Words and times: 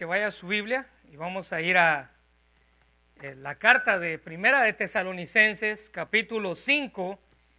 que 0.00 0.06
vaya 0.06 0.28
a 0.28 0.30
su 0.30 0.46
Biblia 0.46 0.86
y 1.12 1.16
vamos 1.16 1.52
a 1.52 1.60
ir 1.60 1.76
a 1.76 2.10
eh, 3.20 3.34
la 3.36 3.56
carta 3.56 3.98
de 3.98 4.18
Primera 4.18 4.62
de 4.62 4.72
Tesalonicenses, 4.72 5.90
capítulo 5.90 6.56
5, 6.56 7.18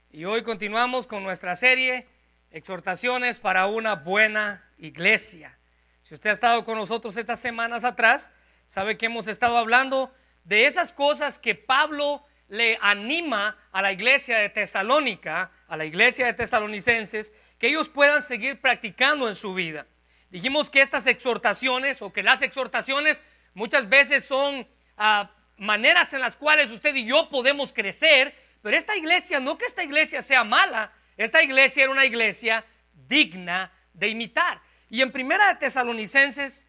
y 0.09 0.25
hoy 0.25 0.41
continuamos 0.41 1.05
con 1.05 1.21
nuestra 1.21 1.55
serie 1.55 2.07
Exhortaciones 2.49 3.38
para 3.38 3.67
una 3.67 3.93
buena 3.93 4.67
iglesia. 4.79 5.55
Si 6.01 6.15
usted 6.15 6.31
ha 6.31 6.33
estado 6.33 6.63
con 6.63 6.79
nosotros 6.79 7.15
estas 7.15 7.39
semanas 7.39 7.83
atrás, 7.83 8.32
sabe 8.68 8.98
que 8.98 9.05
hemos 9.05 9.28
estado 9.28 9.60
hablando 9.60 10.12
de 10.44 10.66
esas 10.66 10.92
cosas 10.92 11.38
que 11.38 11.54
Pablo 11.54 12.26
le 12.50 12.80
anima 12.82 13.55
a 13.71 13.84
la 13.84 13.92
iglesia 13.92 14.39
de 14.39 14.50
Tesalónica, 14.50 15.52
a 15.68 15.78
la 15.78 15.86
iglesia 15.86 16.26
de 16.26 16.34
tesalonicenses, 16.34 17.34
que 17.60 17.68
ellos 17.68 17.88
puedan 17.88 18.23
seguir 18.23 18.60
practicando 18.60 19.28
en 19.28 19.36
su 19.36 19.54
vida. 19.54 19.86
Dijimos 20.32 20.70
que 20.70 20.82
estas 20.82 21.07
exhortaciones 21.07 22.02
o 22.02 22.13
que 22.13 22.23
las 22.23 22.41
exhortaciones 22.41 23.21
muchas 23.54 23.89
veces 23.89 24.23
son 24.23 24.66
ah, 24.98 25.30
maneras 25.57 26.13
en 26.13 26.21
las 26.21 26.38
cuales 26.38 26.71
usted 26.71 26.95
y 26.95 27.05
yo 27.05 27.30
podemos 27.30 27.73
crecer, 27.73 28.34
pero 28.62 28.77
esta 28.77 28.95
iglesia, 28.95 29.41
no 29.41 29.57
que 29.57 29.66
esta 29.66 29.84
iglesia 29.84 30.21
sea 30.21 30.45
mala, 30.45 30.94
esta 31.17 31.44
iglesia 31.44 31.84
era 31.84 31.91
una 31.91 32.05
iglesia 32.05 32.66
digna 32.94 33.73
de 33.94 34.07
imitar. 34.07 34.62
Y 34.90 35.02
en 35.02 35.12
Primera 35.12 35.49
de 35.49 35.55
Tesalonicenses, 35.59 36.66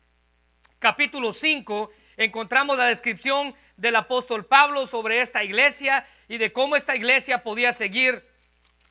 capítulo 0.80 1.32
5, 1.32 1.92
encontramos 2.16 2.76
la 2.76 2.86
descripción 2.86 3.54
del 3.76 3.94
apóstol 3.94 4.44
Pablo 4.44 4.88
sobre 4.88 5.20
esta 5.20 5.44
iglesia 5.44 6.04
y 6.26 6.38
de 6.38 6.52
cómo 6.52 6.74
esta 6.74 6.96
iglesia 6.96 7.44
podía 7.44 7.72
seguir 7.72 8.28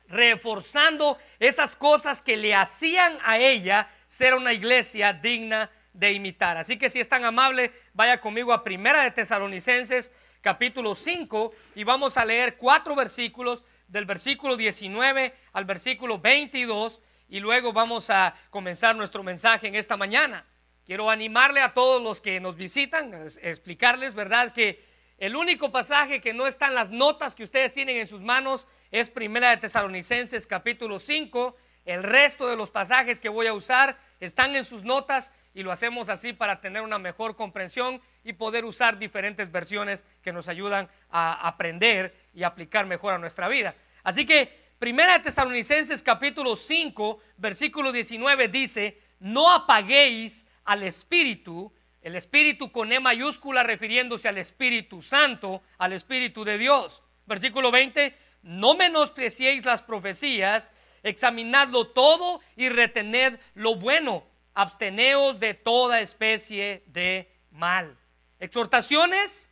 reforzando 0.08 1.18
esas 1.38 1.76
cosas 1.76 2.22
que 2.22 2.38
le 2.38 2.54
hacían 2.54 3.18
a 3.22 3.38
ella 3.38 3.90
ser 4.12 4.34
una 4.34 4.52
iglesia 4.52 5.14
digna 5.14 5.70
de 5.94 6.12
imitar. 6.12 6.58
Así 6.58 6.76
que 6.76 6.90
si 6.90 7.00
es 7.00 7.08
tan 7.08 7.24
amable, 7.24 7.72
vaya 7.94 8.20
conmigo 8.20 8.52
a 8.52 8.62
Primera 8.62 9.02
de 9.04 9.10
Tesalonicenses, 9.10 10.12
capítulo 10.42 10.94
5, 10.94 11.50
y 11.76 11.84
vamos 11.84 12.18
a 12.18 12.24
leer 12.26 12.58
cuatro 12.58 12.94
versículos, 12.94 13.64
del 13.88 14.04
versículo 14.04 14.58
19 14.58 15.34
al 15.54 15.64
versículo 15.64 16.18
22, 16.18 17.00
y 17.30 17.40
luego 17.40 17.72
vamos 17.72 18.10
a 18.10 18.34
comenzar 18.50 18.94
nuestro 18.96 19.22
mensaje 19.22 19.68
en 19.68 19.76
esta 19.76 19.96
mañana. 19.96 20.44
Quiero 20.84 21.08
animarle 21.08 21.62
a 21.62 21.72
todos 21.72 22.02
los 22.02 22.20
que 22.20 22.38
nos 22.38 22.54
visitan, 22.56 23.14
explicarles, 23.40 24.12
¿verdad?, 24.12 24.52
que 24.52 24.84
el 25.16 25.36
único 25.36 25.72
pasaje 25.72 26.20
que 26.20 26.34
no 26.34 26.46
está 26.46 26.66
en 26.66 26.74
las 26.74 26.90
notas 26.90 27.34
que 27.34 27.44
ustedes 27.44 27.72
tienen 27.72 27.96
en 27.96 28.06
sus 28.06 28.20
manos 28.20 28.68
es 28.90 29.08
Primera 29.08 29.48
de 29.48 29.56
Tesalonicenses 29.56 30.46
capítulo 30.46 30.98
5, 30.98 31.56
el 31.84 32.02
resto 32.02 32.48
de 32.48 32.56
los 32.56 32.70
pasajes 32.70 33.20
que 33.20 33.28
voy 33.28 33.46
a 33.46 33.54
usar 33.54 33.96
están 34.20 34.54
en 34.56 34.64
sus 34.64 34.84
notas 34.84 35.30
y 35.54 35.62
lo 35.62 35.72
hacemos 35.72 36.08
así 36.08 36.32
para 36.32 36.60
tener 36.60 36.82
una 36.82 36.98
mejor 36.98 37.36
comprensión 37.36 38.00
y 38.24 38.32
poder 38.34 38.64
usar 38.64 38.98
diferentes 38.98 39.50
versiones 39.50 40.06
que 40.22 40.32
nos 40.32 40.48
ayudan 40.48 40.88
a 41.10 41.46
aprender 41.46 42.14
y 42.34 42.42
aplicar 42.42 42.86
mejor 42.86 43.14
a 43.14 43.18
nuestra 43.18 43.48
vida. 43.48 43.74
Así 44.02 44.24
que 44.24 44.62
Primera 44.82 45.12
de 45.12 45.20
Tesalonicenses 45.20 46.02
capítulo 46.02 46.56
5, 46.56 47.20
versículo 47.36 47.92
19 47.92 48.48
dice, 48.48 49.00
no 49.20 49.52
apaguéis 49.52 50.44
al 50.64 50.82
Espíritu, 50.82 51.72
el 52.02 52.16
Espíritu 52.16 52.72
con 52.72 52.90
E 52.90 52.98
mayúscula 52.98 53.62
refiriéndose 53.62 54.28
al 54.28 54.38
Espíritu 54.38 55.00
Santo, 55.00 55.62
al 55.78 55.92
Espíritu 55.92 56.42
de 56.42 56.58
Dios. 56.58 57.04
Versículo 57.26 57.70
20, 57.70 58.12
no 58.42 58.74
menospreciéis 58.74 59.64
las 59.64 59.82
profecías, 59.82 60.72
examinadlo 61.02 61.88
todo 61.88 62.40
y 62.56 62.68
retened 62.68 63.38
lo 63.54 63.76
bueno, 63.76 64.24
absteneos 64.54 65.40
de 65.40 65.54
toda 65.54 66.00
especie 66.00 66.82
de 66.86 67.30
mal. 67.50 67.96
Exhortaciones 68.38 69.50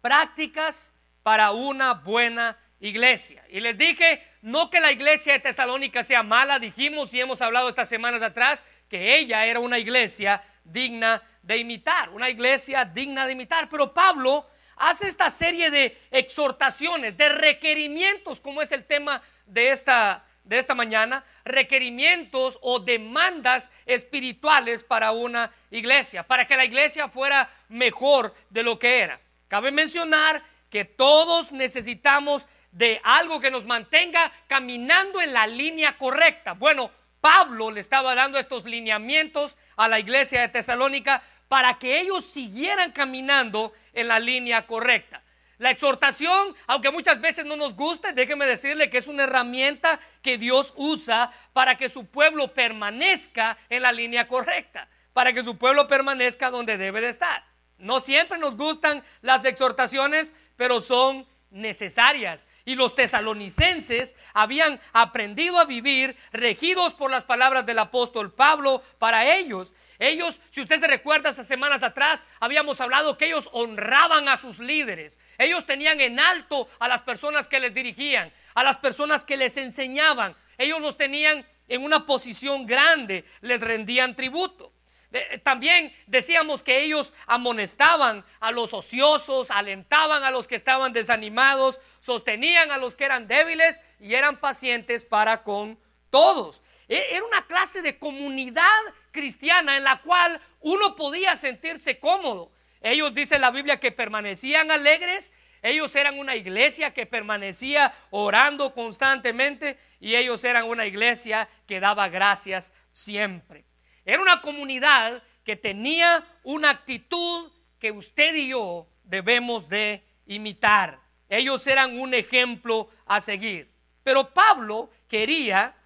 prácticas 0.00 0.94
para 1.22 1.52
una 1.52 1.94
buena 1.94 2.58
iglesia. 2.80 3.44
Y 3.48 3.60
les 3.60 3.78
dije, 3.78 4.22
no 4.42 4.68
que 4.68 4.80
la 4.80 4.92
iglesia 4.92 5.34
de 5.34 5.38
Tesalónica 5.38 6.02
sea 6.02 6.22
mala, 6.22 6.58
dijimos 6.58 7.14
y 7.14 7.20
hemos 7.20 7.40
hablado 7.40 7.68
estas 7.68 7.88
semanas 7.88 8.22
atrás 8.22 8.62
que 8.88 9.16
ella 9.16 9.46
era 9.46 9.60
una 9.60 9.78
iglesia 9.78 10.42
digna 10.64 11.22
de 11.42 11.58
imitar, 11.58 12.10
una 12.10 12.28
iglesia 12.28 12.84
digna 12.84 13.26
de 13.26 13.32
imitar. 13.32 13.68
Pero 13.70 13.94
Pablo 13.94 14.46
hace 14.76 15.08
esta 15.08 15.30
serie 15.30 15.70
de 15.70 15.96
exhortaciones, 16.10 17.16
de 17.16 17.28
requerimientos, 17.28 18.40
como 18.40 18.60
es 18.60 18.72
el 18.72 18.84
tema 18.84 19.22
de 19.46 19.70
esta, 19.70 20.26
de 20.44 20.58
esta 20.58 20.74
mañana, 20.74 21.24
requerimientos 21.44 22.58
o 22.62 22.80
demandas 22.80 23.70
espirituales 23.86 24.82
para 24.82 25.12
una 25.12 25.50
iglesia, 25.70 26.22
para 26.22 26.46
que 26.46 26.56
la 26.56 26.64
iglesia 26.64 27.08
fuera 27.08 27.50
mejor 27.68 28.34
de 28.50 28.62
lo 28.62 28.78
que 28.78 29.00
era. 29.00 29.20
Cabe 29.48 29.70
mencionar 29.70 30.42
que 30.70 30.84
todos 30.84 31.52
necesitamos 31.52 32.48
de 32.72 33.00
algo 33.04 33.40
que 33.40 33.50
nos 33.50 33.66
mantenga 33.66 34.32
caminando 34.46 35.20
en 35.20 35.32
la 35.32 35.46
línea 35.46 35.96
correcta. 35.98 36.52
Bueno, 36.54 36.90
Pablo 37.20 37.70
le 37.70 37.80
estaba 37.80 38.14
dando 38.14 38.38
estos 38.38 38.64
lineamientos 38.64 39.56
a 39.76 39.88
la 39.88 40.00
iglesia 40.00 40.40
de 40.40 40.48
Tesalónica 40.48 41.22
para 41.48 41.78
que 41.78 42.00
ellos 42.00 42.24
siguieran 42.24 42.92
caminando 42.92 43.72
en 43.92 44.08
la 44.08 44.18
línea 44.18 44.66
correcta. 44.66 45.21
La 45.62 45.70
exhortación, 45.70 46.56
aunque 46.66 46.90
muchas 46.90 47.20
veces 47.20 47.46
no 47.46 47.54
nos 47.54 47.76
guste, 47.76 48.12
déjeme 48.12 48.46
decirle 48.46 48.90
que 48.90 48.98
es 48.98 49.06
una 49.06 49.22
herramienta 49.22 50.00
que 50.20 50.36
Dios 50.36 50.74
usa 50.76 51.30
para 51.52 51.76
que 51.76 51.88
su 51.88 52.06
pueblo 52.06 52.52
permanezca 52.52 53.56
en 53.68 53.82
la 53.82 53.92
línea 53.92 54.26
correcta, 54.26 54.88
para 55.12 55.32
que 55.32 55.44
su 55.44 55.58
pueblo 55.58 55.86
permanezca 55.86 56.50
donde 56.50 56.78
debe 56.78 57.00
de 57.00 57.10
estar. 57.10 57.44
No 57.78 58.00
siempre 58.00 58.38
nos 58.38 58.56
gustan 58.56 59.04
las 59.20 59.44
exhortaciones, 59.44 60.32
pero 60.56 60.80
son 60.80 61.28
necesarias. 61.50 62.44
Y 62.64 62.74
los 62.74 62.96
tesalonicenses 62.96 64.16
habían 64.34 64.80
aprendido 64.92 65.60
a 65.60 65.64
vivir 65.64 66.16
regidos 66.32 66.94
por 66.94 67.08
las 67.08 67.22
palabras 67.22 67.66
del 67.66 67.78
apóstol 67.78 68.32
Pablo 68.32 68.82
para 68.98 69.36
ellos. 69.36 69.74
Ellos, 70.02 70.40
si 70.50 70.60
usted 70.60 70.80
se 70.80 70.88
recuerda, 70.88 71.30
estas 71.30 71.46
semanas 71.46 71.84
atrás 71.84 72.24
habíamos 72.40 72.80
hablado 72.80 73.16
que 73.16 73.26
ellos 73.26 73.48
honraban 73.52 74.28
a 74.28 74.36
sus 74.36 74.58
líderes. 74.58 75.16
Ellos 75.42 75.66
tenían 75.66 76.00
en 76.00 76.20
alto 76.20 76.68
a 76.78 76.88
las 76.88 77.02
personas 77.02 77.48
que 77.48 77.60
les 77.60 77.74
dirigían, 77.74 78.32
a 78.54 78.62
las 78.62 78.78
personas 78.78 79.24
que 79.24 79.36
les 79.36 79.56
enseñaban. 79.56 80.36
Ellos 80.58 80.80
los 80.80 80.96
tenían 80.96 81.46
en 81.68 81.82
una 81.82 82.06
posición 82.06 82.66
grande, 82.66 83.24
les 83.40 83.60
rendían 83.60 84.14
tributo. 84.14 84.72
Eh, 85.12 85.38
también 85.42 85.94
decíamos 86.06 86.62
que 86.62 86.82
ellos 86.82 87.12
amonestaban 87.26 88.24
a 88.40 88.50
los 88.50 88.72
ociosos, 88.72 89.50
alentaban 89.50 90.24
a 90.24 90.30
los 90.30 90.46
que 90.46 90.54
estaban 90.54 90.92
desanimados, 90.92 91.80
sostenían 92.00 92.70
a 92.70 92.78
los 92.78 92.96
que 92.96 93.04
eran 93.04 93.28
débiles 93.28 93.80
y 94.00 94.14
eran 94.14 94.38
pacientes 94.38 95.04
para 95.04 95.42
con 95.42 95.78
todos. 96.10 96.62
E, 96.88 97.16
era 97.16 97.24
una 97.24 97.46
clase 97.46 97.82
de 97.82 97.98
comunidad 97.98 98.80
cristiana 99.10 99.76
en 99.76 99.84
la 99.84 100.00
cual 100.00 100.40
uno 100.60 100.96
podía 100.96 101.36
sentirse 101.36 101.98
cómodo. 101.98 102.50
Ellos 102.82 103.14
dice 103.14 103.38
la 103.38 103.50
Biblia 103.50 103.78
que 103.78 103.92
permanecían 103.92 104.70
alegres, 104.70 105.32
ellos 105.62 105.94
eran 105.94 106.18
una 106.18 106.34
iglesia 106.34 106.92
que 106.92 107.06
permanecía 107.06 107.94
orando 108.10 108.74
constantemente 108.74 109.78
y 110.00 110.16
ellos 110.16 110.42
eran 110.42 110.64
una 110.68 110.86
iglesia 110.86 111.48
que 111.66 111.78
daba 111.78 112.08
gracias 112.08 112.72
siempre. 112.90 113.64
Era 114.04 114.20
una 114.20 114.42
comunidad 114.42 115.22
que 115.44 115.54
tenía 115.54 116.26
una 116.42 116.70
actitud 116.70 117.52
que 117.78 117.92
usted 117.92 118.34
y 118.34 118.48
yo 118.48 118.88
debemos 119.04 119.68
de 119.68 120.04
imitar. 120.26 121.00
Ellos 121.28 121.64
eran 121.68 121.98
un 121.98 122.14
ejemplo 122.14 122.90
a 123.06 123.20
seguir. 123.20 123.72
Pero 124.02 124.34
Pablo 124.34 124.90
quería 125.08 125.76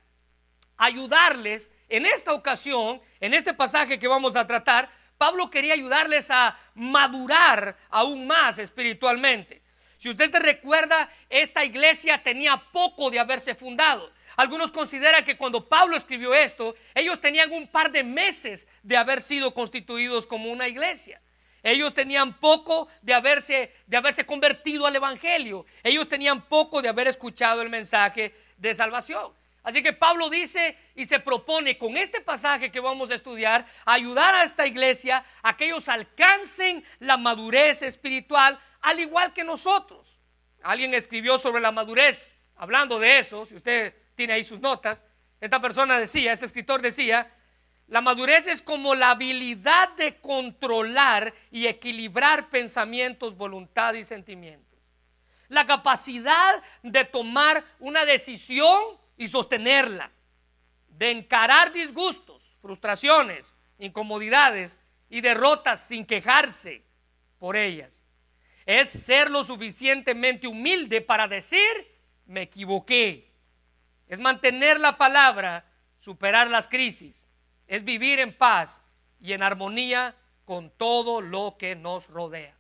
ayudarles 0.79 1.71
en 1.89 2.07
esta 2.07 2.33
ocasión, 2.33 3.01
en 3.21 3.35
este 3.35 3.55
pasaje 3.55 3.99
que 3.99 4.09
vamos 4.09 4.37
a 4.37 4.47
tratar, 4.47 4.91
Pablo 5.19 5.51
quería 5.51 5.75
ayudarles 5.75 6.31
a 6.31 6.59
madurar 6.75 7.77
aún 7.91 8.27
más 8.27 8.59
espiritualmente. 8.59 9.63
Si 9.99 10.11
usted 10.11 10.31
se 10.31 10.39
recuerda, 10.39 11.11
esta 11.31 11.65
iglesia 11.65 12.23
tenía 12.23 12.57
poco 12.73 13.11
de 13.11 13.19
haberse 13.19 13.55
fundado. 13.55 14.13
Algunos 14.37 14.71
consideran 14.71 15.25
que 15.25 15.39
cuando 15.39 15.67
Pablo 15.67 15.97
escribió 15.97 16.35
esto, 16.35 16.77
ellos 16.95 17.21
tenían 17.21 17.51
un 17.53 17.67
par 17.67 17.91
de 17.91 18.05
meses 18.05 18.69
de 18.83 18.97
haber 18.97 19.23
sido 19.23 19.55
constituidos 19.55 20.27
como 20.27 20.51
una 20.51 20.69
iglesia. 20.69 21.21
Ellos 21.63 21.95
tenían 21.95 22.35
poco 22.35 22.87
de 23.01 23.15
haberse, 23.15 23.73
de 23.87 23.97
haberse 23.97 24.27
convertido 24.27 24.87
al 24.87 24.95
Evangelio. 24.95 25.65
Ellos 25.83 26.09
tenían 26.09 26.43
poco 26.43 26.83
de 26.83 26.89
haber 26.89 27.09
escuchado 27.09 27.63
el 27.63 27.71
mensaje 27.71 28.35
de 28.59 28.75
salvación. 28.75 29.33
Así 29.65 29.83
que 29.83 29.93
Pablo 29.93 30.31
dice 30.31 30.77
y 30.97 31.05
se 31.05 31.21
propone 31.21 31.77
con 31.77 31.97
este 31.97 32.23
pasaje 32.23 32.73
que 32.73 32.81
vamos 32.81 33.11
a 33.11 33.15
estudiar 33.15 33.67
ayudar 33.85 34.35
a 34.35 34.43
esta 34.43 34.67
iglesia 34.67 35.25
a 35.43 35.57
que 35.57 35.67
ellos 35.67 35.89
alcancen 35.89 36.83
la 37.01 37.19
madurez 37.19 37.83
espiritual 37.83 38.59
al 38.81 38.99
igual 38.99 39.33
que 39.35 39.45
nosotros. 39.45 40.19
Alguien 40.63 40.95
escribió 40.95 41.39
sobre 41.39 41.61
la 41.61 41.71
madurez, 41.71 42.35
hablando 42.57 42.99
de 42.99 43.19
eso, 43.19 43.45
si 43.45 43.55
usted 43.55 43.95
tiene 44.15 44.33
ahí 44.33 44.43
sus 44.43 44.59
notas, 44.59 45.05
esta 45.39 45.61
persona 45.61 45.99
decía, 45.99 46.33
este 46.33 46.47
escritor 46.47 46.81
decía, 46.81 47.31
La 47.89 48.01
madurez 48.01 48.47
es 48.47 48.63
como 48.63 48.95
la 48.95 49.11
habilidad 49.11 49.91
de 49.97 50.19
controlar 50.19 51.35
y 51.51 51.67
equilibrar 51.67 52.49
pensamientos, 52.49 53.37
voluntad 53.37 53.93
y 53.95 54.03
sentimientos. 54.03 54.81
La 55.49 55.67
capacidad 55.67 56.63
de 56.83 57.05
tomar 57.05 57.63
una 57.79 58.05
decisión 58.07 58.83
y 59.19 59.29
sostenerla. 59.29 60.11
De 60.97 61.11
encarar 61.11 61.73
disgustos, 61.73 62.43
frustraciones, 62.61 63.55
incomodidades 63.79 64.79
y 65.09 65.21
derrotas 65.21 65.87
sin 65.87 66.05
quejarse 66.05 66.83
por 67.39 67.57
ellas. 67.57 68.03
Es 68.65 68.89
ser 68.89 69.31
lo 69.31 69.45
suficientemente 69.45 70.47
humilde 70.47 71.01
para 71.01 71.29
decir, 71.29 71.61
me 72.25 72.43
equivoqué. 72.43 73.33
Es 74.09 74.21
mantener 74.21 74.81
la 74.81 74.97
palabra, 74.97 75.71
superar 75.99 76.51
las 76.51 76.67
crisis. 76.67 77.29
Es 77.67 77.85
vivir 77.85 78.19
en 78.19 78.37
paz 78.37 78.83
y 79.21 79.33
en 79.33 79.43
armonía 79.43 80.17
con 80.45 80.71
todo 80.71 81.21
lo 81.21 81.57
que 81.59 81.77
nos 81.77 82.09
rodea. 82.09 82.57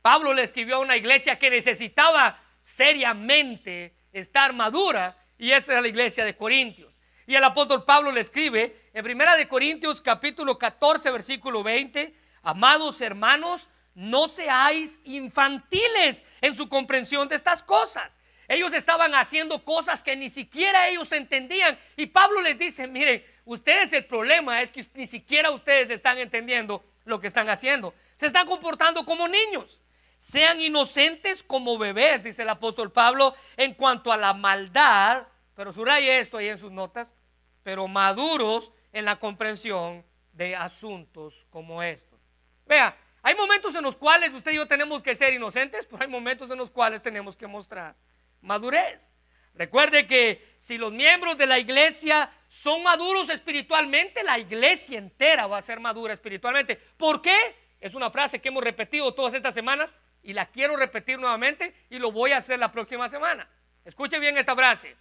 Pablo 0.00 0.34
le 0.34 0.42
escribió 0.42 0.76
a 0.76 0.80
una 0.80 0.96
iglesia 0.96 1.38
que 1.38 1.50
necesitaba 1.50 2.42
seriamente 2.60 3.94
estar 4.12 4.52
madura 4.52 5.16
y 5.38 5.52
esa 5.52 5.72
era 5.72 5.80
la 5.80 5.88
iglesia 5.88 6.24
de 6.24 6.36
Corintios. 6.36 6.91
Y 7.26 7.34
el 7.34 7.44
apóstol 7.44 7.84
Pablo 7.84 8.10
le 8.10 8.20
escribe 8.20 8.76
en 8.92 9.04
Primera 9.04 9.36
de 9.36 9.46
Corintios 9.46 10.00
capítulo 10.00 10.58
14 10.58 11.10
versículo 11.10 11.62
20, 11.62 12.14
amados 12.42 13.00
hermanos, 13.00 13.68
no 13.94 14.26
seáis 14.28 15.00
infantiles 15.04 16.24
en 16.40 16.56
su 16.56 16.68
comprensión 16.68 17.28
de 17.28 17.36
estas 17.36 17.62
cosas. 17.62 18.18
Ellos 18.48 18.72
estaban 18.72 19.14
haciendo 19.14 19.64
cosas 19.64 20.02
que 20.02 20.16
ni 20.16 20.28
siquiera 20.28 20.88
ellos 20.88 21.12
entendían. 21.12 21.78
Y 21.96 22.06
Pablo 22.06 22.42
les 22.42 22.58
dice, 22.58 22.86
miren, 22.86 23.24
ustedes 23.44 23.92
el 23.92 24.04
problema 24.04 24.60
es 24.60 24.72
que 24.72 24.84
ni 24.94 25.06
siquiera 25.06 25.50
ustedes 25.50 25.90
están 25.90 26.18
entendiendo 26.18 26.84
lo 27.04 27.20
que 27.20 27.28
están 27.28 27.48
haciendo. 27.48 27.94
Se 28.16 28.26
están 28.26 28.46
comportando 28.46 29.04
como 29.04 29.28
niños. 29.28 29.80
Sean 30.18 30.60
inocentes 30.60 31.42
como 31.42 31.78
bebés, 31.78 32.22
dice 32.22 32.42
el 32.42 32.48
apóstol 32.48 32.92
Pablo, 32.92 33.34
en 33.56 33.74
cuanto 33.74 34.12
a 34.12 34.16
la 34.16 34.34
maldad, 34.34 35.26
pero 35.54 35.72
subraye 35.72 36.18
esto 36.18 36.38
ahí 36.38 36.48
en 36.48 36.58
sus 36.58 36.70
notas, 36.70 37.14
pero 37.62 37.88
maduros 37.88 38.72
en 38.92 39.04
la 39.04 39.18
comprensión 39.18 40.04
de 40.32 40.56
asuntos 40.56 41.46
como 41.50 41.82
estos. 41.82 42.20
Vea, 42.66 42.96
hay 43.22 43.34
momentos 43.34 43.74
en 43.74 43.82
los 43.82 43.96
cuales 43.96 44.32
usted 44.32 44.52
y 44.52 44.56
yo 44.56 44.66
tenemos 44.66 45.02
que 45.02 45.14
ser 45.14 45.32
inocentes, 45.32 45.86
pero 45.86 46.02
hay 46.02 46.08
momentos 46.08 46.50
en 46.50 46.58
los 46.58 46.70
cuales 46.70 47.02
tenemos 47.02 47.36
que 47.36 47.46
mostrar 47.46 47.94
madurez. 48.40 49.10
Recuerde 49.54 50.06
que 50.06 50.56
si 50.58 50.78
los 50.78 50.92
miembros 50.92 51.36
de 51.36 51.46
la 51.46 51.58
iglesia 51.58 52.30
son 52.48 52.82
maduros 52.82 53.28
espiritualmente, 53.28 54.22
la 54.24 54.38
iglesia 54.38 54.98
entera 54.98 55.46
va 55.46 55.58
a 55.58 55.62
ser 55.62 55.78
madura 55.78 56.14
espiritualmente. 56.14 56.76
¿Por 56.96 57.20
qué? 57.20 57.36
Es 57.78 57.94
una 57.94 58.10
frase 58.10 58.40
que 58.40 58.48
hemos 58.48 58.64
repetido 58.64 59.12
todas 59.12 59.34
estas 59.34 59.54
semanas 59.54 59.94
y 60.22 60.32
la 60.32 60.46
quiero 60.46 60.76
repetir 60.76 61.18
nuevamente 61.18 61.74
y 61.90 61.98
lo 61.98 62.12
voy 62.12 62.32
a 62.32 62.38
hacer 62.38 62.58
la 62.58 62.72
próxima 62.72 63.08
semana. 63.08 63.48
Escuche 63.84 64.18
bien 64.18 64.38
esta 64.38 64.54
frase. 64.54 64.96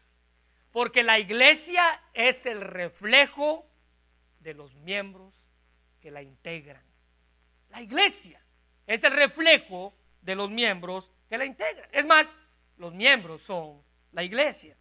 Porque 0.71 1.03
la 1.03 1.19
iglesia 1.19 2.01
es 2.13 2.45
el 2.45 2.61
reflejo 2.61 3.65
de 4.39 4.53
los 4.53 4.75
miembros 4.75 5.33
que 5.99 6.11
la 6.11 6.21
integran. 6.21 6.83
La 7.69 7.81
iglesia 7.81 8.41
es 8.87 9.03
el 9.03 9.13
reflejo 9.13 9.93
de 10.21 10.35
los 10.35 10.49
miembros 10.49 11.11
que 11.29 11.37
la 11.37 11.45
integran. 11.45 11.89
Es 11.91 12.05
más, 12.05 12.33
los 12.77 12.93
miembros 12.93 13.41
son 13.43 13.81
la 14.11 14.23
iglesia. 14.23 14.75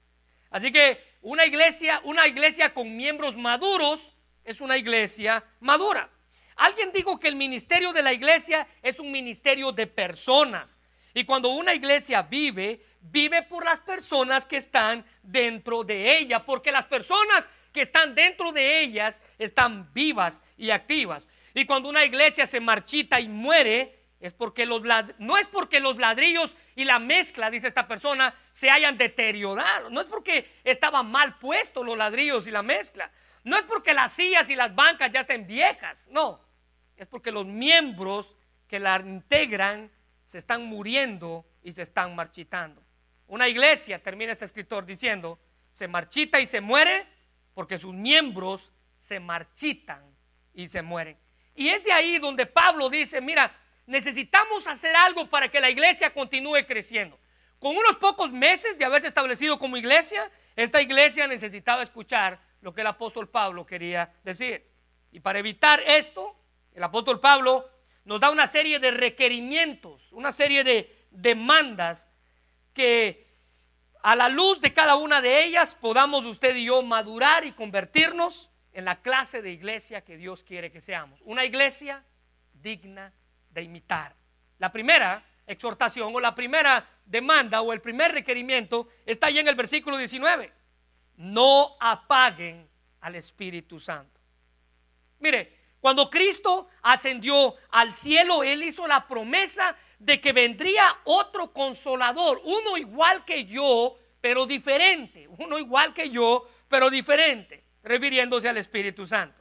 Así 0.50 0.72
que 0.72 1.00
una 1.22 1.46
iglesia, 1.46 2.00
una 2.04 2.26
iglesia 2.26 2.72
con 2.75 2.96
miembros 2.96 3.36
maduros 3.36 4.16
es 4.44 4.60
una 4.60 4.76
iglesia 4.76 5.44
madura. 5.60 6.10
Alguien 6.56 6.90
dijo 6.93 7.20
que 7.20 7.28
el 7.28 7.36
ministerio 7.36 7.93
de 7.93 8.02
la 8.02 8.12
iglesia 8.12 8.66
es 8.82 8.98
un 9.00 9.12
ministerio 9.12 9.70
de 9.72 9.86
personas. 9.86 10.80
Y 11.14 11.24
cuando 11.24 11.50
una 11.50 11.74
iglesia 11.74 12.22
vive, 12.22 12.80
vive 13.00 13.42
por 13.42 13.64
las 13.64 13.80
personas 13.80 14.46
que 14.46 14.56
están 14.56 15.04
dentro 15.22 15.82
de 15.84 16.18
ella, 16.18 16.44
porque 16.44 16.72
las 16.72 16.86
personas 16.86 17.48
que 17.72 17.82
están 17.82 18.14
dentro 18.14 18.52
de 18.52 18.80
ellas 18.80 19.20
están 19.38 19.92
vivas 19.92 20.40
y 20.56 20.70
activas. 20.70 21.28
Y 21.54 21.64
cuando 21.64 21.88
una 21.88 22.04
iglesia 22.04 22.46
se 22.46 22.60
marchita 22.60 23.20
y 23.20 23.28
muere, 23.28 24.00
es 24.20 24.34
porque 24.34 24.66
los 24.66 24.82
no 25.18 25.38
es 25.38 25.48
porque 25.48 25.80
los 25.80 25.96
ladrillos 25.96 26.56
y 26.76 26.84
la 26.84 26.98
mezcla, 26.98 27.50
dice 27.50 27.68
esta 27.68 27.88
persona, 27.88 28.34
se 28.52 28.70
hayan 28.70 28.98
deteriorado. 28.98 29.88
No 29.90 30.00
es 30.00 30.06
porque 30.06 30.60
estaban 30.62 31.10
mal 31.10 31.38
puestos 31.38 31.84
los 31.84 31.96
ladrillos 31.96 32.46
y 32.46 32.50
la 32.50 32.62
mezcla. 32.62 33.10
No 33.44 33.56
es 33.56 33.64
porque 33.64 33.94
las 33.94 34.12
sillas 34.12 34.50
y 34.50 34.56
las 34.56 34.74
bancas 34.74 35.10
ya 35.10 35.20
estén 35.20 35.46
viejas. 35.46 36.06
No. 36.10 36.40
Es 36.96 37.06
porque 37.06 37.32
los 37.32 37.46
miembros 37.46 38.36
que 38.68 38.78
la 38.78 38.96
integran 38.98 39.90
se 40.31 40.38
están 40.38 40.65
muriendo 40.65 41.44
y 41.61 41.73
se 41.73 41.82
están 41.82 42.15
marchitando. 42.15 42.81
Una 43.27 43.49
iglesia, 43.49 44.00
termina 44.00 44.31
este 44.31 44.44
escritor 44.44 44.87
diciendo, 44.87 45.41
se 45.73 45.88
marchita 45.88 46.38
y 46.38 46.47
se 46.47 46.61
muere 46.61 47.05
porque 47.53 47.79
sus 47.79 47.93
miembros 47.97 48.73
se 48.97 49.19
marchitan 49.19 50.05
y 50.55 50.69
se 50.69 50.82
mueren. 50.82 51.19
Y 51.56 51.71
es 51.71 51.82
de 51.82 51.93
ahí 51.93 52.21
donde 52.21 52.47
Pablo 52.47 52.88
dice, 52.88 53.21
mira, 53.21 53.53
necesitamos 53.87 54.69
hacer 54.69 54.94
algo 54.94 55.29
para 55.29 55.49
que 55.49 55.59
la 55.59 55.69
iglesia 55.69 56.15
continúe 56.15 56.65
creciendo. 56.65 57.19
Con 57.59 57.77
unos 57.77 57.97
pocos 57.97 58.31
meses 58.31 58.79
de 58.79 58.85
haberse 58.85 59.09
establecido 59.09 59.59
como 59.59 59.79
iglesia, 59.79 60.31
esta 60.55 60.81
iglesia 60.81 61.27
necesitaba 61.27 61.82
escuchar 61.82 62.41
lo 62.61 62.73
que 62.73 62.82
el 62.82 62.87
apóstol 62.87 63.29
Pablo 63.29 63.67
quería 63.67 64.15
decir. 64.23 64.65
Y 65.11 65.19
para 65.19 65.41
evitar 65.41 65.81
esto, 65.85 66.37
el 66.73 66.85
apóstol 66.85 67.19
Pablo 67.19 67.69
nos 68.10 68.18
da 68.18 68.28
una 68.30 68.48
serie 68.48 68.80
de 68.80 68.90
requerimientos, 68.90 70.10
una 70.10 70.32
serie 70.32 70.64
de 70.64 71.06
demandas 71.12 72.08
que 72.72 73.28
a 74.02 74.16
la 74.16 74.28
luz 74.28 74.60
de 74.60 74.74
cada 74.74 74.96
una 74.96 75.20
de 75.20 75.44
ellas 75.44 75.76
podamos 75.76 76.26
usted 76.26 76.56
y 76.56 76.64
yo 76.64 76.82
madurar 76.82 77.44
y 77.44 77.52
convertirnos 77.52 78.50
en 78.72 78.84
la 78.84 79.00
clase 79.00 79.42
de 79.42 79.52
iglesia 79.52 80.00
que 80.00 80.16
Dios 80.16 80.42
quiere 80.42 80.72
que 80.72 80.80
seamos. 80.80 81.20
Una 81.22 81.44
iglesia 81.44 82.04
digna 82.52 83.12
de 83.48 83.62
imitar. 83.62 84.16
La 84.58 84.72
primera 84.72 85.24
exhortación 85.46 86.12
o 86.12 86.18
la 86.18 86.34
primera 86.34 86.84
demanda 87.04 87.60
o 87.60 87.72
el 87.72 87.80
primer 87.80 88.10
requerimiento 88.10 88.88
está 89.06 89.28
ahí 89.28 89.38
en 89.38 89.46
el 89.46 89.54
versículo 89.54 89.96
19. 89.96 90.52
No 91.18 91.76
apaguen 91.78 92.68
al 93.02 93.14
Espíritu 93.14 93.78
Santo. 93.78 94.18
Mire, 95.20 95.59
cuando 95.81 96.11
Cristo 96.11 96.69
ascendió 96.82 97.55
al 97.71 97.93
cielo, 97.93 98.43
Él 98.43 98.62
hizo 98.62 98.87
la 98.87 99.09
promesa 99.09 99.77
de 99.99 100.20
que 100.20 100.32
vendría 100.32 100.84
otro 101.05 101.53
consolador, 101.53 102.41
uno 102.44 102.77
igual 102.77 103.25
que 103.25 103.44
yo, 103.44 103.99
pero 104.20 104.46
diferente, 104.46 105.27
uno 105.39 105.58
igual 105.58 105.94
que 105.94 106.10
yo, 106.10 106.49
pero 106.69 106.91
diferente, 106.91 107.65
refiriéndose 107.82 108.49
al 108.49 108.58
Espíritu 108.58 109.06
Santo. 109.06 109.41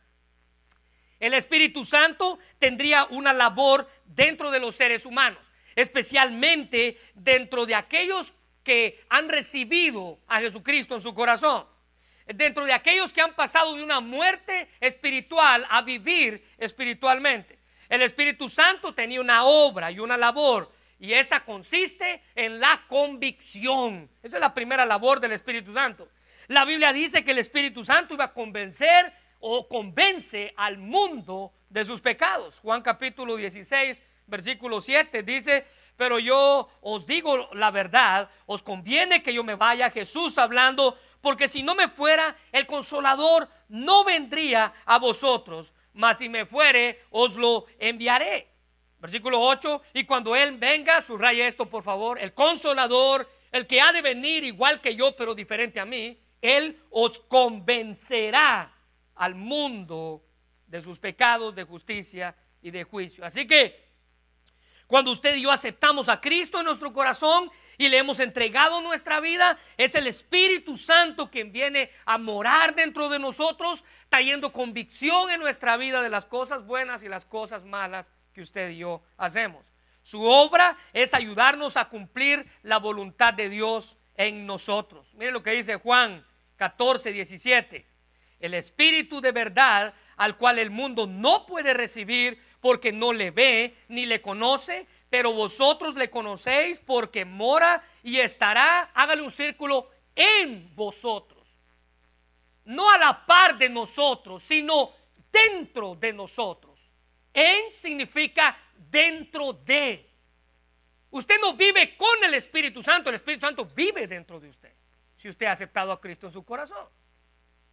El 1.20 1.34
Espíritu 1.34 1.84
Santo 1.84 2.40
tendría 2.58 3.06
una 3.06 3.34
labor 3.34 3.90
dentro 4.06 4.52
de 4.52 4.62
los 4.62 4.76
seres 4.76 5.06
humanos, 5.06 5.46
especialmente 5.76 6.98
dentro 7.14 7.66
de 7.66 7.76
aquellos 7.76 8.34
que 8.64 9.04
han 9.10 9.28
recibido 9.28 10.20
a 10.28 10.40
Jesucristo 10.40 10.96
en 10.96 11.02
su 11.02 11.14
corazón, 11.14 11.66
dentro 12.36 12.66
de 12.66 12.74
aquellos 12.74 13.14
que 13.14 13.22
han 13.22 13.34
pasado 13.34 13.76
de 13.76 13.84
una 13.84 14.00
muerte 14.00 14.70
espiritual 14.80 15.66
a 15.70 15.82
vivir 15.82 16.46
espiritualmente. 16.58 17.60
El 17.88 18.02
Espíritu 18.02 18.50
Santo 18.50 18.94
tenía 18.94 19.20
una 19.20 19.46
obra 19.46 19.92
y 19.92 20.00
una 20.00 20.18
labor 20.18 20.72
y 21.00 21.14
esa 21.14 21.40
consiste 21.46 22.22
en 22.36 22.60
la 22.60 22.84
convicción. 22.88 24.10
Esa 24.22 24.38
es 24.38 24.42
la 24.42 24.54
primera 24.54 24.86
labor 24.86 25.20
del 25.20 25.32
Espíritu 25.32 25.74
Santo. 25.74 26.10
La 26.48 26.66
Biblia 26.66 26.92
dice 26.92 27.24
que 27.24 27.32
el 27.32 27.40
Espíritu 27.40 27.86
Santo 27.86 28.16
iba 28.16 28.26
a 28.26 28.34
convencer 28.34 29.14
o 29.40 29.68
convence 29.68 30.54
al 30.58 30.78
mundo 30.78 31.54
de 31.70 31.86
sus 31.86 32.02
pecados. 32.02 32.60
Juan 32.60 32.82
capítulo 32.82 33.38
16, 33.38 34.02
versículo 34.28 34.82
7 34.82 35.24
dice, 35.24 35.66
pero 35.96 36.20
yo 36.20 36.70
os 36.82 37.06
digo 37.06 37.50
la 37.54 37.72
verdad, 37.72 38.30
os 38.46 38.62
conviene 38.62 39.24
que 39.24 39.34
yo 39.34 39.44
me 39.44 39.56
vaya, 39.56 39.90
Jesús 39.92 40.38
hablando, 40.38 40.98
porque 41.22 41.48
si 41.48 41.64
no 41.64 41.76
me 41.76 41.88
fuera, 41.88 42.36
el 42.52 42.66
consolador 42.66 43.50
no 43.68 44.04
vendría 44.04 44.74
a 44.86 44.98
vosotros, 45.00 45.74
mas 45.94 46.18
si 46.18 46.30
me 46.30 46.46
fuere, 46.46 47.04
os 47.10 47.36
lo 47.36 47.66
enviaré. 47.78 48.48
Versículo 49.00 49.42
8, 49.42 49.82
y 49.94 50.04
cuando 50.04 50.36
Él 50.36 50.58
venga, 50.58 51.02
subraya 51.02 51.48
esto 51.48 51.70
por 51.70 51.84
favor, 51.84 52.20
el 52.20 52.34
consolador, 52.34 53.30
el 53.52 53.66
que 53.66 53.82
ha 53.82 53.92
de 53.92 54.02
venir 54.02 54.44
igual 54.44 54.82
que 54.82 54.96
yo, 54.96 55.16
pero 55.16 55.34
diferente 55.34 55.80
a 55.80 55.86
mí, 55.86 56.20
Él 56.42 56.82
os 56.90 57.20
convencerá 57.22 58.74
al 59.16 59.36
mundo 59.36 60.24
de 60.68 60.82
sus 60.82 61.00
pecados, 61.00 61.56
de 61.56 61.64
justicia 61.64 62.36
y 62.62 62.72
de 62.72 62.84
juicio. 62.84 63.26
Así 63.26 63.48
que 63.48 63.90
Cuando 64.90 65.12
usted 65.12 65.36
y 65.36 65.44
yo 65.44 65.52
aceptamos 65.52 66.10
a 66.10 66.20
Cristo 66.20 66.58
en 66.58 66.66
nuestro 66.66 66.92
corazón 66.92 67.52
y 67.80 67.88
le 67.88 67.98
hemos 67.98 68.20
entregado 68.20 68.82
nuestra 68.82 69.22
vida, 69.22 69.58
es 69.78 69.96
el 69.96 70.06
Espíritu 70.06 70.78
Santo 70.78 71.32
quien 71.32 71.54
viene 71.54 71.90
a 72.06 72.18
morar 72.18 72.76
dentro 72.76 73.08
de 73.08 73.20
nosotros, 73.20 73.86
trayendo 74.10 74.52
convicción 74.52 75.32
en 75.32 75.40
nuestra 75.40 75.78
vida 75.78 76.02
de 76.02 76.10
las 76.10 76.26
cosas 76.26 76.66
buenas 76.66 77.04
y 77.04 77.08
las 77.08 77.24
cosas 77.24 77.64
malas 77.64 78.12
que 78.34 78.42
usted 78.42 78.72
y 78.72 78.80
yo 78.80 79.02
hacemos. 79.18 79.66
Su 80.04 80.24
obra 80.24 80.78
es 80.92 81.14
ayudarnos 81.14 81.78
a 81.78 81.88
cumplir 81.88 82.46
la 82.64 82.80
voluntad 82.80 83.34
de 83.34 83.48
Dios 83.48 83.98
en 84.16 84.46
nosotros. 84.46 85.14
Mire 85.16 85.32
lo 85.32 85.42
que 85.42 85.52
dice 85.52 85.78
Juan 85.78 86.26
14, 86.58 87.14
17. 87.14 87.88
El 88.42 88.56
Espíritu 88.56 89.22
de 89.22 89.32
verdad 89.32 89.94
al 90.18 90.36
cual 90.36 90.60
el 90.60 90.70
mundo 90.70 91.08
no 91.08 91.46
puede 91.46 91.74
recibir 91.74 92.42
porque 92.60 92.92
no 92.92 93.14
le 93.14 93.32
ve 93.32 93.78
ni 93.88 94.06
le 94.06 94.22
conoce, 94.22 94.86
pero 95.10 95.34
vosotros 95.34 95.96
le 95.96 96.10
conocéis 96.10 96.80
porque 96.80 97.26
mora 97.26 97.84
y 98.04 98.20
estará, 98.20 98.92
hágale 98.94 99.22
un 99.22 99.32
círculo, 99.32 99.90
en 100.16 100.76
vosotros. 100.76 101.48
No 102.66 102.90
a 102.92 102.98
la 102.98 103.26
par 103.26 103.58
de 103.58 103.70
nosotros, 103.70 104.44
sino 104.44 104.94
dentro 105.32 105.96
de 105.96 106.14
nosotros. 106.14 106.80
En 107.34 107.72
significa 107.72 108.58
dentro 108.76 109.54
de. 109.54 110.08
Usted 111.12 111.36
no 111.42 111.56
vive 111.56 111.98
con 111.98 112.24
el 112.24 112.36
Espíritu 112.36 112.84
Santo, 112.84 113.10
el 113.10 113.16
Espíritu 113.16 113.46
Santo 113.46 113.66
vive 113.66 114.08
dentro 114.08 114.40
de 114.40 114.50
usted. 114.50 114.74
Si 115.16 115.28
usted 115.28 115.48
ha 115.48 115.54
aceptado 115.54 115.92
a 115.92 116.00
Cristo 116.00 116.28
en 116.28 116.34
su 116.34 116.44
corazón. 116.46 116.88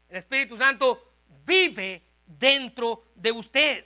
El 0.09 0.17
Espíritu 0.17 0.57
Santo 0.57 1.13
vive 1.45 2.03
dentro 2.25 3.05
de 3.15 3.33
usted. 3.33 3.85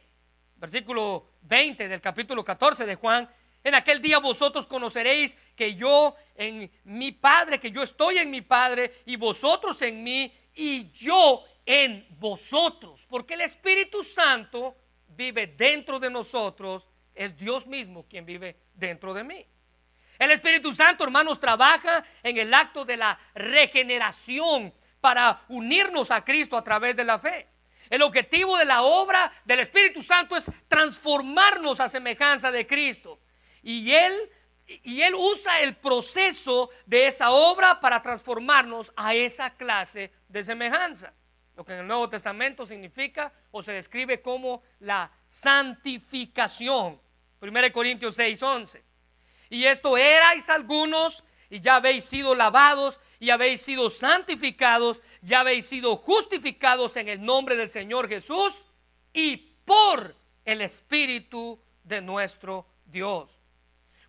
Versículo 0.56 1.30
20 1.42 1.88
del 1.88 2.00
capítulo 2.00 2.44
14 2.44 2.86
de 2.86 2.94
Juan. 2.94 3.28
En 3.62 3.74
aquel 3.74 4.00
día 4.00 4.18
vosotros 4.18 4.66
conoceréis 4.66 5.36
que 5.54 5.74
yo 5.74 6.16
en 6.34 6.70
mi 6.84 7.12
Padre, 7.12 7.60
que 7.60 7.70
yo 7.70 7.82
estoy 7.82 8.18
en 8.18 8.30
mi 8.30 8.40
Padre 8.40 8.92
y 9.04 9.16
vosotros 9.16 9.80
en 9.82 10.02
mí 10.02 10.32
y 10.54 10.90
yo 10.92 11.44
en 11.66 12.06
vosotros. 12.18 13.06
Porque 13.08 13.34
el 13.34 13.42
Espíritu 13.42 14.02
Santo 14.02 14.76
vive 15.08 15.46
dentro 15.46 15.98
de 15.98 16.10
nosotros. 16.10 16.88
Es 17.14 17.36
Dios 17.36 17.66
mismo 17.66 18.06
quien 18.08 18.24
vive 18.24 18.56
dentro 18.74 19.12
de 19.12 19.24
mí. 19.24 19.46
El 20.18 20.30
Espíritu 20.30 20.72
Santo, 20.72 21.04
hermanos, 21.04 21.40
trabaja 21.40 22.04
en 22.22 22.38
el 22.38 22.52
acto 22.52 22.84
de 22.84 22.96
la 22.96 23.18
regeneración 23.34 24.72
para 25.00 25.40
unirnos 25.48 26.10
a 26.10 26.24
Cristo 26.24 26.56
a 26.56 26.64
través 26.64 26.94
de 26.94 27.04
la 27.04 27.18
fe. 27.18 27.48
El 27.88 28.02
objetivo 28.02 28.56
de 28.56 28.64
la 28.64 28.82
obra 28.82 29.32
del 29.44 29.60
Espíritu 29.60 30.02
Santo 30.02 30.36
es 30.36 30.50
transformarnos 30.68 31.80
a 31.80 31.88
semejanza 31.88 32.50
de 32.50 32.66
Cristo. 32.66 33.18
Y 33.62 33.92
Él, 33.92 34.30
y 34.66 35.02
él 35.02 35.14
usa 35.14 35.60
el 35.60 35.76
proceso 35.76 36.70
de 36.86 37.08
esa 37.08 37.30
obra 37.30 37.80
para 37.80 38.00
transformarnos 38.00 38.92
a 38.96 39.14
esa 39.14 39.50
clase 39.50 40.12
de 40.28 40.42
semejanza. 40.42 41.12
Lo 41.56 41.64
que 41.64 41.72
en 41.72 41.80
el 41.80 41.86
Nuevo 41.86 42.08
Testamento 42.08 42.64
significa 42.64 43.32
o 43.50 43.62
se 43.62 43.72
describe 43.72 44.22
como 44.22 44.62
la 44.78 45.10
santificación. 45.26 47.00
1 47.40 47.72
Corintios 47.72 48.14
6, 48.14 48.42
11. 48.42 48.84
Y 49.50 49.64
esto 49.64 49.96
erais 49.96 50.48
algunos 50.48 51.24
y 51.50 51.58
ya 51.58 51.76
habéis 51.76 52.04
sido 52.04 52.34
lavados 52.34 53.00
y 53.18 53.30
habéis 53.30 53.60
sido 53.60 53.90
santificados, 53.90 55.02
ya 55.20 55.40
habéis 55.40 55.66
sido 55.66 55.96
justificados 55.96 56.96
en 56.96 57.08
el 57.08 57.22
nombre 57.22 57.56
del 57.56 57.68
Señor 57.68 58.08
Jesús 58.08 58.64
y 59.12 59.36
por 59.64 60.14
el 60.44 60.60
Espíritu 60.60 61.60
de 61.82 62.00
nuestro 62.00 62.66
Dios. 62.86 63.39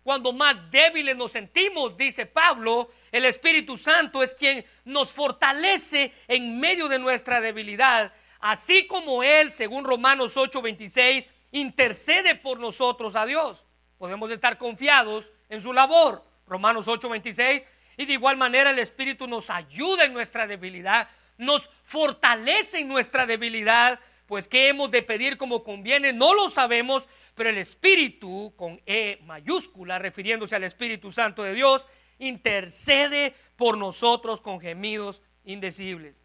Cuando 0.02 0.32
más 0.32 0.70
débiles 0.70 1.16
nos 1.16 1.32
sentimos, 1.32 1.96
dice 1.96 2.26
Pablo, 2.26 2.90
el 3.12 3.24
Espíritu 3.24 3.76
Santo 3.76 4.22
es 4.22 4.34
quien 4.34 4.64
nos 4.84 5.12
fortalece 5.12 6.12
en 6.26 6.58
medio 6.58 6.88
de 6.88 6.98
nuestra 6.98 7.40
debilidad, 7.40 8.12
así 8.40 8.86
como 8.86 9.22
Él, 9.22 9.50
según 9.50 9.84
Romanos 9.84 10.36
8:26, 10.36 11.28
intercede 11.52 12.34
por 12.34 12.58
nosotros 12.58 13.14
a 13.14 13.26
Dios. 13.26 13.64
Podemos 13.98 14.30
estar 14.30 14.58
confiados 14.58 15.30
en 15.48 15.60
su 15.60 15.72
labor. 15.72 16.24
Romanos 16.46 16.88
8:26 16.88 17.64
y 17.96 18.06
de 18.06 18.14
igual 18.14 18.36
manera 18.36 18.70
el 18.70 18.78
Espíritu 18.78 19.28
nos 19.28 19.50
ayuda 19.50 20.04
en 20.04 20.12
nuestra 20.12 20.46
debilidad, 20.46 21.08
nos 21.38 21.70
fortalece 21.84 22.80
en 22.80 22.88
nuestra 22.88 23.26
debilidad, 23.26 24.00
pues 24.26 24.48
qué 24.48 24.68
hemos 24.68 24.90
de 24.90 25.02
pedir 25.02 25.36
como 25.36 25.62
conviene, 25.62 26.12
no 26.12 26.34
lo 26.34 26.48
sabemos, 26.48 27.08
pero 27.34 27.50
el 27.50 27.58
Espíritu, 27.58 28.52
con 28.56 28.80
E 28.86 29.18
mayúscula, 29.24 29.98
refiriéndose 29.98 30.56
al 30.56 30.64
Espíritu 30.64 31.10
Santo 31.12 31.42
de 31.42 31.54
Dios, 31.54 31.86
intercede 32.18 33.34
por 33.56 33.76
nosotros 33.76 34.40
con 34.40 34.60
gemidos 34.60 35.22
indecibles. 35.44 36.16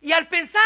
Y 0.00 0.12
al 0.12 0.28
pensar 0.28 0.62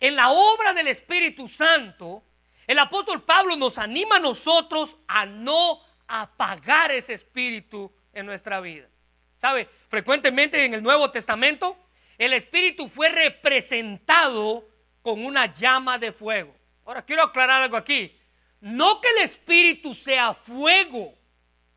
en 0.00 0.16
la 0.16 0.30
obra 0.30 0.72
del 0.72 0.88
Espíritu 0.88 1.48
Santo, 1.48 2.24
el 2.66 2.78
apóstol 2.78 3.22
Pablo 3.22 3.56
nos 3.56 3.78
anima 3.78 4.16
a 4.16 4.20
nosotros 4.20 4.96
a 5.08 5.26
no 5.26 5.80
apagar 6.06 6.90
ese 6.92 7.14
espíritu 7.14 7.92
en 8.12 8.26
nuestra 8.26 8.60
vida. 8.60 8.88
¿Sabe? 9.36 9.68
Frecuentemente 9.88 10.64
en 10.64 10.74
el 10.74 10.82
Nuevo 10.82 11.10
Testamento 11.10 11.76
el 12.20 12.34
Espíritu 12.34 12.86
fue 12.88 13.08
representado 13.08 14.68
con 15.02 15.24
una 15.24 15.52
llama 15.52 15.98
de 15.98 16.12
fuego. 16.12 16.54
Ahora 16.84 17.04
quiero 17.04 17.22
aclarar 17.22 17.62
algo 17.62 17.76
aquí. 17.76 18.16
No 18.60 19.00
que 19.00 19.08
el 19.08 19.18
Espíritu 19.18 19.94
sea 19.94 20.34
fuego, 20.34 21.16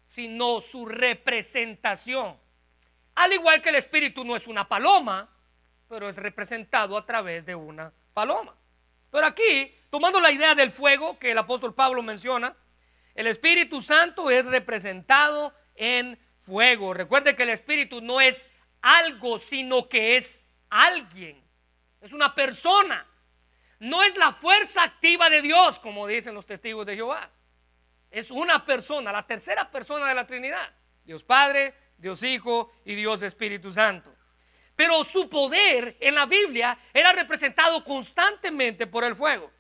sino 0.06 0.60
su 0.60 0.86
representación. 0.86 2.38
Al 3.16 3.32
igual 3.34 3.62
que 3.62 3.70
el 3.70 3.76
Espíritu 3.76 4.26
no 4.26 4.36
es 4.36 4.48
una 4.48 4.68
paloma, 4.68 5.30
pero 5.88 6.10
es 6.10 6.18
representado 6.18 6.98
a 6.98 7.06
través 7.06 7.46
de 7.46 7.56
una 7.56 7.94
paloma. 8.14 8.56
Pero 9.12 9.28
aquí, 9.28 9.74
tomando 9.90 10.20
la 10.20 10.32
idea 10.32 10.56
del 10.56 10.72
fuego 10.72 11.20
que 11.20 11.32
el 11.32 11.38
apóstol 11.38 11.74
Pablo 11.74 12.02
menciona, 12.02 12.56
el 13.14 13.28
Espíritu 13.28 13.80
Santo 13.80 14.32
es 14.32 14.48
representado 14.48 15.54
en 15.76 16.20
fuego. 16.40 16.94
Recuerde 16.94 17.36
que 17.36 17.44
el 17.44 17.50
Espíritu 17.50 18.02
no 18.02 18.20
es 18.20 18.50
algo, 18.82 19.38
sino 19.38 19.88
que 19.88 20.18
es 20.18 20.42
alguien. 20.70 21.42
Es 22.02 22.12
una 22.12 22.34
persona. 22.34 23.08
No 23.84 24.02
es 24.02 24.16
la 24.16 24.32
fuerza 24.32 24.82
activa 24.82 25.30
de 25.30 25.42
Dios, 25.42 25.78
como 25.78 26.08
dicen 26.08 26.34
los 26.34 26.46
testigos 26.46 26.86
de 26.86 26.96
Jehová. 26.96 27.30
Es 28.10 28.32
una 28.32 28.66
persona, 28.66 29.12
la 29.12 29.28
tercera 29.28 29.70
persona 29.70 30.08
de 30.08 30.16
la 30.16 30.26
Trinidad. 30.26 30.74
Dios 31.04 31.22
Padre, 31.26 31.74
Dios 31.98 32.24
Hijo 32.24 32.72
y 32.86 32.96
Dios 32.96 33.22
Espíritu 33.24 33.74
Santo. 33.74 34.16
Pero 34.74 35.04
su 35.04 35.30
poder 35.30 35.98
en 36.00 36.16
la 36.16 36.26
Biblia 36.26 36.78
era 36.94 37.12
representado 37.12 37.84
constantemente 37.84 38.88
por 38.88 39.04
el 39.04 39.18
fuego. 39.18 39.52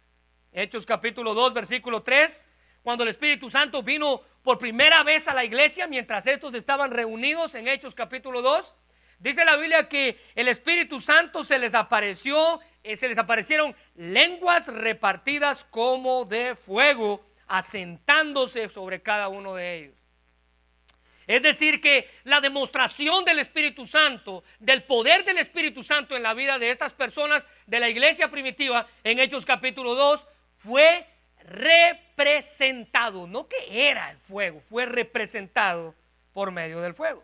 Hechos 0.53 0.85
capítulo 0.85 1.33
2, 1.33 1.53
versículo 1.53 2.01
3 2.01 2.41
cuando 2.81 3.03
el 3.03 3.09
Espíritu 3.09 3.49
Santo 3.49 3.83
vino 3.83 4.21
por 4.41 4.57
primera 4.57 5.03
vez 5.03 5.27
a 5.27 5.33
la 5.33 5.43
iglesia 5.43 5.85
mientras 5.87 6.27
estos 6.27 6.53
estaban 6.53 6.91
reunidos 6.91 7.55
en 7.55 7.67
Hechos 7.67 7.93
capítulo 7.93 8.41
2. 8.41 8.73
Dice 9.19 9.45
la 9.45 9.55
Biblia 9.55 9.87
que 9.87 10.17
el 10.35 10.49
Espíritu 10.49 10.99
Santo 10.99 11.45
se 11.45 11.57
les 11.57 11.73
apareció, 11.75 12.59
se 12.83 13.07
les 13.07 13.17
aparecieron 13.17 13.75
lenguas 13.95 14.67
repartidas 14.67 15.63
como 15.63 16.25
de 16.25 16.55
fuego, 16.55 17.25
asentándose 17.47 18.69
sobre 18.69 19.01
cada 19.01 19.29
uno 19.29 19.55
de 19.55 19.77
ellos. 19.77 19.95
Es 21.25 21.41
decir, 21.41 21.79
que 21.79 22.09
la 22.25 22.41
demostración 22.41 23.23
del 23.23 23.39
Espíritu 23.39 23.85
Santo, 23.85 24.43
del 24.59 24.83
poder 24.83 25.23
del 25.23 25.37
Espíritu 25.37 25.83
Santo 25.83 26.17
en 26.17 26.23
la 26.23 26.33
vida 26.33 26.59
de 26.59 26.69
estas 26.69 26.93
personas 26.93 27.45
de 27.65 27.79
la 27.79 27.89
iglesia 27.89 28.29
primitiva 28.29 28.87
en 29.03 29.19
Hechos 29.19 29.45
capítulo 29.45 29.95
2 29.95 30.27
fue 30.57 31.07
representado, 31.45 33.27
no 33.27 33.47
que 33.47 33.89
era 33.89 34.11
el 34.11 34.17
fuego, 34.17 34.61
fue 34.61 34.85
representado 34.85 35.95
por 36.33 36.51
medio 36.51 36.81
del 36.81 36.93
fuego. 36.93 37.23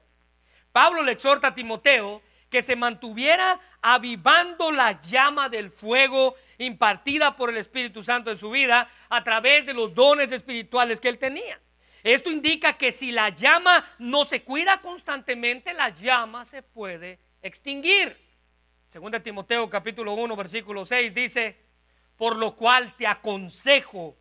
Pablo 0.72 1.04
le 1.04 1.12
exhorta 1.12 1.48
a 1.48 1.56
Timoteo 1.56 2.22
que 2.50 2.62
se 2.62 2.76
mantuviera 2.76 3.60
avivando 3.82 4.72
la 4.72 5.00
llama 5.00 5.50
del 5.50 5.72
fuego 5.72 6.36
impartida 6.58 7.36
por 7.36 7.50
el 7.50 7.58
Espíritu 7.58 8.04
Santo 8.04 8.32
en 8.32 8.38
su 8.38 8.50
vida 8.50 8.90
a 9.08 9.24
través 9.24 9.66
de 9.66 9.74
los 9.74 9.94
dones 9.94 10.32
espirituales 10.32 11.00
que 11.00 11.10
él 11.10 11.18
tenía. 11.18 11.60
Esto 12.04 12.32
indica 12.32 12.74
que 12.74 12.92
si 12.92 13.12
la 13.12 13.30
llama 13.30 13.86
no 14.00 14.26
se 14.26 14.44
cuida 14.44 14.82
constantemente, 14.82 15.74
la 15.74 15.90
llama 15.90 16.46
se 16.46 16.64
puede 16.64 17.20
extinguir. 17.42 18.18
Según 18.88 19.12
Timoteo 19.22 19.70
capítulo 19.70 20.14
1 20.14 20.36
versículo 20.36 20.86
6 20.86 21.14
dice, 21.14 21.58
por 22.18 22.36
lo 22.36 22.56
cual 22.56 22.96
te 22.98 23.06
aconsejo 23.06 24.18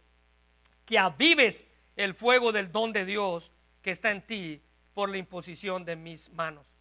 que 0.84 0.98
avives 0.98 1.66
el 1.96 2.14
fuego 2.14 2.52
del 2.52 2.70
don 2.70 2.92
de 2.92 3.04
Dios 3.04 3.52
que 3.82 3.90
está 3.90 4.10
en 4.10 4.22
ti 4.22 4.62
por 4.94 5.08
la 5.08 5.16
imposición 5.16 5.84
de 5.84 5.96
mis 5.96 6.30
manos. 6.30 6.77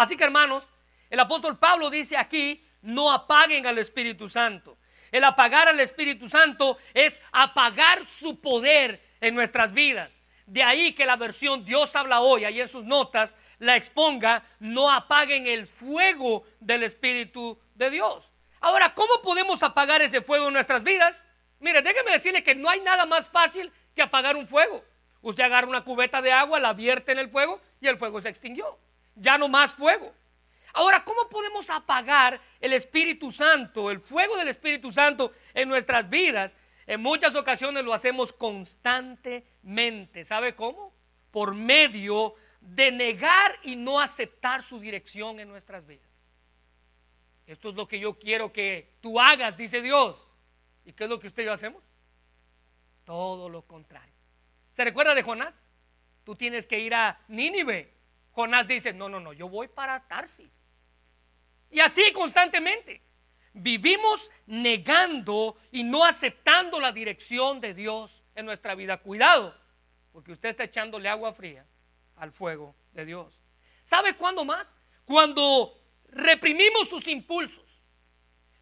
Así 0.00 0.16
que 0.16 0.24
hermanos, 0.24 0.64
el 1.10 1.20
apóstol 1.20 1.58
Pablo 1.58 1.90
dice 1.90 2.16
aquí, 2.16 2.66
no 2.80 3.12
apaguen 3.12 3.66
al 3.66 3.76
Espíritu 3.76 4.30
Santo. 4.30 4.78
El 5.12 5.22
apagar 5.24 5.68
al 5.68 5.78
Espíritu 5.78 6.26
Santo 6.26 6.78
es 6.94 7.20
apagar 7.32 8.06
su 8.06 8.40
poder 8.40 9.06
en 9.20 9.34
nuestras 9.34 9.72
vidas. 9.72 10.10
De 10.46 10.62
ahí 10.62 10.94
que 10.94 11.04
la 11.04 11.16
versión 11.16 11.66
Dios 11.66 11.94
habla 11.96 12.22
hoy, 12.22 12.46
ahí 12.46 12.62
en 12.62 12.68
sus 12.70 12.82
notas, 12.82 13.36
la 13.58 13.76
exponga, 13.76 14.42
no 14.58 14.90
apaguen 14.90 15.46
el 15.46 15.66
fuego 15.66 16.44
del 16.60 16.82
Espíritu 16.82 17.60
de 17.74 17.90
Dios. 17.90 18.32
Ahora, 18.60 18.94
¿cómo 18.94 19.20
podemos 19.22 19.62
apagar 19.62 20.00
ese 20.00 20.22
fuego 20.22 20.46
en 20.46 20.54
nuestras 20.54 20.82
vidas? 20.82 21.22
Mire, 21.58 21.82
déjeme 21.82 22.12
decirle 22.12 22.42
que 22.42 22.54
no 22.54 22.70
hay 22.70 22.80
nada 22.80 23.04
más 23.04 23.28
fácil 23.28 23.70
que 23.94 24.00
apagar 24.00 24.34
un 24.34 24.48
fuego. 24.48 24.82
Usted 25.20 25.44
agarra 25.44 25.68
una 25.68 25.84
cubeta 25.84 26.22
de 26.22 26.32
agua, 26.32 26.58
la 26.58 26.72
vierte 26.72 27.12
en 27.12 27.18
el 27.18 27.28
fuego 27.28 27.60
y 27.82 27.88
el 27.88 27.98
fuego 27.98 28.18
se 28.22 28.30
extinguió. 28.30 28.78
Ya 29.20 29.36
no 29.36 29.48
más 29.48 29.74
fuego. 29.74 30.14
Ahora, 30.72 31.04
¿cómo 31.04 31.28
podemos 31.28 31.68
apagar 31.68 32.40
el 32.58 32.72
Espíritu 32.72 33.30
Santo, 33.30 33.90
el 33.90 34.00
fuego 34.00 34.36
del 34.36 34.48
Espíritu 34.48 34.90
Santo 34.90 35.32
en 35.52 35.68
nuestras 35.68 36.08
vidas? 36.08 36.56
En 36.86 37.02
muchas 37.02 37.34
ocasiones 37.34 37.84
lo 37.84 37.92
hacemos 37.92 38.32
constantemente. 38.32 40.24
¿Sabe 40.24 40.54
cómo? 40.54 40.94
Por 41.30 41.54
medio 41.54 42.34
de 42.60 42.90
negar 42.92 43.58
y 43.62 43.76
no 43.76 44.00
aceptar 44.00 44.62
su 44.62 44.80
dirección 44.80 45.38
en 45.38 45.48
nuestras 45.48 45.86
vidas. 45.86 46.08
Esto 47.46 47.70
es 47.70 47.74
lo 47.74 47.86
que 47.86 47.98
yo 47.98 48.18
quiero 48.18 48.52
que 48.52 48.94
tú 49.00 49.20
hagas, 49.20 49.56
dice 49.56 49.82
Dios. 49.82 50.28
¿Y 50.84 50.92
qué 50.94 51.04
es 51.04 51.10
lo 51.10 51.20
que 51.20 51.26
usted 51.26 51.42
y 51.42 51.46
yo 51.46 51.52
hacemos? 51.52 51.82
Todo 53.04 53.48
lo 53.48 53.62
contrario. 53.62 54.14
¿Se 54.72 54.84
recuerda 54.84 55.14
de 55.14 55.22
Jonás? 55.22 55.54
Tú 56.24 56.36
tienes 56.36 56.66
que 56.66 56.78
ir 56.78 56.94
a 56.94 57.20
Nínive. 57.28 57.99
Jonás 58.32 58.66
dice, 58.66 58.92
no, 58.92 59.08
no, 59.08 59.20
no, 59.20 59.32
yo 59.32 59.48
voy 59.48 59.68
para 59.68 60.06
Tarsis. 60.06 60.50
Y 61.70 61.80
así 61.80 62.12
constantemente. 62.12 63.02
Vivimos 63.52 64.30
negando 64.46 65.56
y 65.72 65.82
no 65.82 66.04
aceptando 66.04 66.78
la 66.78 66.92
dirección 66.92 67.60
de 67.60 67.74
Dios 67.74 68.22
en 68.34 68.46
nuestra 68.46 68.74
vida. 68.74 68.98
Cuidado, 68.98 69.56
porque 70.12 70.32
usted 70.32 70.50
está 70.50 70.64
echándole 70.64 71.08
agua 71.08 71.32
fría 71.32 71.66
al 72.16 72.30
fuego 72.30 72.76
de 72.92 73.04
Dios. 73.04 73.40
¿Sabe 73.84 74.14
cuándo 74.14 74.44
más? 74.44 74.72
Cuando 75.04 75.80
reprimimos 76.10 76.88
sus 76.88 77.08
impulsos. 77.08 77.64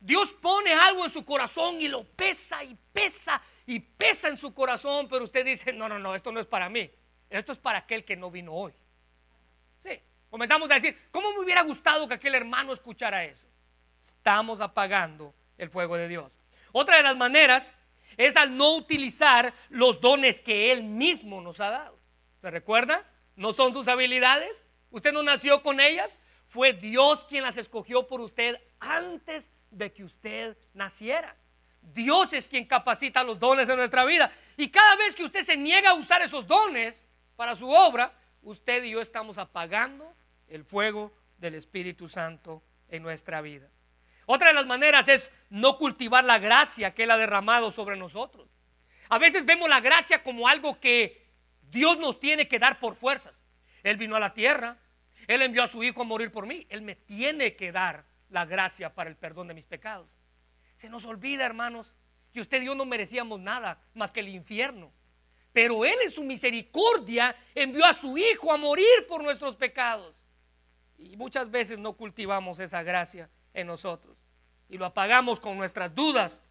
Dios 0.01 0.33
pone 0.33 0.73
algo 0.73 1.05
en 1.05 1.13
su 1.13 1.25
corazón 1.25 1.81
y 1.81 1.89
lo 1.89 2.05
pesa 2.05 2.63
y 2.63 2.77
pesa 2.93 3.43
y 3.67 3.81
pesa 3.81 4.29
en 4.29 4.39
su 4.39 4.55
corazón, 4.55 5.09
pero 5.09 5.25
usted 5.25 5.45
dice, 5.45 5.73
no, 5.73 5.89
no, 5.89 5.99
no, 5.99 6.15
esto 6.15 6.33
no 6.33 6.41
es 6.41 6.47
para 6.47 6.69
mí, 6.69 6.91
esto 7.29 7.53
es 7.53 7.59
para 7.59 7.81
aquel 7.81 8.05
que 8.05 8.17
no 8.17 8.31
vino 8.31 8.55
hoy. 8.55 8.73
Comenzamos 10.31 10.71
a 10.71 10.75
decir, 10.75 10.97
¿cómo 11.11 11.33
me 11.33 11.41
hubiera 11.41 11.63
gustado 11.63 12.07
que 12.07 12.15
aquel 12.15 12.35
hermano 12.35 12.73
escuchara 12.73 13.25
eso? 13.25 13.47
Estamos 14.03 14.61
apagando 14.61 15.35
el 15.57 15.71
fuego 15.71 15.97
de 15.97 16.09
Dios. 16.09 16.33
Otra 16.73 16.97
de 16.99 17.03
las 17.03 17.17
maneras 17.17 17.73
es 18.17 18.37
al 18.37 18.57
no 18.57 18.75
utilizar 18.75 19.55
los 19.71 20.01
dones 20.01 20.41
que 20.41 20.71
Él 20.73 20.83
mismo 20.83 21.41
nos 21.41 21.61
ha 21.61 21.71
dado. 21.71 21.99
¿Se 22.41 22.51
recuerda? 22.51 23.05
No 23.37 23.53
son 23.53 23.73
sus 23.73 23.89
habilidades. 23.89 24.67
Usted 24.91 25.13
no 25.13 25.23
nació 25.23 25.63
con 25.63 25.81
ellas. 25.81 26.19
Fue 26.47 26.73
Dios 26.73 27.25
quien 27.25 27.43
las 27.43 27.57
escogió 27.57 28.07
por 28.07 28.21
usted 28.21 28.61
antes 28.81 29.51
de 29.71 29.93
que 29.93 30.05
usted 30.05 30.57
naciera. 30.75 31.37
Dios 31.81 32.33
es 32.33 32.49
quien 32.49 32.67
capacita 32.67 33.23
los 33.23 33.39
dones 33.39 33.69
en 33.69 33.77
nuestra 33.77 34.05
vida. 34.05 34.33
Y 34.57 34.69
cada 34.69 34.97
vez 34.97 35.15
que 35.15 35.25
usted 35.25 35.45
se 35.45 35.57
niega 35.57 35.91
a 35.91 35.95
usar 35.95 36.21
esos 36.23 36.47
dones 36.47 37.07
para 37.37 37.55
su 37.55 37.69
obra, 37.71 38.13
usted 38.43 38.83
y 38.85 38.91
yo 38.91 39.01
estamos 39.01 39.39
apagando 39.39 40.15
el 40.49 40.65
fuego 40.65 41.13
del 41.39 41.55
Espíritu 41.55 42.09
Santo 42.09 42.63
en 42.89 43.03
nuestra 43.03 43.41
vida. 43.41 43.69
Otra 44.27 44.49
de 44.49 44.55
las 44.55 44.67
maneras 44.67 45.09
es 45.09 45.33
no 45.49 45.79
cultivar 45.79 46.25
la 46.25 46.39
gracia 46.39 46.93
que 46.93 47.05
Él 47.05 47.11
ha 47.11 47.17
derramado 47.17 47.71
sobre 47.71 47.97
nosotros. 47.97 48.49
A 49.09 49.19
veces 49.19 49.47
vemos 49.47 49.69
la 49.69 49.81
gracia 49.81 50.23
como 50.23 50.49
algo 50.49 50.79
que 50.81 51.27
Dios 51.63 51.99
nos 51.99 52.21
tiene 52.21 52.47
que 52.47 52.59
dar 52.59 52.79
por 52.79 52.95
fuerzas. 52.95 53.35
Él 53.83 53.97
vino 53.97 54.17
a 54.17 54.21
la 54.21 54.35
tierra, 54.35 54.77
Él 55.27 55.43
envió 55.43 55.63
a 55.63 55.67
su 55.67 55.83
Hijo 55.83 56.03
a 56.03 56.05
morir 56.05 56.31
por 56.31 56.47
mí, 56.47 56.67
Él 56.69 56.83
me 56.83 56.95
tiene 56.95 57.57
que 57.57 57.73
dar 57.73 58.05
la 58.29 58.45
gracia 58.45 58.95
para 58.95 59.09
el 59.09 59.17
perdón 59.17 59.49
de 59.49 59.55
mis 59.55 59.67
pecados. 59.67 60.11
Se 60.77 60.89
nos 60.89 61.05
olvida, 61.07 61.47
hermanos, 61.47 61.95
que 62.33 62.41
usted 62.41 62.61
y 62.63 62.67
yo 62.67 62.75
no 62.75 62.85
merecíamos 62.85 63.41
nada 63.41 63.81
más 63.95 64.13
que 64.13 64.21
el 64.21 64.29
infierno. 64.29 64.93
Pero 65.53 65.85
Él 65.85 65.97
en 66.05 66.11
su 66.11 66.23
misericordia 66.23 67.35
envió 67.55 67.85
a 67.87 67.95
su 67.95 68.17
Hijo 68.19 68.53
a 68.53 68.59
morir 68.59 69.07
por 69.09 69.23
nuestros 69.23 69.57
pecados. 69.57 70.15
Y 70.99 71.17
muchas 71.17 71.51
veces 71.51 71.79
no 71.79 71.95
cultivamos 71.95 72.59
esa 72.59 72.83
gracia 72.83 73.31
en 73.55 73.69
nosotros. 73.69 74.17
Y 74.69 74.77
lo 74.77 74.85
apagamos 74.85 75.39
con 75.41 75.57
nuestras 75.57 75.95
dudas, 75.95 76.43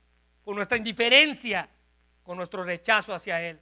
con 0.43 0.55
nuestra 0.55 0.77
indiferencia, 0.77 1.69
con 2.23 2.37
nuestro 2.37 2.63
rechazo 2.63 3.13
hacia 3.13 3.41
Él. 3.41 3.59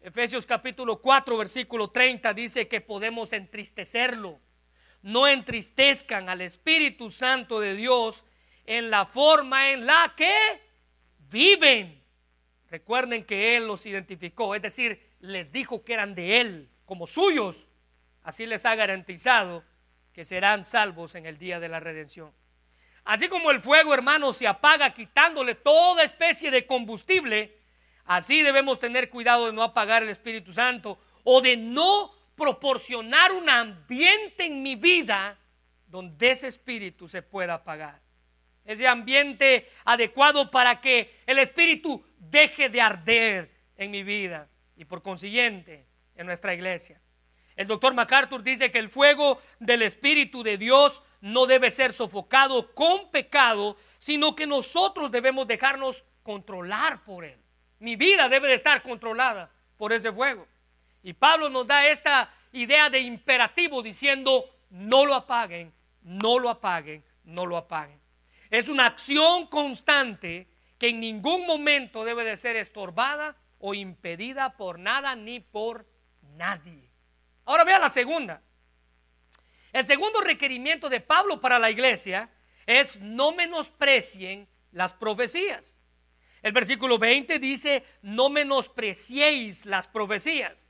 Efesios 0.00 0.46
capítulo 0.46 1.00
4, 1.00 1.36
versículo 1.36 1.90
30 1.90 2.32
dice 2.32 2.66
que 2.68 2.80
podemos 2.80 3.32
entristecerlo. 3.32 4.40
No 5.02 5.28
entristezcan 5.28 6.28
al 6.28 6.40
Espíritu 6.40 7.10
Santo 7.10 7.60
de 7.60 7.74
Dios 7.74 8.24
en 8.64 8.90
la 8.90 9.06
forma 9.06 9.70
en 9.70 9.86
la 9.86 10.14
que 10.16 10.34
viven. 11.30 12.02
Recuerden 12.70 13.24
que 13.24 13.56
Él 13.56 13.66
los 13.66 13.84
identificó, 13.86 14.54
es 14.54 14.62
decir, 14.62 15.14
les 15.20 15.52
dijo 15.52 15.84
que 15.84 15.94
eran 15.94 16.14
de 16.14 16.40
Él, 16.40 16.70
como 16.84 17.06
suyos. 17.06 17.68
Así 18.22 18.46
les 18.46 18.64
ha 18.66 18.74
garantizado 18.74 19.64
que 20.18 20.24
serán 20.24 20.64
salvos 20.64 21.14
en 21.14 21.26
el 21.26 21.38
día 21.38 21.60
de 21.60 21.68
la 21.68 21.78
redención. 21.78 22.32
Así 23.04 23.28
como 23.28 23.52
el 23.52 23.60
fuego, 23.60 23.94
hermano, 23.94 24.32
se 24.32 24.48
apaga 24.48 24.92
quitándole 24.92 25.54
toda 25.54 26.02
especie 26.02 26.50
de 26.50 26.66
combustible, 26.66 27.56
así 28.04 28.42
debemos 28.42 28.80
tener 28.80 29.10
cuidado 29.10 29.46
de 29.46 29.52
no 29.52 29.62
apagar 29.62 30.02
el 30.02 30.08
Espíritu 30.08 30.52
Santo 30.52 30.98
o 31.22 31.40
de 31.40 31.56
no 31.56 32.10
proporcionar 32.34 33.30
un 33.30 33.48
ambiente 33.48 34.46
en 34.46 34.60
mi 34.60 34.74
vida 34.74 35.38
donde 35.86 36.32
ese 36.32 36.48
espíritu 36.48 37.06
se 37.06 37.22
pueda 37.22 37.54
apagar 37.54 38.00
ese 38.64 38.88
ambiente 38.88 39.70
adecuado 39.84 40.50
para 40.50 40.80
que 40.80 41.20
el 41.26 41.38
Espíritu 41.38 42.04
deje 42.18 42.68
de 42.68 42.80
arder 42.80 43.52
en 43.76 43.92
mi 43.92 44.02
vida 44.02 44.48
y 44.74 44.84
por 44.84 45.00
consiguiente 45.00 45.86
en 46.16 46.26
nuestra 46.26 46.54
iglesia. 46.54 47.00
El 47.58 47.66
doctor 47.66 47.92
MacArthur 47.92 48.44
dice 48.44 48.70
que 48.70 48.78
el 48.78 48.88
fuego 48.88 49.42
del 49.58 49.82
Espíritu 49.82 50.44
de 50.44 50.56
Dios 50.56 51.02
no 51.20 51.44
debe 51.44 51.70
ser 51.70 51.92
sofocado 51.92 52.72
con 52.72 53.10
pecado, 53.10 53.76
sino 53.98 54.36
que 54.36 54.46
nosotros 54.46 55.10
debemos 55.10 55.48
dejarnos 55.48 56.04
controlar 56.22 57.02
por 57.02 57.24
él. 57.24 57.36
Mi 57.80 57.96
vida 57.96 58.28
debe 58.28 58.46
de 58.46 58.54
estar 58.54 58.80
controlada 58.80 59.50
por 59.76 59.92
ese 59.92 60.12
fuego. 60.12 60.46
Y 61.02 61.14
Pablo 61.14 61.48
nos 61.48 61.66
da 61.66 61.88
esta 61.88 62.32
idea 62.52 62.90
de 62.90 63.00
imperativo 63.00 63.82
diciendo, 63.82 64.44
no 64.70 65.04
lo 65.04 65.16
apaguen, 65.16 65.72
no 66.02 66.38
lo 66.38 66.50
apaguen, 66.50 67.02
no 67.24 67.44
lo 67.44 67.56
apaguen. 67.56 68.00
Es 68.50 68.68
una 68.68 68.86
acción 68.86 69.48
constante 69.48 70.46
que 70.78 70.90
en 70.90 71.00
ningún 71.00 71.44
momento 71.44 72.04
debe 72.04 72.22
de 72.22 72.36
ser 72.36 72.54
estorbada 72.54 73.34
o 73.58 73.74
impedida 73.74 74.56
por 74.56 74.78
nada 74.78 75.16
ni 75.16 75.40
por 75.40 75.88
nadie. 76.36 76.87
Ahora 77.48 77.64
vea 77.64 77.78
la 77.78 77.88
segunda. 77.88 78.42
El 79.72 79.86
segundo 79.86 80.20
requerimiento 80.20 80.90
de 80.90 81.00
Pablo 81.00 81.40
para 81.40 81.58
la 81.58 81.70
iglesia 81.70 82.28
es 82.66 83.00
no 83.00 83.32
menosprecien 83.32 84.46
las 84.70 84.92
profecías. 84.92 85.80
El 86.42 86.52
versículo 86.52 86.98
20 86.98 87.38
dice, 87.38 87.86
no 88.02 88.28
menospreciéis 88.28 89.64
las 89.64 89.88
profecías. 89.88 90.68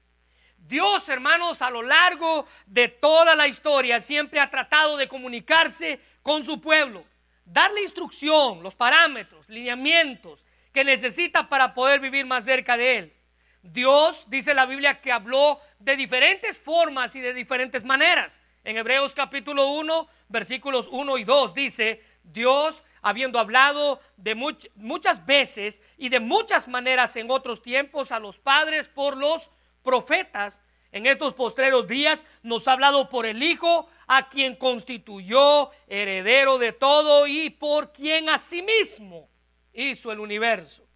Dios, 0.56 1.08
hermanos, 1.08 1.62
a 1.62 1.70
lo 1.70 1.82
largo 1.82 2.46
de 2.64 2.86
toda 2.86 3.34
la 3.34 3.48
historia 3.48 3.98
siempre 3.98 4.38
ha 4.38 4.48
tratado 4.48 4.96
de 4.96 5.08
comunicarse 5.08 5.98
con 6.22 6.44
su 6.44 6.60
pueblo 6.60 7.04
darle 7.44 7.82
instrucción, 7.82 8.62
los 8.62 8.76
parámetros, 8.76 9.48
lineamientos 9.48 10.44
que 10.72 10.84
necesita 10.84 11.48
para 11.48 11.74
poder 11.74 11.98
vivir 11.98 12.24
más 12.24 12.44
cerca 12.44 12.76
de 12.76 12.98
Él. 12.98 13.17
Dios, 13.62 14.24
dice 14.28 14.54
la 14.54 14.66
Biblia, 14.66 15.00
que 15.00 15.12
habló 15.12 15.60
de 15.78 15.96
diferentes 15.96 16.58
formas 16.58 17.14
y 17.16 17.20
de 17.20 17.34
diferentes 17.34 17.84
maneras. 17.84 18.38
En 18.64 18.76
Hebreos 18.76 19.14
capítulo 19.14 19.68
1, 19.68 20.08
versículos 20.28 20.88
1 20.90 21.18
y 21.18 21.24
2 21.24 21.54
dice, 21.54 22.02
Dios, 22.22 22.82
habiendo 23.02 23.38
hablado 23.38 24.00
de 24.16 24.34
muchas 24.34 25.24
veces 25.24 25.80
y 25.96 26.08
de 26.08 26.20
muchas 26.20 26.68
maneras 26.68 27.16
en 27.16 27.30
otros 27.30 27.62
tiempos 27.62 28.12
a 28.12 28.18
los 28.18 28.38
padres 28.38 28.88
por 28.88 29.16
los 29.16 29.50
profetas, 29.82 30.60
en 30.90 31.06
estos 31.06 31.34
postreros 31.34 31.86
días 31.86 32.24
nos 32.42 32.66
ha 32.66 32.72
hablado 32.72 33.08
por 33.08 33.26
el 33.26 33.42
Hijo, 33.42 33.88
a 34.06 34.28
quien 34.28 34.56
constituyó 34.56 35.70
heredero 35.86 36.58
de 36.58 36.72
todo 36.72 37.26
y 37.26 37.50
por 37.50 37.92
quien 37.92 38.28
asimismo 38.30 39.28
hizo 39.72 40.10
el 40.12 40.20
universo. 40.20 40.87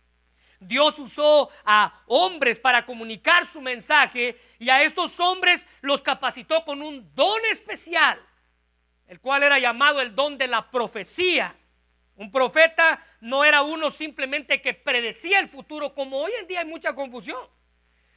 Dios 0.67 0.99
usó 0.99 1.51
a 1.65 2.03
hombres 2.07 2.59
para 2.59 2.85
comunicar 2.85 3.47
su 3.47 3.61
mensaje 3.61 4.39
y 4.59 4.69
a 4.71 4.83
estos 4.83 5.19
hombres 5.21 5.67
los 5.81 6.03
capacitó 6.03 6.65
con 6.65 6.83
un 6.83 7.15
don 7.15 7.41
especial, 7.51 8.21
el 9.07 9.21
cual 9.21 9.43
era 9.43 9.59
llamado 9.59 10.01
el 10.01 10.15
don 10.15 10.39
de 10.39 10.47
la 10.47 10.71
profecía. 10.71 11.55
Un 12.17 12.31
profeta 12.31 13.05
no 13.21 13.45
era 13.45 13.63
uno 13.63 13.91
simplemente 13.91 14.61
que 14.61 14.75
predecía 14.75 15.41
el 15.41 15.49
futuro, 15.49 15.95
como 15.95 16.19
hoy 16.19 16.33
en 16.41 16.47
día 16.47 16.61
hay 16.61 16.67
mucha 16.67 16.95
confusión. 16.95 17.41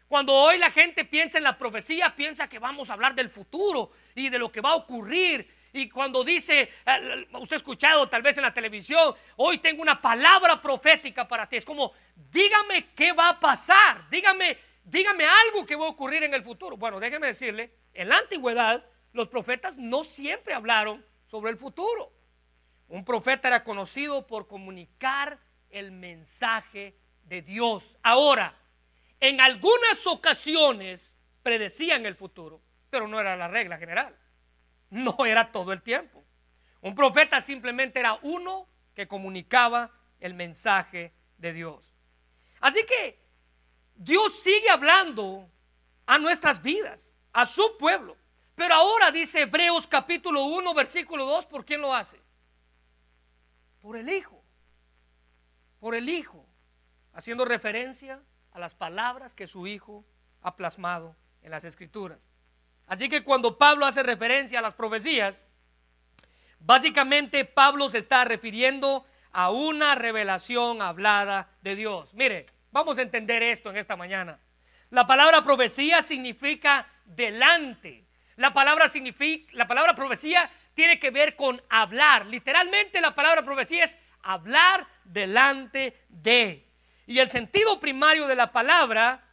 Cuando 0.08 0.34
hoy 0.34 0.58
la 0.58 0.70
gente 0.70 1.04
piensa 1.04 1.38
en 1.38 1.44
la 1.44 1.58
profecía, 1.58 2.16
piensa 2.16 2.48
que 2.48 2.60
vamos 2.60 2.90
a 2.90 2.94
hablar 2.94 3.16
del 3.16 3.30
futuro 3.30 3.92
y 4.14 4.30
de 4.30 4.38
lo 4.38 4.52
que 4.52 4.62
va 4.62 4.72
a 4.72 4.76
ocurrir. 4.76 5.50
Y 5.74 5.90
cuando 5.90 6.24
dice, 6.24 6.70
eh, 6.86 7.28
usted 7.34 7.56
ha 7.56 7.58
escuchado 7.58 8.08
tal 8.08 8.22
vez 8.22 8.38
en 8.38 8.44
la 8.44 8.54
televisión, 8.54 9.14
hoy 9.36 9.58
tengo 9.58 9.82
una 9.82 10.00
palabra 10.00 10.62
profética 10.62 11.28
para 11.28 11.50
ti. 11.50 11.58
Es 11.58 11.66
como, 11.66 11.92
dígame 12.16 12.94
qué 12.94 13.14
va 13.14 13.30
a 13.30 13.40
pasar, 13.40 14.10
dígame, 14.10 14.58
dígame 14.84 15.26
algo 15.26 15.66
que 15.66 15.76
va 15.76 15.86
a 15.86 15.90
ocurrir 15.90 16.24
en 16.24 16.34
el 16.34 16.44
futuro. 16.44 16.78
Bueno, 16.78 17.00
déjeme 17.00 17.28
decirle, 17.28 17.74
en 17.94 18.10
la 18.10 18.18
antigüedad 18.18 18.86
los 19.14 19.28
profetas 19.28 19.78
no 19.78 20.04
siempre 20.04 20.54
hablaron 20.54 21.06
sobre 21.26 21.52
el 21.52 21.58
futuro. 21.58 22.12
Un 22.88 23.04
profeta 23.04 23.48
era 23.48 23.64
conocido 23.64 24.28
por 24.28 24.48
comunicar 24.48 25.40
el 25.70 25.92
mensaje 25.92 26.98
de 27.24 27.42
Dios. 27.42 27.98
Ahora, 28.04 28.58
en 29.20 29.42
algunas 29.42 30.06
ocasiones 30.06 31.18
predecían 31.42 32.06
el 32.06 32.16
futuro, 32.16 32.62
pero 32.90 33.08
no 33.08 33.20
era 33.20 33.36
la 33.36 33.48
regla 33.48 33.78
general. 33.78 34.16
No 34.90 35.26
era 35.26 35.52
todo 35.52 35.74
el 35.74 35.82
tiempo. 35.82 36.24
Un 36.82 36.94
profeta 36.94 37.42
simplemente 37.42 38.00
era 38.00 38.20
uno 38.22 38.70
que 38.94 39.08
comunicaba 39.08 39.92
el 40.20 40.34
mensaje 40.34 41.14
de 41.38 41.54
Dios. 41.54 41.95
Así 42.66 42.84
que 42.84 43.20
Dios 43.94 44.40
sigue 44.40 44.72
hablando 44.72 45.48
a 46.08 46.18
nuestras 46.18 46.64
vidas, 46.64 47.16
a 47.32 47.46
su 47.46 47.78
pueblo. 47.78 48.18
Pero 48.56 48.74
ahora 48.74 49.12
dice 49.12 49.42
Hebreos 49.42 49.86
capítulo 49.86 50.46
1, 50.46 50.74
versículo 50.74 51.28
2, 51.28 51.46
¿por 51.46 51.64
quién 51.64 51.82
lo 51.82 51.94
hace? 51.94 52.20
Por 53.82 53.98
el 53.98 54.10
Hijo. 54.10 54.44
Por 55.80 55.94
el 55.94 56.10
Hijo. 56.10 56.44
Haciendo 57.14 57.46
referencia 57.46 58.24
a 58.52 58.58
las 58.58 58.74
palabras 58.74 59.36
que 59.36 59.46
su 59.46 59.68
Hijo 59.68 60.04
ha 60.42 60.56
plasmado 60.56 61.16
en 61.44 61.52
las 61.52 61.66
Escrituras. 61.66 62.32
Así 62.88 63.10
que 63.10 63.24
cuando 63.24 63.60
Pablo 63.60 63.86
hace 63.86 64.02
referencia 64.02 64.58
a 64.58 64.64
las 64.64 64.74
profecías, 64.74 65.46
básicamente 66.58 67.46
Pablo 67.46 67.90
se 67.90 68.00
está 68.00 68.26
refiriendo 68.26 69.06
a 69.32 69.52
una 69.52 69.94
revelación 69.94 70.82
hablada 70.82 71.52
de 71.62 71.76
Dios. 71.76 72.16
Mire, 72.16 72.55
vamos 72.76 72.98
a 72.98 73.04
entender 73.04 73.42
esto 73.42 73.70
en 73.70 73.78
esta 73.78 73.96
mañana. 73.96 74.38
La 74.90 75.08
palabra 75.08 75.42
profecía 75.42 76.02
significa 76.02 76.86
delante. 77.06 78.04
La 78.36 78.54
palabra 78.54 78.90
significa 78.90 79.50
la 79.54 79.66
palabra 79.66 79.96
profecía 79.96 80.52
tiene 80.74 81.00
que 81.00 81.10
ver 81.10 81.38
con 81.38 81.62
hablar. 81.70 82.26
Literalmente 82.26 83.00
la 83.00 83.16
palabra 83.16 83.44
profecía 83.44 83.86
es 83.86 83.98
hablar 84.24 84.86
delante 85.06 86.02
de. 86.10 86.68
Y 87.08 87.20
el 87.20 87.32
sentido 87.32 87.80
primario 87.80 88.28
de 88.28 88.36
la 88.36 88.52
palabra 88.52 89.24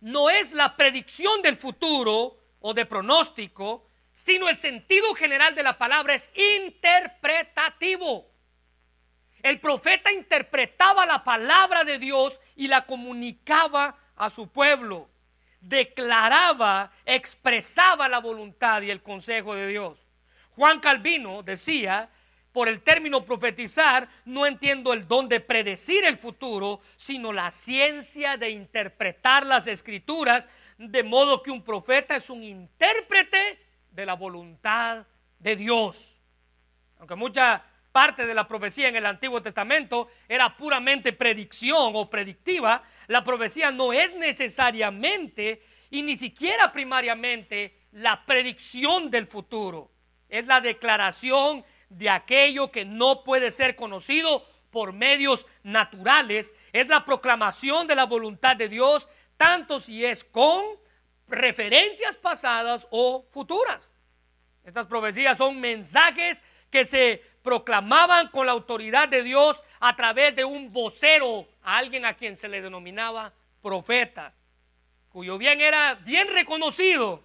no 0.00 0.28
es 0.28 0.50
la 0.50 0.76
predicción 0.76 1.40
del 1.40 1.54
futuro 1.54 2.36
o 2.58 2.74
de 2.74 2.84
pronóstico, 2.84 3.88
sino 4.12 4.48
el 4.48 4.56
sentido 4.56 5.14
general 5.14 5.54
de 5.54 5.62
la 5.62 5.78
palabra 5.78 6.16
es 6.16 6.28
interpretativo. 6.34 8.33
El 9.44 9.60
profeta 9.60 10.10
interpretaba 10.10 11.04
la 11.04 11.22
palabra 11.22 11.84
de 11.84 11.98
Dios 11.98 12.40
y 12.56 12.66
la 12.66 12.86
comunicaba 12.86 13.94
a 14.16 14.30
su 14.30 14.48
pueblo. 14.48 15.10
Declaraba, 15.60 16.90
expresaba 17.04 18.08
la 18.08 18.20
voluntad 18.20 18.80
y 18.80 18.90
el 18.90 19.02
consejo 19.02 19.54
de 19.54 19.68
Dios. 19.68 20.06
Juan 20.52 20.80
Calvino 20.80 21.42
decía 21.42 22.08
por 22.52 22.68
el 22.68 22.80
término 22.80 23.26
profetizar, 23.26 24.08
no 24.24 24.46
entiendo 24.46 24.94
el 24.94 25.06
don 25.06 25.28
de 25.28 25.40
predecir 25.40 26.06
el 26.06 26.16
futuro, 26.16 26.80
sino 26.96 27.30
la 27.30 27.50
ciencia 27.50 28.38
de 28.38 28.48
interpretar 28.48 29.44
las 29.44 29.66
escrituras, 29.66 30.48
de 30.78 31.02
modo 31.02 31.42
que 31.42 31.50
un 31.50 31.62
profeta 31.62 32.16
es 32.16 32.30
un 32.30 32.42
intérprete 32.42 33.58
de 33.90 34.06
la 34.06 34.14
voluntad 34.14 35.04
de 35.38 35.54
Dios. 35.54 36.18
Aunque 36.98 37.14
mucha 37.14 37.62
parte 37.94 38.26
de 38.26 38.34
la 38.34 38.48
profecía 38.48 38.88
en 38.88 38.96
el 38.96 39.06
Antiguo 39.06 39.40
Testamento 39.40 40.08
era 40.28 40.56
puramente 40.56 41.12
predicción 41.12 41.92
o 41.94 42.10
predictiva, 42.10 42.82
la 43.06 43.22
profecía 43.22 43.70
no 43.70 43.92
es 43.92 44.12
necesariamente 44.16 45.62
y 45.90 46.02
ni 46.02 46.16
siquiera 46.16 46.72
primariamente 46.72 47.78
la 47.92 48.26
predicción 48.26 49.12
del 49.12 49.28
futuro. 49.28 49.92
Es 50.28 50.44
la 50.48 50.60
declaración 50.60 51.64
de 51.88 52.10
aquello 52.10 52.72
que 52.72 52.84
no 52.84 53.22
puede 53.22 53.52
ser 53.52 53.76
conocido 53.76 54.44
por 54.72 54.92
medios 54.92 55.46
naturales, 55.62 56.52
es 56.72 56.88
la 56.88 57.04
proclamación 57.04 57.86
de 57.86 57.94
la 57.94 58.06
voluntad 58.06 58.56
de 58.56 58.68
Dios, 58.68 59.08
tanto 59.36 59.78
si 59.78 60.04
es 60.04 60.24
con 60.24 60.64
referencias 61.28 62.16
pasadas 62.16 62.88
o 62.90 63.24
futuras. 63.30 63.92
Estas 64.64 64.86
profecías 64.86 65.38
son 65.38 65.60
mensajes 65.60 66.42
que 66.70 66.84
se 66.84 67.33
proclamaban 67.44 68.28
con 68.28 68.46
la 68.46 68.52
autoridad 68.52 69.06
de 69.06 69.22
Dios 69.22 69.62
a 69.78 69.94
través 69.94 70.34
de 70.34 70.46
un 70.46 70.72
vocero, 70.72 71.46
a 71.62 71.76
alguien 71.76 72.06
a 72.06 72.14
quien 72.14 72.36
se 72.36 72.48
le 72.48 72.62
denominaba 72.62 73.34
profeta, 73.62 74.34
cuyo 75.10 75.36
bien 75.36 75.60
era 75.60 75.94
bien 75.94 76.26
reconocido 76.32 77.22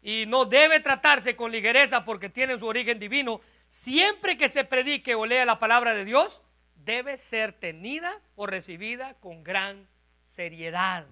y 0.00 0.24
no 0.26 0.46
debe 0.46 0.80
tratarse 0.80 1.36
con 1.36 1.52
ligereza 1.52 2.02
porque 2.06 2.30
tiene 2.30 2.58
su 2.58 2.66
origen 2.66 2.98
divino, 2.98 3.42
siempre 3.68 4.38
que 4.38 4.48
se 4.48 4.64
predique 4.64 5.14
o 5.14 5.26
lea 5.26 5.44
la 5.44 5.58
palabra 5.58 5.92
de 5.92 6.06
Dios, 6.06 6.40
debe 6.74 7.18
ser 7.18 7.52
tenida 7.52 8.20
o 8.36 8.46
recibida 8.46 9.14
con 9.20 9.44
gran 9.44 9.86
seriedad. 10.24 11.06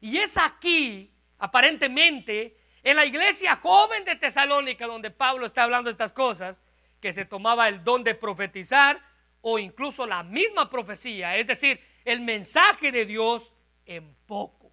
Y 0.00 0.18
es 0.18 0.36
aquí, 0.36 1.14
aparentemente, 1.38 2.58
en 2.82 2.96
la 2.96 3.06
iglesia 3.06 3.54
joven 3.54 4.04
de 4.04 4.16
Tesalónica, 4.16 4.88
donde 4.88 5.12
Pablo 5.12 5.46
está 5.46 5.62
hablando 5.62 5.90
estas 5.90 6.12
cosas, 6.12 6.60
que 7.02 7.12
se 7.12 7.24
tomaba 7.24 7.68
el 7.68 7.82
don 7.82 8.04
de 8.04 8.14
profetizar 8.14 9.02
o 9.40 9.58
incluso 9.58 10.06
la 10.06 10.22
misma 10.22 10.70
profecía, 10.70 11.36
es 11.36 11.48
decir, 11.48 11.80
el 12.04 12.20
mensaje 12.20 12.92
de 12.92 13.04
Dios 13.04 13.54
en 13.84 14.14
poco. 14.24 14.72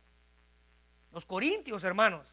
Los 1.11 1.25
corintios, 1.25 1.83
hermanos, 1.83 2.27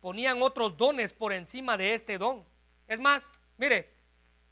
ponían 0.00 0.42
otros 0.42 0.76
dones 0.76 1.14
por 1.14 1.32
encima 1.32 1.78
de 1.78 1.94
este 1.94 2.18
don. 2.18 2.44
Es 2.86 3.00
más, 3.00 3.32
mire, 3.56 3.94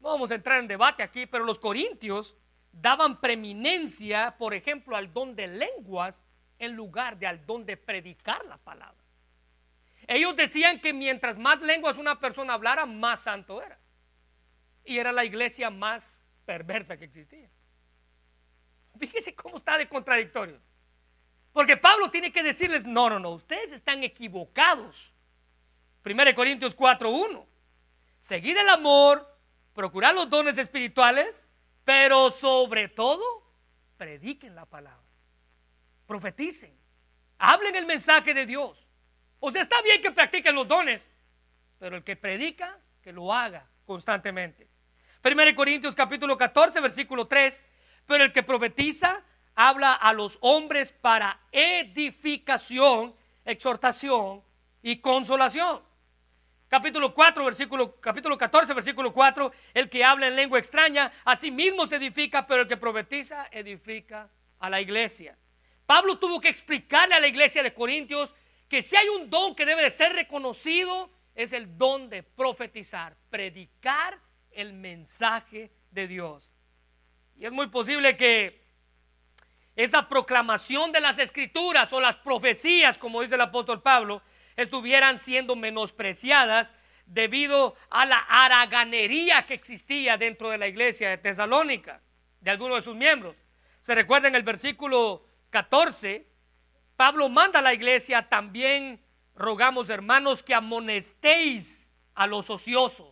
no 0.01 0.09
vamos 0.09 0.31
a 0.31 0.37
entrar 0.37 0.59
en 0.59 0.67
debate 0.67 1.03
aquí, 1.03 1.27
pero 1.27 1.45
los 1.45 1.59
corintios 1.59 2.35
daban 2.73 3.21
preeminencia, 3.21 4.35
por 4.39 4.55
ejemplo, 4.55 4.97
al 4.97 5.13
don 5.13 5.37
de 5.37 5.49
lenguas 5.49 6.25
en 6.59 6.73
lugar 6.75 7.19
de 7.19 7.27
al 7.27 7.45
don 7.45 7.67
de 7.67 7.77
predicar 7.77 8.43
la 8.47 8.57
palabra. 8.57 9.05
Ellos 10.07 10.35
decían 10.35 10.81
que 10.81 10.95
mientras 10.95 11.37
más 11.37 11.61
lenguas 11.61 11.99
una 11.99 12.19
persona 12.19 12.55
hablara, 12.55 12.87
más 12.87 13.21
santo 13.25 13.61
era. 13.61 13.82
Y 14.85 14.99
era 14.99 15.13
la 15.13 15.25
iglesia 15.25 15.71
más 15.71 16.21
perversa 16.45 16.97
que 16.97 17.05
existía. 17.05 17.49
Fíjese 18.99 19.35
cómo 19.35 19.57
está 19.57 19.79
de 19.79 19.89
contradictorio. 19.89 20.61
Porque 21.53 21.77
Pablo 21.77 22.11
tiene 22.11 22.33
que 22.33 22.43
decirles, 22.43 22.85
no, 22.85 23.11
no, 23.11 23.19
no, 23.19 23.31
ustedes 23.31 23.73
están 23.73 24.03
equivocados. 24.03 25.15
1 26.05 26.35
Corintios 26.35 26.77
4.1. 26.77 27.47
Seguir 28.21 28.57
el 28.57 28.69
amor, 28.69 29.39
procurar 29.75 30.15
los 30.15 30.31
dones 30.31 30.57
espirituales, 30.59 31.49
pero 31.85 32.31
sobre 32.31 32.89
todo, 32.89 33.23
prediquen 33.97 34.55
la 34.55 34.67
palabra, 34.67 35.03
profeticen, 36.07 36.77
hablen 37.39 37.75
el 37.75 37.87
mensaje 37.87 38.33
de 38.33 38.47
Dios. 38.47 38.87
O 39.41 39.51
sea, 39.51 39.63
está 39.63 39.83
bien 39.83 40.01
que 40.01 40.13
practiquen 40.13 40.55
los 40.55 40.69
dones, 40.69 41.09
pero 41.79 41.97
el 41.97 42.05
que 42.05 42.17
predica, 42.17 42.79
que 43.03 43.13
lo 43.13 43.33
haga 43.33 43.69
constantemente. 43.85 44.69
1 45.25 45.55
Corintios 45.55 45.95
capítulo 45.95 46.37
14, 46.37 46.81
versículo 46.81 47.29
3, 47.29 47.63
pero 48.07 48.25
el 48.25 48.33
que 48.33 48.43
profetiza 48.43 49.23
habla 49.55 49.95
a 49.95 50.13
los 50.13 50.37
hombres 50.41 50.91
para 50.91 51.39
edificación, 51.53 53.15
exhortación 53.45 54.43
y 54.83 54.97
consolación. 54.97 55.81
Capítulo 56.67 57.15
4, 57.15 57.45
versículo, 57.45 58.01
capítulo 58.01 58.37
14, 58.37 58.75
versículo 58.75 59.13
4, 59.13 59.53
el 59.75 59.89
que 59.89 60.03
habla 60.03 60.27
en 60.27 60.35
lengua 60.35 60.59
extraña, 60.59 61.13
a 61.25 61.37
sí 61.37 61.53
mismo 61.53 61.87
se 61.87 61.97
edifica, 61.97 62.45
pero 62.45 62.63
el 62.63 62.69
que 62.69 62.77
profetiza, 62.77 63.47
edifica 63.53 64.29
a 64.59 64.71
la 64.71 64.81
iglesia. 64.81 65.39
Pablo 65.87 66.19
tuvo 66.19 66.41
que 66.41 66.49
explicarle 66.49 67.15
a 67.15 67.21
la 67.21 67.29
iglesia 67.29 67.63
de 67.63 67.73
Corintios 67.73 68.35
que 68.69 68.83
si 68.83 68.97
hay 68.97 69.09
un 69.09 69.31
don 69.31 69.55
que 69.55 69.67
debe 69.67 69.83
de 69.83 69.91
ser 69.91 70.15
reconocido, 70.15 71.11
es 71.37 71.53
el 71.53 71.79
don 71.79 72.09
de 72.09 72.25
profetizar, 72.25 73.17
predicar 73.31 74.19
el 74.55 74.73
mensaje 74.73 75.71
de 75.91 76.07
Dios. 76.09 76.51
Y 77.37 77.47
es 77.47 77.53
muy 77.53 77.69
posible 77.69 78.17
que 78.17 78.63
esa 79.75 80.09
proclamación 80.09 80.93
de 80.93 81.01
las 81.01 81.19
escrituras 81.19 81.93
o 81.93 82.01
las 82.01 82.17
profecías, 82.17 82.99
como 82.99 83.23
dice 83.23 83.37
el 83.37 83.41
apóstol 83.41 83.83
Pablo, 83.83 84.23
estuvieran 84.57 85.19
siendo 85.19 85.57
menospreciadas 85.57 86.75
debido 87.07 87.75
a 87.91 88.05
la 88.05 88.19
haraganería 88.19 89.47
que 89.47 89.55
existía 89.55 90.17
dentro 90.19 90.51
de 90.51 90.59
la 90.59 90.69
iglesia 90.69 91.11
de 91.11 91.19
Tesalónica, 91.19 92.01
de 92.41 92.51
algunos 92.51 92.77
de 92.77 92.83
sus 92.83 92.97
miembros. 92.97 93.37
Se 93.81 93.95
recuerda 93.95 94.29
en 94.29 94.35
el 94.35 94.43
versículo 94.43 95.27
14, 95.51 96.27
Pablo 96.97 97.29
manda 97.29 97.59
a 97.59 97.63
la 97.63 97.75
iglesia, 97.75 98.29
también 98.29 99.03
rogamos 99.35 99.91
hermanos 99.91 100.43
que 100.43 100.55
amonestéis 100.55 101.91
a 102.15 102.27
los 102.27 102.51
ociosos. 102.51 103.12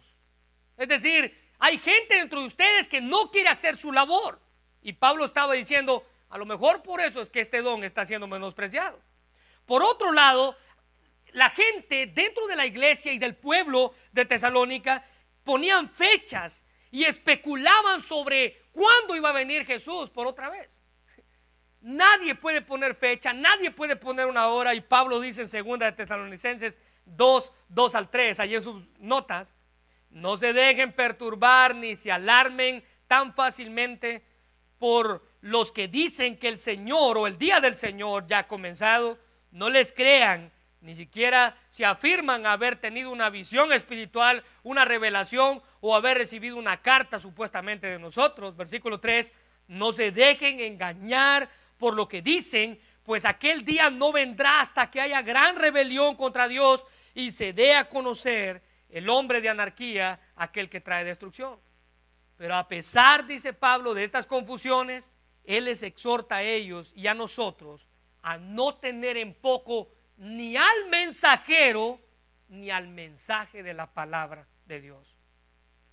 Es 0.80 0.88
decir, 0.88 1.38
hay 1.58 1.76
gente 1.76 2.14
dentro 2.14 2.40
de 2.40 2.46
ustedes 2.46 2.88
que 2.88 3.02
no 3.02 3.30
quiere 3.30 3.50
hacer 3.50 3.76
su 3.76 3.92
labor. 3.92 4.40
Y 4.80 4.94
Pablo 4.94 5.26
estaba 5.26 5.52
diciendo, 5.52 6.06
a 6.30 6.38
lo 6.38 6.46
mejor 6.46 6.82
por 6.82 7.02
eso 7.02 7.20
es 7.20 7.28
que 7.28 7.40
este 7.40 7.60
don 7.60 7.84
está 7.84 8.06
siendo 8.06 8.26
menospreciado. 8.26 8.98
Por 9.66 9.82
otro 9.82 10.10
lado, 10.10 10.56
la 11.32 11.50
gente 11.50 12.06
dentro 12.06 12.46
de 12.46 12.56
la 12.56 12.64
iglesia 12.64 13.12
y 13.12 13.18
del 13.18 13.36
pueblo 13.36 13.92
de 14.12 14.24
Tesalónica 14.24 15.04
ponían 15.44 15.86
fechas 15.86 16.64
y 16.90 17.04
especulaban 17.04 18.00
sobre 18.00 18.62
cuándo 18.72 19.14
iba 19.14 19.28
a 19.28 19.34
venir 19.34 19.66
Jesús 19.66 20.08
por 20.08 20.26
otra 20.26 20.48
vez. 20.48 20.70
Nadie 21.82 22.34
puede 22.36 22.62
poner 22.62 22.94
fecha, 22.94 23.34
nadie 23.34 23.70
puede 23.70 23.96
poner 23.96 24.24
una 24.24 24.46
hora 24.46 24.74
y 24.74 24.80
Pablo 24.80 25.20
dice 25.20 25.42
en 25.42 25.48
segunda 25.48 25.84
de 25.84 25.92
Tesalonicenses 25.92 26.78
2, 27.04 27.52
2 27.68 27.94
al 27.96 28.08
3, 28.08 28.40
allí 28.40 28.54
en 28.54 28.62
sus 28.62 28.98
notas, 28.98 29.54
no 30.10 30.36
se 30.36 30.52
dejen 30.52 30.92
perturbar 30.92 31.74
ni 31.74 31.96
se 31.96 32.12
alarmen 32.12 32.84
tan 33.06 33.32
fácilmente 33.32 34.24
por 34.78 35.24
los 35.40 35.72
que 35.72 35.88
dicen 35.88 36.36
que 36.36 36.48
el 36.48 36.58
Señor 36.58 37.18
o 37.18 37.26
el 37.26 37.38
día 37.38 37.60
del 37.60 37.76
Señor 37.76 38.26
ya 38.26 38.40
ha 38.40 38.46
comenzado, 38.46 39.18
no 39.50 39.68
les 39.68 39.92
crean, 39.92 40.52
ni 40.80 40.94
siquiera 40.94 41.56
se 41.68 41.84
afirman 41.84 42.46
haber 42.46 42.76
tenido 42.76 43.10
una 43.10 43.30
visión 43.30 43.72
espiritual, 43.72 44.42
una 44.62 44.84
revelación 44.84 45.62
o 45.80 45.94
haber 45.94 46.18
recibido 46.18 46.56
una 46.56 46.80
carta 46.80 47.18
supuestamente 47.18 47.86
de 47.86 47.98
nosotros. 47.98 48.56
Versículo 48.56 48.98
3, 48.98 49.32
no 49.68 49.92
se 49.92 50.10
dejen 50.10 50.60
engañar 50.60 51.48
por 51.78 51.94
lo 51.94 52.08
que 52.08 52.22
dicen, 52.22 52.80
pues 53.02 53.24
aquel 53.24 53.64
día 53.64 53.90
no 53.90 54.12
vendrá 54.12 54.60
hasta 54.60 54.90
que 54.90 55.00
haya 55.00 55.22
gran 55.22 55.56
rebelión 55.56 56.16
contra 56.16 56.48
Dios 56.48 56.86
y 57.14 57.30
se 57.30 57.52
dé 57.52 57.74
a 57.74 57.88
conocer 57.88 58.62
el 58.90 59.08
hombre 59.08 59.40
de 59.40 59.48
anarquía, 59.48 60.20
aquel 60.36 60.68
que 60.68 60.80
trae 60.80 61.04
destrucción. 61.04 61.58
Pero 62.36 62.56
a 62.56 62.68
pesar, 62.68 63.26
dice 63.26 63.52
Pablo, 63.52 63.94
de 63.94 64.04
estas 64.04 64.26
confusiones, 64.26 65.10
Él 65.44 65.66
les 65.66 65.82
exhorta 65.82 66.36
a 66.36 66.42
ellos 66.42 66.92
y 66.94 67.06
a 67.06 67.14
nosotros 67.14 67.88
a 68.22 68.38
no 68.38 68.76
tener 68.76 69.16
en 69.16 69.34
poco 69.34 69.90
ni 70.16 70.56
al 70.56 70.88
mensajero 70.88 72.00
ni 72.48 72.70
al 72.70 72.88
mensaje 72.88 73.62
de 73.62 73.74
la 73.74 73.92
palabra 73.92 74.46
de 74.66 74.80
Dios. 74.80 75.16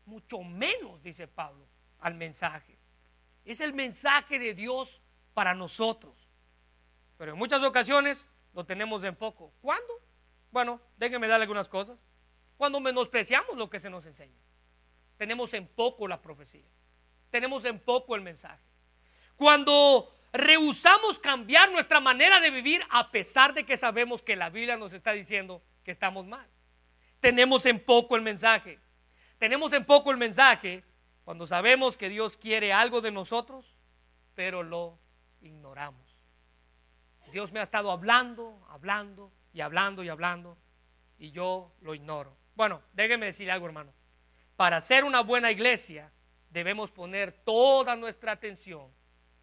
Mucho 0.05 0.39
menos, 0.41 1.01
dice 1.03 1.27
Pablo, 1.27 1.67
al 1.99 2.15
mensaje. 2.15 2.77
Es 3.45 3.61
el 3.61 3.73
mensaje 3.73 4.39
de 4.39 4.53
Dios 4.53 5.01
para 5.33 5.53
nosotros. 5.53 6.29
Pero 7.17 7.33
en 7.33 7.37
muchas 7.37 7.63
ocasiones 7.63 8.27
lo 8.53 8.65
tenemos 8.65 9.03
en 9.03 9.15
poco. 9.15 9.53
¿Cuándo? 9.61 9.93
Bueno, 10.51 10.81
déjenme 10.97 11.27
darle 11.27 11.43
algunas 11.43 11.69
cosas. 11.69 12.03
Cuando 12.57 12.79
menospreciamos 12.79 13.55
lo 13.55 13.69
que 13.69 13.79
se 13.79 13.89
nos 13.89 14.05
enseña. 14.05 14.41
Tenemos 15.17 15.53
en 15.53 15.67
poco 15.67 16.07
la 16.07 16.21
profecía. 16.21 16.67
Tenemos 17.29 17.65
en 17.65 17.79
poco 17.79 18.15
el 18.15 18.21
mensaje. 18.21 18.63
Cuando 19.35 20.11
rehusamos 20.33 21.19
cambiar 21.19 21.71
nuestra 21.71 21.99
manera 21.99 22.39
de 22.39 22.51
vivir 22.51 22.83
a 22.89 23.11
pesar 23.11 23.53
de 23.53 23.65
que 23.65 23.77
sabemos 23.77 24.21
que 24.21 24.35
la 24.35 24.49
Biblia 24.49 24.77
nos 24.77 24.93
está 24.93 25.11
diciendo 25.11 25.61
que 25.83 25.91
estamos 25.91 26.25
mal. 26.25 26.47
Tenemos 27.19 27.65
en 27.65 27.79
poco 27.79 28.15
el 28.15 28.21
mensaje. 28.21 28.79
Tenemos 29.37 29.73
en 29.73 29.85
poco 29.85 30.11
el 30.11 30.17
mensaje 30.17 30.83
cuando 31.23 31.45
sabemos 31.45 31.97
que 31.97 32.09
Dios 32.09 32.37
quiere 32.37 32.73
algo 32.73 33.01
de 33.01 33.11
nosotros, 33.11 33.75
pero 34.33 34.63
lo 34.63 34.97
ignoramos. 35.41 36.17
Dios 37.31 37.51
me 37.51 37.59
ha 37.59 37.63
estado 37.63 37.91
hablando, 37.91 38.65
hablando 38.69 39.31
y 39.53 39.61
hablando 39.61 40.03
y 40.03 40.09
hablando 40.09 40.57
y 41.19 41.31
yo 41.31 41.71
lo 41.81 41.93
ignoro. 41.93 42.35
Bueno, 42.57 42.81
déjeme 42.93 43.27
decir 43.27 43.51
algo, 43.51 43.67
hermano. 43.67 43.93
Para 44.55 44.81
ser 44.81 45.03
una 45.03 45.21
buena 45.21 45.51
iglesia 45.51 46.11
debemos 46.49 46.89
poner 46.89 47.31
toda 47.31 47.95
nuestra 47.95 48.31
atención 48.31 48.91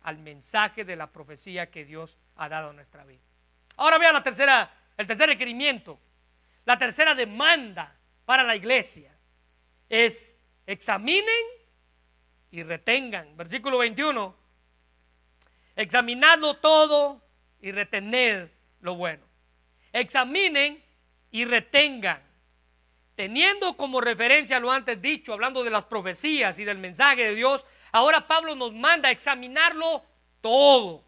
al 0.01 0.19
mensaje 0.19 0.85
de 0.85 0.97
la 0.97 1.13
profecía 1.13 1.71
que 1.71 1.85
Dios 1.85 2.19
ha 2.35 2.49
dado 2.49 2.71
a 2.71 2.73
nuestra 2.73 3.05
vida. 3.05 3.23
Ahora 3.77 3.99
vea 3.99 4.11
la 4.11 4.25
tercera, 4.25 4.69
el 4.97 5.07
tercer 5.07 5.29
requerimiento, 5.29 6.01
la 6.65 6.77
tercera 6.77 7.15
demanda 7.15 7.97
para 8.25 8.43
la 8.43 8.57
iglesia 8.57 9.17
es 9.89 10.37
examinen 10.67 11.45
y 12.51 12.65
retengan. 12.65 13.37
Versículo 13.37 13.79
21 13.79 14.37
Examinadlo 15.77 16.55
todo 16.55 17.23
y 17.61 17.71
retener 17.71 18.53
lo 18.81 18.97
bueno. 18.97 19.25
Examinen 19.93 20.83
y 21.31 21.45
retengan. 21.45 22.34
Teniendo 23.15 23.77
como 23.77 24.01
referencia 24.01 24.59
lo 24.59 24.73
antes 24.73 25.01
dicho, 25.01 25.33
hablando 25.33 25.63
de 25.63 25.71
las 25.71 25.85
profecías 25.85 26.59
y 26.59 26.65
del 26.65 26.79
mensaje 26.79 27.25
de 27.25 27.35
Dios, 27.35 27.65
ahora 27.93 28.27
Pablo 28.27 28.57
nos 28.57 28.73
manda 28.73 29.09
a 29.09 29.13
examinarlo 29.13 30.05
todo. 30.41 31.05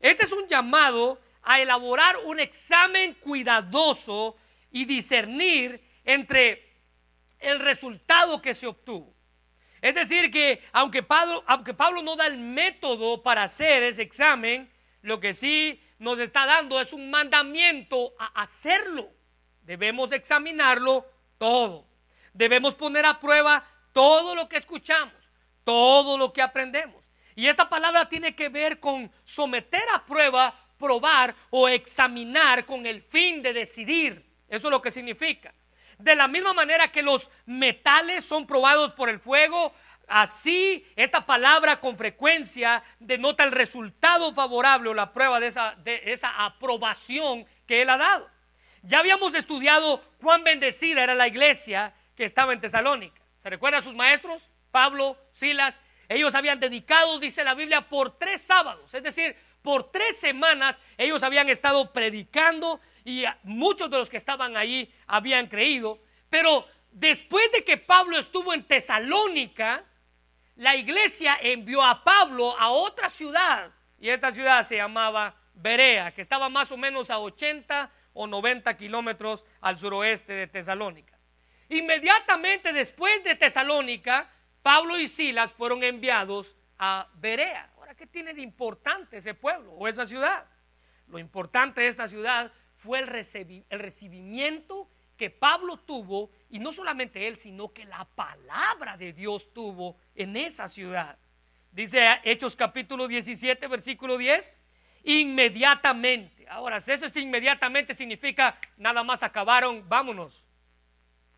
Este 0.00 0.24
es 0.24 0.32
un 0.32 0.46
llamado 0.46 1.20
a 1.42 1.60
elaborar 1.60 2.16
un 2.24 2.40
examen 2.40 3.14
cuidadoso 3.14 4.36
y 4.70 4.86
discernir 4.86 5.82
entre 6.04 6.76
el 7.38 7.60
resultado 7.60 8.40
que 8.40 8.54
se 8.54 8.66
obtuvo. 8.66 9.14
Es 9.80 9.94
decir, 9.94 10.30
que 10.30 10.62
aunque 10.72 11.02
Pablo, 11.02 11.44
aunque 11.46 11.74
Pablo 11.74 12.02
no 12.02 12.16
da 12.16 12.26
el 12.26 12.38
método 12.38 13.22
para 13.22 13.44
hacer 13.44 13.82
ese 13.82 14.02
examen, 14.02 14.70
lo 15.02 15.20
que 15.20 15.34
sí 15.34 15.80
nos 15.98 16.18
está 16.18 16.46
dando 16.46 16.80
es 16.80 16.92
un 16.92 17.10
mandamiento 17.10 18.14
a 18.18 18.42
hacerlo. 18.42 19.10
Debemos 19.62 20.12
examinarlo 20.12 21.06
todo. 21.38 21.86
Debemos 22.32 22.74
poner 22.74 23.06
a 23.06 23.18
prueba 23.18 23.64
todo 23.92 24.34
lo 24.34 24.48
que 24.48 24.58
escuchamos, 24.58 25.14
todo 25.64 26.18
lo 26.18 26.32
que 26.32 26.42
aprendemos. 26.42 27.04
Y 27.34 27.46
esta 27.46 27.68
palabra 27.68 28.08
tiene 28.08 28.34
que 28.34 28.48
ver 28.48 28.80
con 28.80 29.10
someter 29.24 29.84
a 29.94 30.04
prueba, 30.04 30.54
probar 30.78 31.34
o 31.50 31.68
examinar 31.68 32.64
con 32.64 32.84
el 32.84 33.02
fin 33.02 33.42
de 33.42 33.52
decidir. 33.52 34.24
Eso 34.48 34.68
es 34.68 34.70
lo 34.70 34.82
que 34.82 34.90
significa. 34.90 35.54
De 35.98 36.14
la 36.14 36.28
misma 36.28 36.52
manera 36.52 36.90
que 36.90 37.02
los 37.02 37.30
metales 37.46 38.24
son 38.24 38.46
probados 38.46 38.92
por 38.92 39.08
el 39.08 39.18
fuego, 39.18 39.72
así 40.06 40.86
esta 40.96 41.26
palabra 41.26 41.80
con 41.80 41.96
frecuencia 41.96 42.82
denota 42.98 43.44
el 43.44 43.52
resultado 43.52 44.32
favorable 44.32 44.90
o 44.90 44.94
la 44.94 45.12
prueba 45.12 45.40
de 45.40 45.48
esa, 45.48 45.74
de 45.76 46.02
esa 46.06 46.44
aprobación 46.44 47.46
que 47.66 47.82
él 47.82 47.90
ha 47.90 47.96
dado. 47.98 48.30
Ya 48.88 49.00
habíamos 49.00 49.34
estudiado 49.34 50.02
cuán 50.18 50.44
bendecida 50.44 51.04
era 51.04 51.14
la 51.14 51.28
iglesia 51.28 51.92
que 52.16 52.24
estaba 52.24 52.54
en 52.54 52.60
Tesalónica. 52.60 53.20
¿Se 53.42 53.50
recuerdan 53.50 53.82
sus 53.82 53.94
maestros? 53.94 54.50
Pablo, 54.70 55.18
Silas. 55.30 55.78
Ellos 56.08 56.34
habían 56.34 56.58
dedicado, 56.58 57.18
dice 57.18 57.44
la 57.44 57.52
Biblia, 57.52 57.86
por 57.86 58.18
tres 58.18 58.40
sábados. 58.40 58.94
Es 58.94 59.02
decir, 59.02 59.36
por 59.60 59.90
tres 59.92 60.18
semanas 60.18 60.80
ellos 60.96 61.22
habían 61.22 61.50
estado 61.50 61.92
predicando 61.92 62.80
y 63.04 63.24
muchos 63.42 63.90
de 63.90 63.98
los 63.98 64.08
que 64.08 64.16
estaban 64.16 64.56
allí 64.56 64.90
habían 65.06 65.48
creído, 65.48 65.98
pero 66.30 66.66
después 66.90 67.52
de 67.52 67.64
que 67.64 67.76
Pablo 67.76 68.18
estuvo 68.18 68.54
en 68.54 68.64
Tesalónica, 68.64 69.84
la 70.56 70.76
iglesia 70.76 71.36
envió 71.42 71.84
a 71.84 72.02
Pablo 72.02 72.58
a 72.58 72.70
otra 72.70 73.10
ciudad, 73.10 73.70
y 74.00 74.08
esta 74.08 74.32
ciudad 74.32 74.62
se 74.62 74.76
llamaba 74.76 75.34
Berea, 75.52 76.10
que 76.14 76.22
estaba 76.22 76.48
más 76.48 76.72
o 76.72 76.78
menos 76.78 77.10
a 77.10 77.18
80 77.18 77.90
o 78.20 78.26
90 78.26 78.76
kilómetros 78.76 79.46
al 79.60 79.78
suroeste 79.78 80.32
de 80.32 80.48
Tesalónica. 80.48 81.16
Inmediatamente 81.68 82.72
después 82.72 83.22
de 83.22 83.36
Tesalónica, 83.36 84.28
Pablo 84.60 84.98
y 84.98 85.06
Silas 85.06 85.52
fueron 85.52 85.84
enviados 85.84 86.56
a 86.80 87.08
Berea. 87.14 87.70
Ahora, 87.76 87.94
¿qué 87.94 88.08
tiene 88.08 88.34
de 88.34 88.42
importante 88.42 89.18
ese 89.18 89.34
pueblo 89.34 89.70
o 89.70 89.86
esa 89.86 90.04
ciudad? 90.04 90.46
Lo 91.06 91.20
importante 91.20 91.80
de 91.80 91.86
esta 91.86 92.08
ciudad 92.08 92.50
fue 92.74 92.98
el, 92.98 93.06
recibimiento 93.06 94.90
que 95.16 95.30
Pablo 95.30 95.76
tuvo, 95.76 96.32
y 96.50 96.58
no 96.58 96.72
solamente 96.72 97.28
él, 97.28 97.36
sino 97.36 97.72
que 97.72 97.84
la 97.84 98.04
palabra 98.04 98.96
de 98.96 99.12
Dios 99.12 99.54
tuvo 99.54 99.96
en 100.16 100.36
esa 100.36 100.66
ciudad. 100.66 101.16
Dice 101.70 102.18
Hechos 102.24 102.56
capítulo 102.56 103.06
17, 103.06 103.68
versículo 103.68 104.18
10, 104.18 104.52
inmediatamente. 105.04 106.46
Ahora, 106.48 106.80
si 106.80 106.92
eso 106.92 107.06
es 107.06 107.16
inmediatamente, 107.16 107.94
significa 107.94 108.58
nada 108.76 109.02
más 109.02 109.22
acabaron, 109.22 109.88
vámonos. 109.88 110.44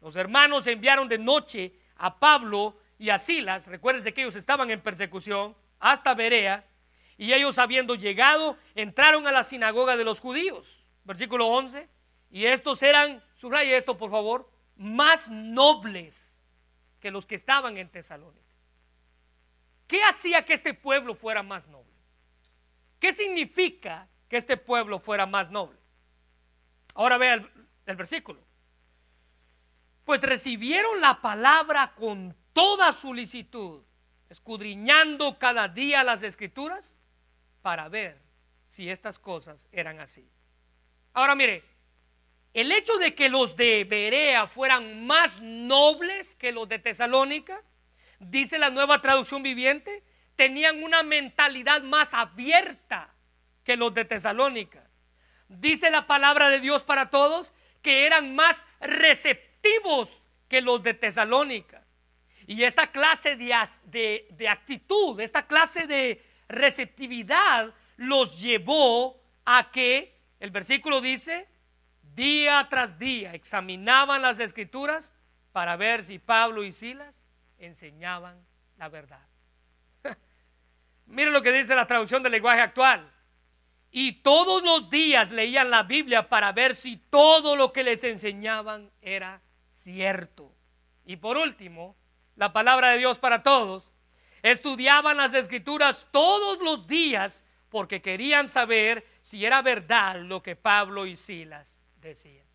Los 0.01 0.16
hermanos 0.16 0.66
enviaron 0.66 1.09
de 1.09 1.18
noche 1.18 1.75
a 1.96 2.18
Pablo 2.18 2.77
y 2.99 3.11
a 3.11 3.18
Silas, 3.18 3.66
recuérdense 3.66 4.14
que 4.14 4.23
ellos 4.23 4.37
estaban 4.37 4.70
en 4.70 4.81
persecución, 4.81 5.57
hasta 5.79 6.14
Berea, 6.14 6.66
y 7.16 7.33
ellos 7.33 7.59
habiendo 7.59 7.94
llegado, 7.94 8.57
entraron 8.75 9.27
a 9.27 9.33
la 9.33 9.42
sinagoga 9.42 9.96
de 9.96 10.05
los 10.05 10.20
judíos 10.20 10.81
versículo 11.05 11.49
11, 11.49 11.88
y 12.31 12.46
estos 12.46 12.83
eran, 12.83 13.23
subraya 13.35 13.77
esto 13.77 13.96
por 13.96 14.11
favor, 14.11 14.51
más 14.77 15.29
nobles 15.29 16.40
que 17.01 17.11
los 17.11 17.27
que 17.27 17.35
estaban 17.35 17.77
en 17.77 17.88
Tesalónica. 17.88 18.46
¿Qué 19.87 20.03
hacía 20.05 20.44
que 20.44 20.53
este 20.53 20.73
pueblo 20.73 21.14
fuera 21.14 21.42
más 21.42 21.66
noble? 21.66 21.89
¿Qué 23.00 23.12
significa 23.12 24.08
que 24.30 24.36
este 24.36 24.56
pueblo 24.56 25.00
fuera 25.00 25.26
más 25.26 25.50
noble. 25.50 25.76
Ahora 26.94 27.18
vea 27.18 27.34
el, 27.34 27.96
versículo. 27.96 28.40
Pues 30.04 30.22
recibieron 30.22 31.00
la 31.00 31.20
palabra 31.20 31.92
con 31.96 32.36
toda 32.52 32.92
solicitud, 32.92 33.82
escudriñando 34.28 35.36
cada 35.38 35.66
día 35.68 36.04
las 36.04 36.22
escrituras 36.22 36.96
para 37.60 37.88
ver 37.88 38.22
si 38.68 38.88
estas 38.88 39.18
cosas 39.18 39.68
eran 39.72 39.98
así. 39.98 40.30
Ahora 41.12 41.34
mire, 41.34 41.64
el 42.54 42.70
hecho 42.70 42.96
de 42.98 43.16
que 43.16 43.28
los 43.28 43.56
de 43.56 43.84
Berea 43.84 44.46
fueran 44.46 45.06
más 45.06 45.40
nobles 45.40 46.36
que 46.36 46.52
los 46.52 46.68
de 46.68 46.78
Tesalónica, 46.78 47.60
dice 48.20 48.60
la 48.60 48.70
nueva 48.70 49.00
traducción 49.00 49.42
viviente, 49.42 50.04
tenían 50.40 50.83
una 50.83 51.03
mentalidad 51.03 51.83
más 51.83 52.14
abierta 52.14 53.12
que 53.62 53.76
los 53.76 53.92
de 53.92 54.07
Tesalónica. 54.07 54.88
Dice 55.48 55.90
la 55.90 56.07
palabra 56.07 56.48
de 56.48 56.61
Dios 56.61 56.83
para 56.83 57.11
todos 57.11 57.53
que 57.83 58.07
eran 58.07 58.35
más 58.35 58.64
receptivos 58.81 60.09
que 60.48 60.62
los 60.62 60.83
de 60.83 60.94
Tesalónica. 60.94 61.85
Y 62.46 62.62
esta 62.62 62.90
clase 62.90 63.37
de, 63.37 64.29
de, 64.31 64.48
actitud, 64.48 65.20
esta 65.20 65.46
clase 65.46 65.87
de 65.87 66.24
receptividad 66.48 67.74
los 67.98 68.40
llevó 68.40 69.22
a 69.44 69.70
que, 69.70 70.22
el 70.40 70.50
versículo 70.50 71.03
dice, 71.03 71.48
día 72.14 72.66
tras 72.70 72.98
día 72.98 73.35
examinaban 73.35 74.22
las 74.22 74.40
escrituras 74.40 75.12
para 75.53 75.76
ver 75.76 76.03
si 76.03 76.18
Pablo 76.18 76.64
y 76.64 76.72
Silas 76.72 77.20
enseñaban 77.59 78.42
la 78.79 78.88
verdad. 78.88 79.30
Miren 81.11 81.33
lo 81.33 81.42
que 81.42 81.53
dice 81.53 81.75
la 81.75 81.87
traducción 81.87 82.23
del 82.23 82.33
lenguaje 82.33 82.61
actual. 82.61 83.12
Y 83.90 84.23
todos 84.23 84.62
los 84.62 84.88
días 84.88 85.33
leían 85.33 85.70
la 85.70 85.83
Biblia 85.83 86.29
para 86.29 86.53
ver 86.53 86.77
si 86.77 86.96
todo 86.96 87.57
lo 87.57 87.73
que 87.73 87.83
les 87.83 88.05
enseñaban 88.05 88.90
era 89.03 89.42
cierto. 89.68 90.55
Y 91.05 91.16
por 91.16 91.37
último, 91.37 91.96
la 92.37 92.53
palabra 92.53 92.90
de 92.90 92.99
Dios 92.99 93.18
para 93.18 93.42
todos. 93.42 93.90
Estudiaban 94.42 95.16
las 95.16 95.35
escrituras 95.35 96.07
todos 96.12 96.62
los 96.62 96.87
días 96.87 97.44
porque 97.68 98.01
querían 98.01 98.49
saber 98.49 99.05
si 99.20 99.44
era 99.44 99.62
verdad 99.62 100.20
lo 100.20 100.42
que 100.42 100.55
Pablo 100.55 101.07
y 101.07 101.16
Silas 101.16 101.85
decían. 101.96 102.46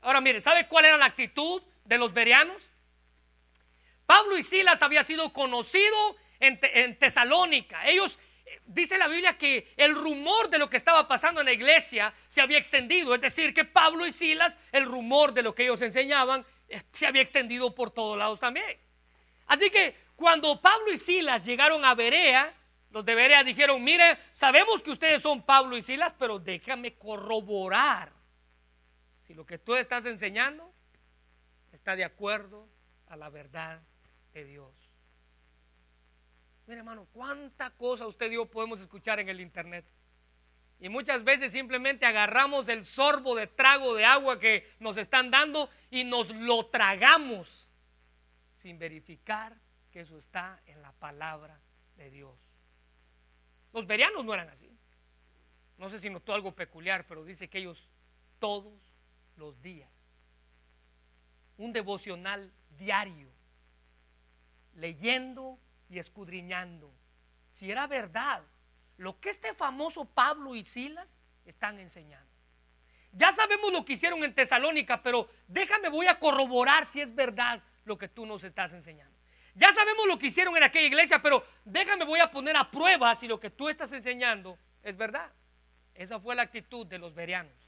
Ahora 0.00 0.20
mire, 0.20 0.40
¿sabe 0.40 0.66
cuál 0.66 0.84
era 0.84 0.96
la 0.96 1.06
actitud 1.06 1.62
de 1.84 1.98
los 1.98 2.12
berianos? 2.12 2.60
Pablo 4.04 4.36
y 4.36 4.42
Silas 4.42 4.82
había 4.82 5.04
sido 5.04 5.32
conocido 5.32 6.16
en, 6.40 6.98
Tesalónica. 6.98 7.86
Ellos 7.86 8.18
dice 8.66 8.98
la 8.98 9.08
Biblia 9.08 9.36
que 9.36 9.72
el 9.76 9.94
rumor 9.94 10.48
de 10.48 10.58
lo 10.58 10.70
que 10.70 10.76
estaba 10.76 11.06
pasando 11.06 11.40
en 11.40 11.46
la 11.46 11.52
iglesia 11.52 12.14
se 12.28 12.40
había 12.40 12.58
extendido. 12.58 13.14
Es 13.14 13.20
decir, 13.20 13.52
que 13.54 13.64
Pablo 13.64 14.06
y 14.06 14.12
Silas, 14.12 14.58
el 14.72 14.84
rumor 14.84 15.32
de 15.32 15.42
lo 15.42 15.54
que 15.54 15.64
ellos 15.64 15.82
enseñaban, 15.82 16.44
eh, 16.68 16.80
se 16.92 17.06
había 17.06 17.22
extendido 17.22 17.74
por 17.74 17.90
todos 17.90 18.18
lados 18.18 18.40
también. 18.40 18.78
Así 19.46 19.70
que 19.70 19.96
cuando 20.16 20.60
Pablo 20.60 20.92
y 20.92 20.98
Silas 20.98 21.44
llegaron 21.44 21.84
a 21.84 21.94
Berea, 21.94 22.54
los 22.90 23.04
de 23.04 23.14
Berea 23.14 23.44
dijeron, 23.44 23.82
mire, 23.82 24.18
sabemos 24.32 24.82
que 24.82 24.90
ustedes 24.90 25.22
son 25.22 25.42
Pablo 25.42 25.76
y 25.76 25.82
Silas, 25.82 26.14
pero 26.18 26.38
déjame 26.38 26.94
corroborar 26.94 28.12
si 29.26 29.34
lo 29.34 29.44
que 29.44 29.58
tú 29.58 29.74
estás 29.74 30.06
enseñando 30.06 30.72
está 31.72 31.94
de 31.96 32.04
acuerdo 32.04 32.66
a 33.08 33.16
la 33.16 33.28
verdad 33.28 33.82
de 34.32 34.44
Dios. 34.44 34.87
Mire, 36.68 36.80
hermano, 36.80 37.08
cuánta 37.14 37.70
cosa 37.70 38.06
usted 38.06 38.30
y 38.30 38.34
yo 38.34 38.44
podemos 38.44 38.78
escuchar 38.78 39.18
en 39.20 39.30
el 39.30 39.40
internet. 39.40 39.86
Y 40.78 40.90
muchas 40.90 41.24
veces 41.24 41.50
simplemente 41.50 42.04
agarramos 42.04 42.68
el 42.68 42.84
sorbo 42.84 43.34
de 43.34 43.46
trago 43.46 43.94
de 43.94 44.04
agua 44.04 44.38
que 44.38 44.70
nos 44.78 44.98
están 44.98 45.30
dando 45.30 45.70
y 45.90 46.04
nos 46.04 46.28
lo 46.28 46.66
tragamos 46.66 47.66
sin 48.52 48.78
verificar 48.78 49.56
que 49.90 50.00
eso 50.00 50.18
está 50.18 50.60
en 50.66 50.82
la 50.82 50.92
palabra 50.92 51.58
de 51.96 52.10
Dios. 52.10 52.38
Los 53.72 53.86
berianos 53.86 54.22
no 54.22 54.34
eran 54.34 54.50
así. 54.50 54.70
No 55.78 55.88
sé 55.88 55.98
si 55.98 56.10
notó 56.10 56.34
algo 56.34 56.54
peculiar, 56.54 57.06
pero 57.06 57.24
dice 57.24 57.48
que 57.48 57.60
ellos 57.60 57.88
todos 58.38 58.92
los 59.36 59.62
días, 59.62 59.90
un 61.56 61.72
devocional 61.72 62.52
diario, 62.76 63.30
leyendo 64.74 65.58
y 65.88 65.98
escudriñando 65.98 66.92
si 67.52 67.70
era 67.70 67.86
verdad 67.86 68.42
lo 68.96 69.18
que 69.20 69.30
este 69.30 69.54
famoso 69.54 70.04
Pablo 70.04 70.54
y 70.54 70.64
Silas 70.64 71.08
están 71.44 71.78
enseñando. 71.78 72.28
Ya 73.12 73.32
sabemos 73.32 73.72
lo 73.72 73.84
que 73.84 73.94
hicieron 73.94 74.22
en 74.22 74.34
Tesalónica, 74.34 75.02
pero 75.02 75.28
déjame, 75.46 75.88
voy 75.88 76.06
a 76.06 76.18
corroborar 76.18 76.84
si 76.84 77.00
es 77.00 77.14
verdad 77.14 77.62
lo 77.84 77.96
que 77.96 78.08
tú 78.08 78.26
nos 78.26 78.44
estás 78.44 78.72
enseñando. 78.74 79.16
Ya 79.54 79.72
sabemos 79.72 80.06
lo 80.06 80.18
que 80.18 80.26
hicieron 80.26 80.56
en 80.56 80.62
aquella 80.62 80.86
iglesia, 80.86 81.20
pero 81.20 81.44
déjame, 81.64 82.04
voy 82.04 82.20
a 82.20 82.30
poner 82.30 82.56
a 82.56 82.70
prueba 82.70 83.14
si 83.16 83.26
lo 83.26 83.40
que 83.40 83.50
tú 83.50 83.68
estás 83.68 83.92
enseñando 83.92 84.58
es 84.82 84.96
verdad. 84.96 85.32
Esa 85.94 86.20
fue 86.20 86.36
la 86.36 86.42
actitud 86.42 86.86
de 86.86 86.98
los 86.98 87.14
berianos. 87.14 87.67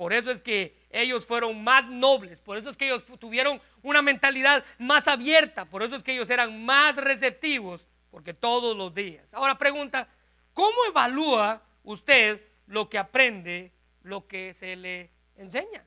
Por 0.00 0.14
eso 0.14 0.30
es 0.30 0.40
que 0.40 0.74
ellos 0.88 1.26
fueron 1.26 1.62
más 1.62 1.86
nobles, 1.86 2.40
por 2.40 2.56
eso 2.56 2.70
es 2.70 2.78
que 2.78 2.86
ellos 2.86 3.04
tuvieron 3.18 3.60
una 3.82 4.00
mentalidad 4.00 4.64
más 4.78 5.06
abierta, 5.06 5.66
por 5.66 5.82
eso 5.82 5.94
es 5.94 6.02
que 6.02 6.14
ellos 6.14 6.30
eran 6.30 6.64
más 6.64 6.96
receptivos, 6.96 7.86
porque 8.10 8.32
todos 8.32 8.74
los 8.74 8.94
días. 8.94 9.34
Ahora 9.34 9.58
pregunta, 9.58 10.08
¿cómo 10.54 10.86
evalúa 10.88 11.62
usted 11.82 12.40
lo 12.66 12.88
que 12.88 12.96
aprende, 12.96 13.72
lo 14.00 14.26
que 14.26 14.54
se 14.54 14.74
le 14.74 15.10
enseña? 15.36 15.84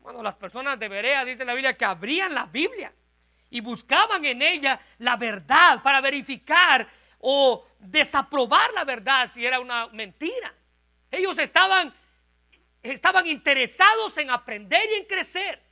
Bueno, 0.00 0.22
las 0.22 0.36
personas 0.36 0.78
de 0.78 0.88
Berea, 0.88 1.22
dice 1.22 1.44
la 1.44 1.52
Biblia, 1.52 1.76
que 1.76 1.84
abrían 1.84 2.34
la 2.34 2.46
Biblia 2.46 2.90
y 3.50 3.60
buscaban 3.60 4.24
en 4.24 4.40
ella 4.40 4.80
la 4.96 5.18
verdad 5.18 5.82
para 5.82 6.00
verificar 6.00 6.88
o 7.18 7.66
desaprobar 7.80 8.72
la 8.72 8.84
verdad 8.84 9.30
si 9.30 9.44
era 9.44 9.60
una 9.60 9.88
mentira. 9.88 10.54
Ellos 11.10 11.36
estaban 11.38 11.92
estaban 12.90 13.26
interesados 13.26 14.16
en 14.18 14.30
aprender 14.30 14.82
y 14.90 14.94
en 14.94 15.04
crecer. 15.04 15.62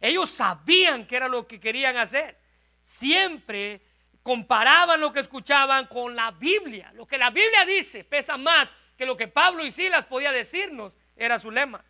Ellos 0.00 0.30
sabían 0.30 1.06
que 1.06 1.16
era 1.16 1.28
lo 1.28 1.46
que 1.46 1.58
querían 1.58 1.96
hacer. 1.96 2.38
Siempre 2.80 3.82
comparaban 4.22 5.00
lo 5.00 5.12
que 5.12 5.20
escuchaban 5.20 5.86
con 5.86 6.14
la 6.14 6.30
Biblia. 6.32 6.92
Lo 6.94 7.06
que 7.06 7.18
la 7.18 7.30
Biblia 7.30 7.64
dice 7.64 8.04
pesa 8.04 8.36
más 8.36 8.74
que 8.96 9.06
lo 9.06 9.16
que 9.16 9.28
Pablo 9.28 9.64
y 9.64 9.70
Silas 9.70 10.04
podía 10.04 10.32
decirnos, 10.32 10.96
era 11.14 11.38
su 11.38 11.50
lema. 11.50 11.84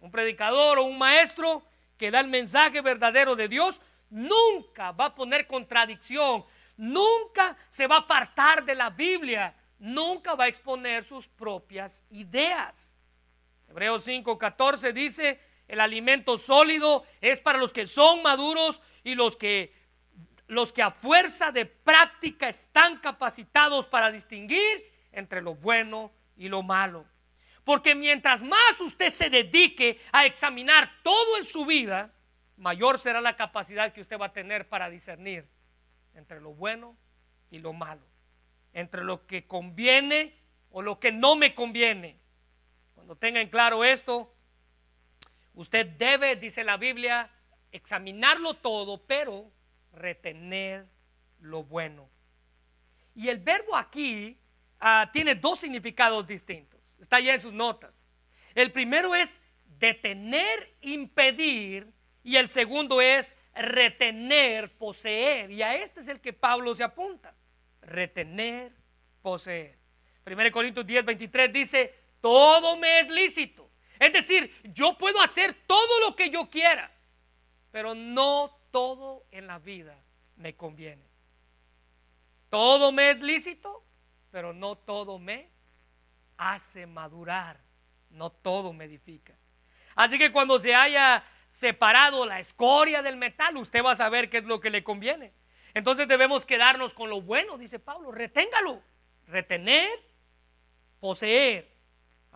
Un 0.00 0.10
predicador 0.10 0.78
o 0.78 0.84
un 0.84 0.98
maestro 0.98 1.66
que 1.96 2.10
da 2.10 2.20
el 2.20 2.28
mensaje 2.28 2.80
verdadero 2.80 3.34
de 3.36 3.48
Dios 3.48 3.80
nunca 4.10 4.92
va 4.92 5.06
a 5.06 5.14
poner 5.14 5.46
contradicción, 5.46 6.44
nunca 6.76 7.56
se 7.68 7.86
va 7.86 7.96
a 7.96 8.00
apartar 8.00 8.64
de 8.64 8.74
la 8.74 8.90
Biblia, 8.90 9.54
nunca 9.78 10.34
va 10.34 10.44
a 10.44 10.48
exponer 10.48 11.04
sus 11.04 11.26
propias 11.26 12.04
ideas. 12.10 12.95
Hebreos 13.76 14.08
5:14 14.08 14.94
dice, 14.94 15.38
el 15.68 15.80
alimento 15.80 16.38
sólido 16.38 17.04
es 17.20 17.42
para 17.42 17.58
los 17.58 17.74
que 17.74 17.86
son 17.86 18.22
maduros 18.22 18.80
y 19.04 19.14
los 19.14 19.36
que 19.36 19.70
los 20.46 20.72
que 20.72 20.80
a 20.82 20.90
fuerza 20.90 21.52
de 21.52 21.66
práctica 21.66 22.48
están 22.48 23.00
capacitados 23.00 23.86
para 23.86 24.10
distinguir 24.10 24.90
entre 25.12 25.42
lo 25.42 25.56
bueno 25.56 26.10
y 26.38 26.48
lo 26.48 26.62
malo. 26.62 27.04
Porque 27.64 27.94
mientras 27.94 28.40
más 28.40 28.80
usted 28.80 29.10
se 29.10 29.28
dedique 29.28 30.00
a 30.10 30.24
examinar 30.24 30.90
todo 31.02 31.36
en 31.36 31.44
su 31.44 31.66
vida, 31.66 32.14
mayor 32.56 32.98
será 32.98 33.20
la 33.20 33.36
capacidad 33.36 33.92
que 33.92 34.00
usted 34.00 34.18
va 34.18 34.26
a 34.26 34.32
tener 34.32 34.70
para 34.70 34.88
discernir 34.88 35.46
entre 36.14 36.40
lo 36.40 36.54
bueno 36.54 36.96
y 37.50 37.58
lo 37.58 37.74
malo, 37.74 38.06
entre 38.72 39.04
lo 39.04 39.26
que 39.26 39.46
conviene 39.46 40.34
o 40.70 40.80
lo 40.80 40.98
que 40.98 41.12
no 41.12 41.36
me 41.36 41.54
conviene. 41.54 42.24
Cuando 43.06 43.20
tengan 43.20 43.46
claro 43.46 43.84
esto, 43.84 44.34
usted 45.54 45.86
debe, 45.86 46.34
dice 46.34 46.64
la 46.64 46.76
Biblia, 46.76 47.30
examinarlo 47.70 48.54
todo, 48.54 49.06
pero 49.06 49.48
retener 49.92 50.88
lo 51.38 51.62
bueno. 51.62 52.10
Y 53.14 53.28
el 53.28 53.38
verbo 53.38 53.76
aquí 53.76 54.36
ah, 54.80 55.08
tiene 55.12 55.36
dos 55.36 55.60
significados 55.60 56.26
distintos. 56.26 56.80
Está 56.98 57.20
ya 57.20 57.34
en 57.34 57.38
sus 57.38 57.52
notas. 57.52 57.94
El 58.56 58.72
primero 58.72 59.14
es 59.14 59.40
detener, 59.78 60.74
impedir, 60.80 61.92
y 62.24 62.34
el 62.34 62.48
segundo 62.48 63.00
es 63.00 63.36
retener, 63.54 64.76
poseer. 64.76 65.52
Y 65.52 65.62
a 65.62 65.76
este 65.76 66.00
es 66.00 66.08
el 66.08 66.20
que 66.20 66.32
Pablo 66.32 66.74
se 66.74 66.82
apunta. 66.82 67.36
Retener, 67.82 68.72
poseer. 69.22 69.78
1 70.26 70.50
Corintios 70.50 70.84
10, 70.84 71.04
23 71.04 71.52
dice, 71.52 72.05
todo 72.26 72.76
me 72.76 72.98
es 72.98 73.08
lícito. 73.08 73.70
Es 74.00 74.12
decir, 74.12 74.52
yo 74.74 74.98
puedo 74.98 75.20
hacer 75.20 75.54
todo 75.64 76.00
lo 76.00 76.16
que 76.16 76.28
yo 76.28 76.50
quiera, 76.50 76.90
pero 77.70 77.94
no 77.94 78.50
todo 78.72 79.26
en 79.30 79.46
la 79.46 79.60
vida 79.60 79.96
me 80.34 80.56
conviene. 80.56 81.04
Todo 82.50 82.90
me 82.90 83.10
es 83.10 83.20
lícito, 83.20 83.84
pero 84.32 84.52
no 84.52 84.74
todo 84.74 85.20
me 85.20 85.48
hace 86.36 86.84
madurar, 86.84 87.60
no 88.10 88.30
todo 88.30 88.72
me 88.72 88.86
edifica. 88.86 89.34
Así 89.94 90.18
que 90.18 90.32
cuando 90.32 90.58
se 90.58 90.74
haya 90.74 91.22
separado 91.46 92.26
la 92.26 92.40
escoria 92.40 93.02
del 93.02 93.16
metal, 93.16 93.56
usted 93.56 93.84
va 93.84 93.92
a 93.92 93.94
saber 93.94 94.28
qué 94.28 94.38
es 94.38 94.44
lo 94.46 94.58
que 94.58 94.70
le 94.70 94.82
conviene. 94.82 95.32
Entonces 95.74 96.08
debemos 96.08 96.44
quedarnos 96.44 96.92
con 96.92 97.08
lo 97.08 97.22
bueno, 97.22 97.56
dice 97.56 97.78
Pablo, 97.78 98.10
reténgalo, 98.10 98.82
retener, 99.28 99.88
poseer, 100.98 101.75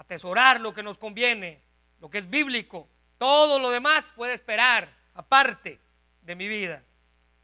atesorar 0.00 0.62
lo 0.62 0.72
que 0.72 0.82
nos 0.82 0.96
conviene, 0.96 1.60
lo 2.00 2.08
que 2.08 2.16
es 2.16 2.28
bíblico. 2.28 2.88
Todo 3.18 3.58
lo 3.58 3.68
demás 3.68 4.12
puede 4.16 4.32
esperar, 4.32 4.88
aparte 5.12 5.78
de 6.22 6.34
mi 6.34 6.48
vida. 6.48 6.82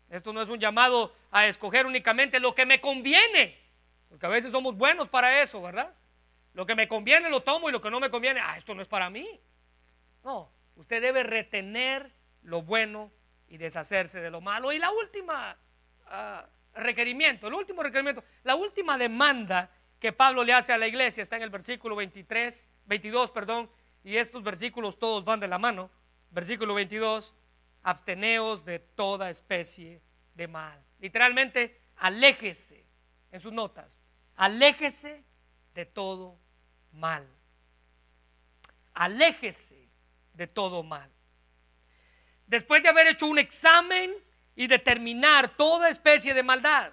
Esto 0.08 0.32
no 0.32 0.40
es 0.40 0.48
un 0.48 0.58
llamado 0.58 1.14
a 1.30 1.46
escoger 1.46 1.84
únicamente 1.84 2.40
lo 2.40 2.54
que 2.54 2.64
me 2.64 2.80
conviene, 2.80 3.60
porque 4.08 4.24
a 4.24 4.30
veces 4.30 4.52
somos 4.52 4.74
buenos 4.74 5.06
para 5.08 5.42
eso, 5.42 5.60
¿verdad? 5.60 5.92
Lo 6.54 6.64
que 6.64 6.74
me 6.74 6.88
conviene 6.88 7.28
lo 7.28 7.42
tomo 7.42 7.68
y 7.68 7.72
lo 7.72 7.82
que 7.82 7.90
no 7.90 8.00
me 8.00 8.08
conviene, 8.08 8.40
ah, 8.42 8.56
esto 8.56 8.74
no 8.74 8.80
es 8.80 8.88
para 8.88 9.10
mí. 9.10 9.28
No, 10.24 10.50
usted 10.76 11.02
debe 11.02 11.24
retener 11.24 12.10
lo 12.42 12.62
bueno 12.62 13.12
y 13.48 13.58
deshacerse 13.58 14.22
de 14.22 14.30
lo 14.30 14.40
malo. 14.40 14.72
Y 14.72 14.78
la 14.78 14.90
última 14.90 15.58
ah, 16.06 16.46
requerimiento, 16.72 17.48
el 17.48 17.54
último 17.54 17.82
requerimiento, 17.82 18.24
la 18.44 18.54
última 18.54 18.96
demanda 18.96 19.70
que 19.98 20.12
Pablo 20.12 20.44
le 20.44 20.52
hace 20.52 20.72
a 20.72 20.78
la 20.78 20.86
iglesia 20.86 21.22
está 21.22 21.36
en 21.36 21.42
el 21.42 21.50
versículo 21.50 21.96
23, 21.96 22.70
22, 22.86 23.30
perdón, 23.30 23.70
y 24.04 24.16
estos 24.16 24.42
versículos 24.42 24.98
todos 24.98 25.24
van 25.24 25.40
de 25.40 25.48
la 25.48 25.58
mano. 25.58 25.90
Versículo 26.30 26.74
22, 26.74 27.34
absteneos 27.82 28.64
de 28.64 28.78
toda 28.78 29.30
especie 29.30 30.02
de 30.34 30.48
mal. 30.48 30.80
Literalmente, 30.98 31.80
aléjese 31.96 32.84
en 33.32 33.40
sus 33.40 33.52
notas, 33.52 34.00
aléjese 34.36 35.24
de 35.74 35.86
todo 35.86 36.38
mal. 36.92 37.26
Aléjese 38.94 39.90
de 40.32 40.46
todo 40.46 40.82
mal. 40.82 41.10
Después 42.46 42.82
de 42.82 42.88
haber 42.88 43.08
hecho 43.08 43.26
un 43.26 43.38
examen 43.38 44.14
y 44.54 44.66
determinar 44.66 45.56
toda 45.56 45.88
especie 45.88 46.32
de 46.32 46.42
maldad, 46.42 46.92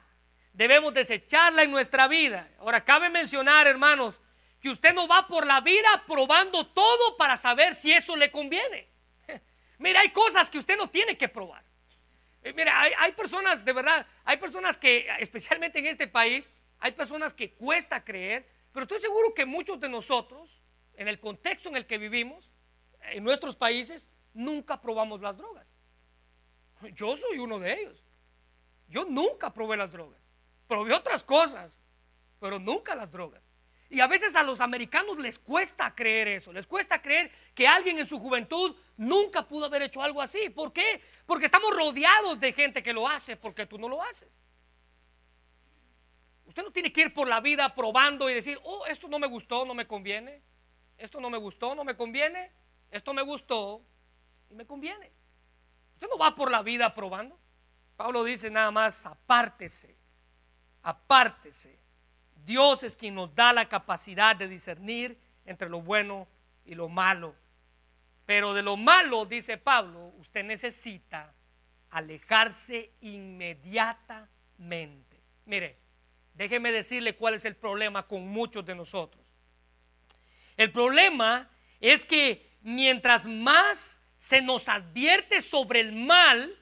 debemos 0.54 0.94
desecharla 0.94 1.64
en 1.64 1.72
nuestra 1.72 2.08
vida. 2.08 2.50
Ahora, 2.60 2.84
cabe 2.84 3.10
mencionar, 3.10 3.68
hermanos, 3.68 4.22
que 4.62 4.70
usted 4.70 4.94
no 4.94 5.08
va 5.08 5.28
por 5.28 5.46
la 5.46 5.60
vida 5.62 6.04
probando 6.08 6.66
todo 6.68 7.18
para 7.18 7.36
saber 7.36 7.76
si 7.76 7.92
eso 7.92 8.16
le 8.16 8.32
conviene. 8.32 8.88
Mira, 9.78 10.00
hay 10.00 10.10
cosas 10.10 10.50
que 10.50 10.58
usted 10.58 10.78
no 10.78 10.90
tiene 10.90 11.18
que 11.18 11.28
probar. 11.28 11.64
Eh, 12.42 12.52
mira, 12.54 12.82
hay, 12.82 12.92
hay, 12.98 13.14
personas, 13.14 13.64
de 13.64 13.72
verdad, 13.72 14.06
hay 14.26 14.36
personas 14.36 14.78
que, 14.78 15.08
especialmente 15.20 15.80
en 15.80 15.86
este 15.86 16.08
país, 16.08 16.50
hay 16.78 16.92
personas 16.92 17.34
que 17.34 17.54
cuesta 17.54 18.04
creer 18.04 18.46
pero 18.74 18.84
estoy 18.84 19.00
seguro 19.00 19.34
que 19.34 19.46
muchos 19.46 19.80
de 19.80 19.88
nosotros, 19.88 20.62
en 20.96 21.08
el 21.08 21.20
contexto 21.20 21.70
en 21.70 21.76
el 21.76 21.86
que 21.86 22.00
vivimos, 22.00 22.50
en 23.02 23.24
nuestros 23.24 23.56
países, 23.56 24.10
nunca 24.34 24.82
probamos 24.82 25.22
las 25.22 25.38
drogas. 25.38 25.68
Yo 26.94 27.16
soy 27.16 27.38
uno 27.38 27.60
de 27.60 27.74
ellos. 27.74 28.04
Yo 28.88 29.06
nunca 29.06 29.54
probé 29.54 29.78
las 29.78 29.92
drogas. 29.92 30.20
Probé 30.74 30.92
otras 30.92 31.24
cosas, 31.24 31.72
pero 32.40 32.58
nunca 32.58 32.96
las 32.96 33.12
drogas. 33.12 33.44
Y 33.92 34.00
a 34.00 34.08
veces 34.08 34.36
a 34.36 34.42
los 34.42 34.60
americanos 34.60 35.20
les 35.20 35.38
cuesta 35.38 35.94
creer 35.94 36.28
eso, 36.28 36.52
les 36.52 36.66
cuesta 36.66 37.00
creer 37.00 37.32
que 37.54 37.68
alguien 37.68 38.00
en 38.00 38.08
su 38.08 38.20
juventud 38.20 38.76
nunca 38.98 39.48
pudo 39.48 39.68
haber 39.68 39.84
hecho 39.84 40.02
algo 40.02 40.20
así. 40.20 40.50
¿Por 40.50 40.74
qué? 40.74 41.00
Porque 41.28 41.46
estamos 41.46 41.76
rodeados 41.78 42.40
de 42.40 42.54
gente 42.54 42.82
que 42.82 42.92
lo 42.92 43.08
hace, 43.08 43.38
porque 43.38 43.68
tú 43.68 43.78
no 43.78 43.88
lo 43.88 44.02
haces. 44.02 44.32
Usted 46.48 46.64
no 46.64 46.72
tiene 46.72 46.92
que 46.92 47.02
ir 47.02 47.14
por 47.14 47.28
la 47.28 47.40
vida 47.40 47.76
probando 47.76 48.28
y 48.28 48.34
decir, 48.34 48.60
oh, 48.64 48.88
esto 48.88 49.08
no 49.08 49.20
me 49.20 49.28
gustó, 49.28 49.66
no 49.66 49.76
me 49.76 49.86
conviene. 49.86 50.42
Esto 50.98 51.22
no 51.22 51.30
me 51.30 51.38
gustó, 51.38 51.76
no 51.76 51.84
me 51.84 51.96
conviene. 51.96 52.50
Esto 52.90 53.14
me 53.14 53.22
gustó 53.22 53.86
y 54.50 54.56
me 54.56 54.66
conviene. 54.66 55.12
Usted 55.94 56.08
no 56.10 56.18
va 56.18 56.34
por 56.34 56.50
la 56.50 56.64
vida 56.64 56.96
probando. 56.96 57.38
Pablo 57.96 58.24
dice 58.24 58.50
nada 58.50 58.72
más, 58.72 59.06
apártese, 59.06 60.02
apártese. 60.84 61.76
Dios 62.46 62.84
es 62.84 62.96
quien 62.96 63.16
nos 63.16 63.34
da 63.34 63.54
la 63.54 63.68
capacidad 63.68 64.36
de 64.36 64.48
discernir 64.48 65.18
entre 65.46 65.70
lo 65.70 65.82
bueno 65.82 66.28
y 66.66 66.76
lo 66.76 66.90
malo. 66.90 67.34
Pero 68.26 68.54
de 68.54 68.62
lo 68.62 68.78
malo, 68.78 69.26
dice 69.26 69.58
Pablo, 69.58 70.14
usted 70.20 70.44
necesita 70.44 71.34
alejarse 71.90 72.92
inmediatamente. 73.02 75.18
Mire, 75.46 75.78
Déjeme 76.34 76.72
decirle 76.72 77.16
cuál 77.16 77.36
es 77.36 77.46
el 77.46 77.56
problema 77.56 78.08
con 78.08 78.28
muchos 78.28 78.66
de 78.66 78.76
nosotros. 78.76 79.24
El 80.58 80.72
problema 80.72 81.50
es 81.80 82.06
que 82.06 82.50
mientras 82.62 83.26
más 83.26 84.02
se 84.18 84.42
nos 84.42 84.68
advierte 84.68 85.42
sobre 85.42 85.82
el 85.82 85.94
mal, 85.94 86.58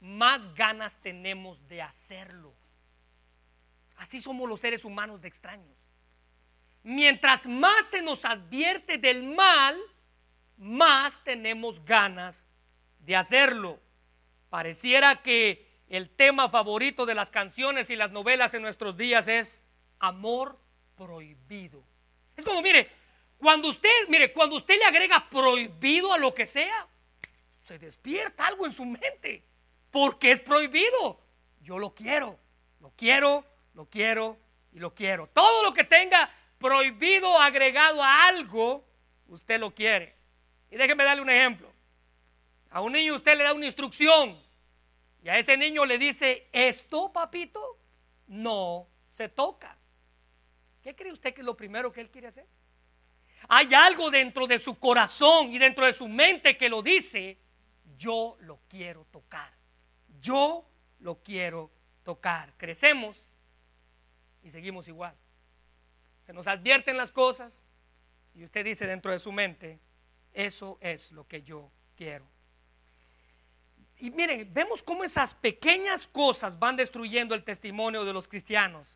más 0.00 0.54
ganas 0.54 1.00
tenemos 1.00 1.66
de 1.68 1.82
hacerlo. 1.82 2.54
Así 4.00 4.18
somos 4.18 4.48
los 4.48 4.60
seres 4.60 4.86
humanos 4.86 5.20
de 5.20 5.28
extraños. 5.28 5.76
Mientras 6.82 7.46
más 7.46 7.84
se 7.84 8.00
nos 8.00 8.24
advierte 8.24 8.96
del 8.96 9.24
mal, 9.24 9.78
más 10.56 11.22
tenemos 11.22 11.84
ganas 11.84 12.48
de 13.00 13.14
hacerlo. 13.14 13.78
Pareciera 14.48 15.20
que 15.20 15.68
el 15.86 16.08
tema 16.08 16.48
favorito 16.48 17.04
de 17.04 17.14
las 17.14 17.30
canciones 17.30 17.90
y 17.90 17.96
las 17.96 18.10
novelas 18.10 18.54
en 18.54 18.62
nuestros 18.62 18.96
días 18.96 19.28
es 19.28 19.66
amor 19.98 20.58
prohibido. 20.96 21.84
Es 22.38 22.46
como, 22.46 22.62
mire, 22.62 22.90
cuando 23.36 23.68
usted, 23.68 24.08
mire, 24.08 24.32
cuando 24.32 24.56
usted 24.56 24.78
le 24.78 24.86
agrega 24.86 25.28
prohibido 25.28 26.14
a 26.14 26.18
lo 26.18 26.32
que 26.32 26.46
sea, 26.46 26.88
se 27.62 27.78
despierta 27.78 28.46
algo 28.46 28.64
en 28.64 28.72
su 28.72 28.86
mente, 28.86 29.44
porque 29.90 30.30
es 30.30 30.40
prohibido. 30.40 31.20
Yo 31.60 31.78
lo 31.78 31.94
quiero, 31.94 32.38
lo 32.80 32.94
quiero, 32.96 33.44
lo 33.74 33.86
quiero 33.86 34.38
y 34.72 34.78
lo 34.78 34.94
quiero. 34.94 35.26
Todo 35.28 35.62
lo 35.62 35.72
que 35.72 35.84
tenga 35.84 36.30
prohibido 36.58 37.38
agregado 37.38 38.02
a 38.02 38.26
algo, 38.26 38.86
usted 39.26 39.58
lo 39.58 39.74
quiere. 39.74 40.16
Y 40.70 40.76
déjeme 40.76 41.04
darle 41.04 41.22
un 41.22 41.30
ejemplo. 41.30 41.72
A 42.70 42.80
un 42.80 42.92
niño 42.92 43.14
usted 43.14 43.36
le 43.36 43.44
da 43.44 43.52
una 43.52 43.66
instrucción 43.66 44.38
y 45.22 45.28
a 45.28 45.38
ese 45.38 45.56
niño 45.56 45.84
le 45.84 45.98
dice, 45.98 46.48
esto, 46.52 47.12
papito, 47.12 47.78
no 48.28 48.88
se 49.08 49.28
toca. 49.28 49.76
¿Qué 50.82 50.94
cree 50.94 51.12
usted 51.12 51.34
que 51.34 51.40
es 51.40 51.44
lo 51.44 51.56
primero 51.56 51.92
que 51.92 52.00
él 52.00 52.10
quiere 52.10 52.28
hacer? 52.28 52.46
Hay 53.48 53.74
algo 53.74 54.10
dentro 54.10 54.46
de 54.46 54.58
su 54.58 54.78
corazón 54.78 55.52
y 55.52 55.58
dentro 55.58 55.84
de 55.84 55.92
su 55.92 56.08
mente 56.08 56.56
que 56.56 56.68
lo 56.68 56.82
dice, 56.82 57.38
yo 57.96 58.36
lo 58.40 58.60
quiero 58.68 59.04
tocar. 59.10 59.52
Yo 60.20 60.64
lo 61.00 61.22
quiero 61.22 61.70
tocar. 62.02 62.52
Crecemos 62.56 63.29
y 64.42 64.50
seguimos 64.50 64.88
igual. 64.88 65.14
Se 66.26 66.32
nos 66.32 66.46
advierten 66.46 66.96
las 66.96 67.12
cosas 67.12 67.52
y 68.34 68.44
usted 68.44 68.64
dice 68.64 68.86
dentro 68.86 69.10
de 69.10 69.18
su 69.18 69.32
mente, 69.32 69.80
eso 70.32 70.78
es 70.80 71.12
lo 71.12 71.26
que 71.26 71.42
yo 71.42 71.70
quiero. 71.96 72.26
Y 73.98 74.10
miren, 74.10 74.48
vemos 74.52 74.82
cómo 74.82 75.04
esas 75.04 75.34
pequeñas 75.34 76.08
cosas 76.08 76.58
van 76.58 76.76
destruyendo 76.76 77.34
el 77.34 77.44
testimonio 77.44 78.04
de 78.04 78.12
los 78.12 78.28
cristianos. 78.28 78.86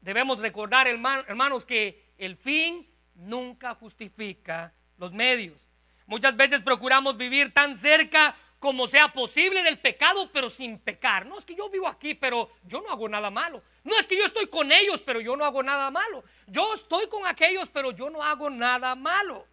Debemos 0.00 0.38
recordar, 0.38 0.86
hermanos, 0.86 1.66
que 1.66 2.14
el 2.16 2.36
fin 2.36 2.88
nunca 3.14 3.74
justifica 3.74 4.72
los 4.96 5.12
medios. 5.12 5.60
Muchas 6.06 6.36
veces 6.36 6.62
procuramos 6.62 7.16
vivir 7.16 7.52
tan 7.52 7.76
cerca 7.76 8.36
como 8.58 8.86
sea 8.86 9.12
posible 9.12 9.62
del 9.62 9.78
pecado, 9.78 10.30
pero 10.32 10.48
sin 10.50 10.78
pecar. 10.78 11.26
No 11.26 11.38
es 11.38 11.44
que 11.44 11.54
yo 11.54 11.68
vivo 11.68 11.86
aquí, 11.86 12.14
pero 12.14 12.50
yo 12.64 12.80
no 12.80 12.90
hago 12.90 13.08
nada 13.08 13.30
malo. 13.30 13.62
No 13.84 13.98
es 13.98 14.06
que 14.06 14.16
yo 14.16 14.24
estoy 14.24 14.46
con 14.48 14.72
ellos, 14.72 15.02
pero 15.02 15.20
yo 15.20 15.36
no 15.36 15.44
hago 15.44 15.62
nada 15.62 15.90
malo. 15.90 16.24
Yo 16.46 16.74
estoy 16.74 17.08
con 17.08 17.26
aquellos, 17.26 17.68
pero 17.68 17.90
yo 17.90 18.10
no 18.10 18.22
hago 18.22 18.50
nada 18.50 18.94
malo. 18.94 19.46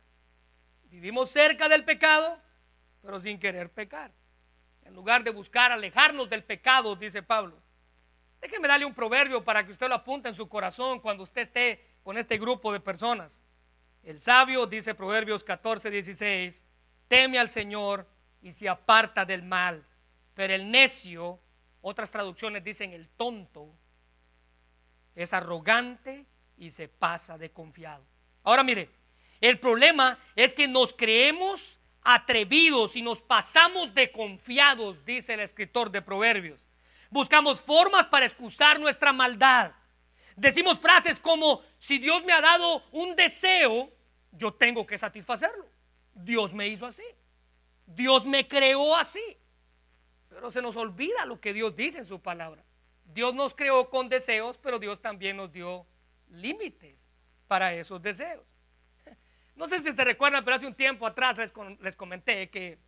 Vivimos 0.86 1.30
cerca 1.30 1.68
del 1.68 1.84
pecado, 1.84 2.40
pero 3.02 3.20
sin 3.20 3.40
querer 3.40 3.72
pecar 3.72 4.12
en 4.86 4.94
lugar 4.94 5.24
de 5.24 5.32
buscar 5.32 5.72
alejarnos 5.72 6.30
del 6.30 6.44
pecado, 6.44 6.96
dice 6.96 7.24
Pablo. 7.24 7.62
Déjeme 8.42 8.68
darle 8.68 8.86
un 8.86 8.94
proverbio 8.94 9.44
para 9.44 9.66
que 9.66 9.72
usted 9.72 9.88
lo 9.88 9.96
apunte 9.96 10.28
en 10.28 10.36
su 10.36 10.50
corazón 10.50 11.00
cuando 11.00 11.24
usted 11.24 11.42
esté 11.42 11.98
con 12.04 12.18
este 12.18 12.38
grupo 12.38 12.74
de 12.74 12.80
personas. 12.80 13.42
El 14.04 14.20
sabio, 14.20 14.68
dice 14.68 14.96
Proverbios 14.96 15.44
14, 15.44 15.90
16, 15.90 16.64
teme 17.08 17.40
al 17.40 17.50
Señor 17.50 18.06
y 18.44 18.52
se 18.52 18.70
aparta 18.70 19.26
del 19.26 19.42
mal. 19.42 19.84
Pero 20.36 20.54
el 20.54 20.70
necio, 20.70 21.40
otras 21.82 22.12
traducciones 22.12 22.64
dicen 22.64 22.92
el 22.92 23.10
tonto, 23.10 23.74
es 25.16 25.34
arrogante 25.34 26.26
y 26.58 26.70
se 26.70 26.88
pasa 26.88 27.38
de 27.38 27.52
confiado. 27.52 28.06
Ahora 28.44 28.64
mire, 28.64 28.90
el 29.42 29.60
problema 29.60 30.20
es 30.36 30.54
que 30.54 30.68
nos 30.68 30.94
creemos 30.94 31.80
atrevidos 32.02 32.96
y 32.96 33.02
nos 33.02 33.22
pasamos 33.22 33.94
de 33.94 34.12
confiados, 34.12 35.04
dice 35.06 35.34
el 35.34 35.40
escritor 35.40 35.90
de 35.90 36.02
Proverbios. 36.02 36.60
Buscamos 37.10 37.62
formas 37.62 38.06
para 38.08 38.26
excusar 38.26 38.80
nuestra 38.80 39.14
maldad. 39.14 39.72
Decimos 40.36 40.80
frases 40.80 41.20
como, 41.20 41.62
si 41.78 42.00
Dios 42.00 42.26
me 42.26 42.34
ha 42.34 42.42
dado 42.42 42.84
un 42.92 43.16
deseo, 43.16 43.92
yo 44.32 44.52
tengo 44.52 44.86
que 44.86 44.98
satisfacerlo. 44.98 45.68
Dios 46.14 46.54
me 46.54 46.68
hizo 46.68 46.88
así. 46.88 47.04
Dios 47.86 48.26
me 48.26 48.48
creó 48.48 48.96
así. 48.96 49.38
Pero 50.30 50.50
se 50.50 50.62
nos 50.62 50.76
olvida 50.76 51.26
lo 51.26 51.40
que 51.40 51.54
Dios 51.54 51.76
dice 51.76 52.00
en 52.00 52.06
su 52.06 52.22
palabra. 52.22 52.64
Dios 53.06 53.34
nos 53.36 53.54
creó 53.54 53.90
con 53.90 54.10
deseos, 54.10 54.58
pero 54.58 54.80
Dios 54.80 55.00
también 55.02 55.38
nos 55.38 55.52
dio 55.52 55.86
límites 56.30 57.08
para 57.48 57.74
esos 57.74 58.02
deseos. 58.02 58.46
No 59.56 59.68
sé 59.68 59.78
si 59.78 59.92
se 59.92 60.04
recuerdan, 60.04 60.44
pero 60.44 60.56
hace 60.56 60.66
un 60.66 60.74
tiempo 60.74 61.06
atrás 61.06 61.38
les, 61.38 61.96
comenté 61.96 62.50
que 62.50 62.80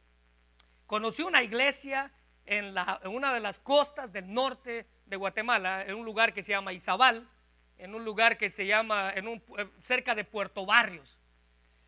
conocí 0.88 1.22
una 1.22 1.44
iglesia 1.44 2.12
en, 2.44 2.74
una 3.06 3.36
de 3.36 3.40
las 3.40 3.60
costas 3.60 4.12
del 4.12 4.34
norte 4.34 4.88
de 5.06 5.16
Guatemala, 5.16 5.84
en 5.84 5.94
un 5.94 6.04
lugar 6.04 6.34
que 6.34 6.42
se 6.42 6.54
llama 6.54 6.74
Izabal, 6.74 7.30
en 7.78 7.94
un 7.94 8.04
lugar 8.04 8.40
que 8.40 8.50
se 8.50 8.66
llama, 8.66 9.12
en 9.14 9.28
un, 9.28 9.44
cerca 9.84 10.16
de 10.16 10.24
Puerto 10.24 10.66
Barrios. 10.66 11.15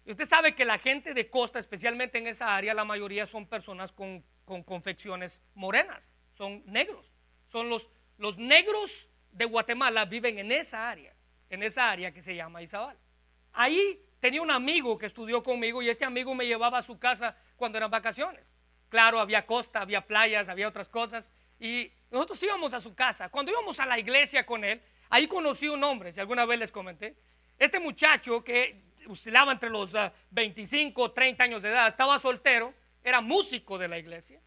Usted 0.08 0.26
sabe 0.26 0.56
que 0.56 0.64
la 0.64 0.78
gente 0.78 1.14
de 1.14 1.30
costa, 1.30 1.60
especialmente 1.60 2.18
en 2.18 2.28
esa 2.28 2.56
área, 2.56 2.74
la 2.74 2.86
mayoría 2.86 3.26
son 3.26 3.46
personas 3.46 3.92
con, 3.92 4.24
confecciones 4.46 5.42
morenas, 5.54 6.02
son 6.34 6.64
negros. 6.66 7.12
Son 7.46 7.70
los, 7.70 7.90
los 8.18 8.38
negros 8.38 9.10
de 9.34 9.44
Guatemala 9.44 10.06
viven 10.06 10.40
en 10.40 10.54
esa 10.54 10.90
área, 10.90 11.14
en 11.50 11.62
esa 11.62 11.92
área 11.92 12.14
que 12.14 12.22
se 12.22 12.36
llama 12.36 12.62
Izabal. 12.62 12.98
Ahí 13.52 14.02
tenía 14.22 14.42
un 14.42 14.50
amigo 14.50 14.98
que 14.98 15.08
estudió 15.08 15.44
conmigo 15.44 15.82
y 15.82 15.90
este 15.90 16.06
amigo 16.06 16.34
me 16.34 16.46
llevaba 16.46 16.78
a 16.78 16.84
su 16.84 16.98
casa 16.98 17.36
cuando 17.58 17.78
eran 17.78 17.92
vacaciones. 17.92 18.46
Claro, 18.88 19.20
había 19.20 19.46
costa, 19.46 19.82
había 19.82 20.08
playas, 20.08 20.48
había 20.48 20.70
otras 20.70 20.88
cosas. 20.88 21.30
Y 21.60 21.92
nosotros 22.10 22.42
íbamos 22.42 22.74
a 22.74 22.80
su 22.80 22.96
casa. 22.96 23.28
Cuando 23.28 23.52
íbamos 23.52 23.78
a 23.82 23.86
la 23.86 24.00
iglesia 24.00 24.46
con 24.46 24.64
él, 24.64 24.82
ahí 25.10 25.28
conocí 25.28 25.68
un 25.68 25.84
hombre, 25.84 26.14
si 26.14 26.22
alguna 26.22 26.46
vez 26.46 26.60
les 26.60 26.72
comenté. 26.72 27.18
Este 27.58 27.80
muchacho 27.82 28.42
que 28.42 28.87
oscilaba 29.10 29.52
entre 29.52 29.70
los 29.70 29.94
25 30.32 31.02
o 31.02 31.12
30 31.12 31.44
años 31.44 31.62
de 31.62 31.70
edad, 31.70 31.88
estaba 31.88 32.20
soltero, 32.20 32.74
era 33.04 33.22
músico 33.22 33.78
de 33.78 33.88
la 33.88 33.98
iglesia. 33.98 34.42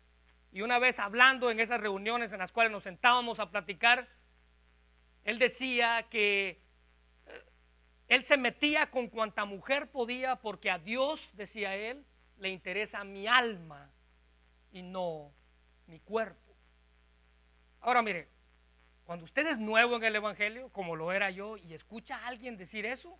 Y 0.53 0.63
una 0.63 0.79
vez 0.79 0.99
hablando 0.99 1.51
en 1.51 1.61
esas 1.61 1.81
reuniones 1.81 2.33
en 2.33 2.39
las 2.39 2.53
cuales 2.53 2.73
nos 2.73 2.83
sentábamos 2.83 3.39
a 3.39 3.51
platicar, 3.51 4.09
él 5.25 5.39
decía 5.39 6.07
que 6.11 6.63
eh, 7.27 7.45
él 8.09 8.25
se 8.25 8.37
metía 8.37 8.91
con 8.91 9.09
cuanta 9.09 9.45
mujer 9.45 9.91
podía 9.91 10.37
porque 10.37 10.71
a 10.71 10.79
Dios, 10.79 11.31
decía 11.35 11.77
él, 11.77 12.05
le 12.39 12.49
interesa 12.49 13.05
mi 13.05 13.27
alma 13.27 13.91
y 14.73 14.83
no 14.83 15.33
mi 15.87 16.01
cuerpo. 16.01 16.55
Ahora 17.81 18.03
mire, 18.03 18.29
cuando 19.05 19.25
usted 19.25 19.47
es 19.47 19.59
nuevo 19.59 19.97
en 19.97 20.05
el 20.05 20.17
Evangelio, 20.17 20.69
como 20.71 20.97
lo 20.97 21.13
era 21.13 21.31
yo, 21.31 21.57
y 21.57 21.75
escucha 21.75 22.17
a 22.17 22.27
alguien 22.27 22.57
decir 22.57 22.87
eso, 22.87 23.19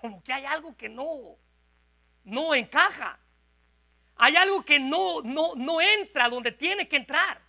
como 0.00 0.22
que 0.22 0.32
hay 0.32 0.44
algo 0.44 0.76
que 0.76 0.88
no, 0.88 1.36
no 2.24 2.54
encaja. 2.54 3.18
Hay 4.16 4.36
algo 4.36 4.64
que 4.64 4.78
no, 4.78 5.22
no, 5.22 5.54
no 5.56 5.80
entra 5.80 6.28
donde 6.28 6.52
tiene 6.52 6.88
que 6.88 6.96
entrar. 6.96 7.40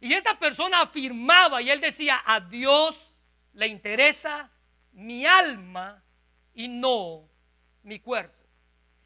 Y 0.00 0.14
esta 0.14 0.38
persona 0.38 0.80
afirmaba 0.80 1.60
y 1.60 1.70
él 1.70 1.80
decía, 1.80 2.22
a 2.24 2.40
Dios 2.40 3.12
le 3.52 3.66
interesa 3.66 4.50
mi 4.92 5.26
alma 5.26 6.02
y 6.54 6.68
no 6.68 7.28
mi 7.82 8.00
cuerpo. 8.00 8.38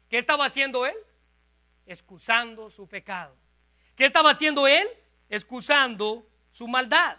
¿Qué 0.09 0.17
estaba 0.17 0.45
haciendo 0.45 0.85
él? 0.85 0.95
Excusando 1.85 2.69
su 2.69 2.87
pecado. 2.87 3.35
¿Qué 3.95 4.05
estaba 4.05 4.31
haciendo 4.31 4.67
él? 4.67 4.87
Excusando 5.29 6.29
su 6.51 6.67
maldad. 6.67 7.17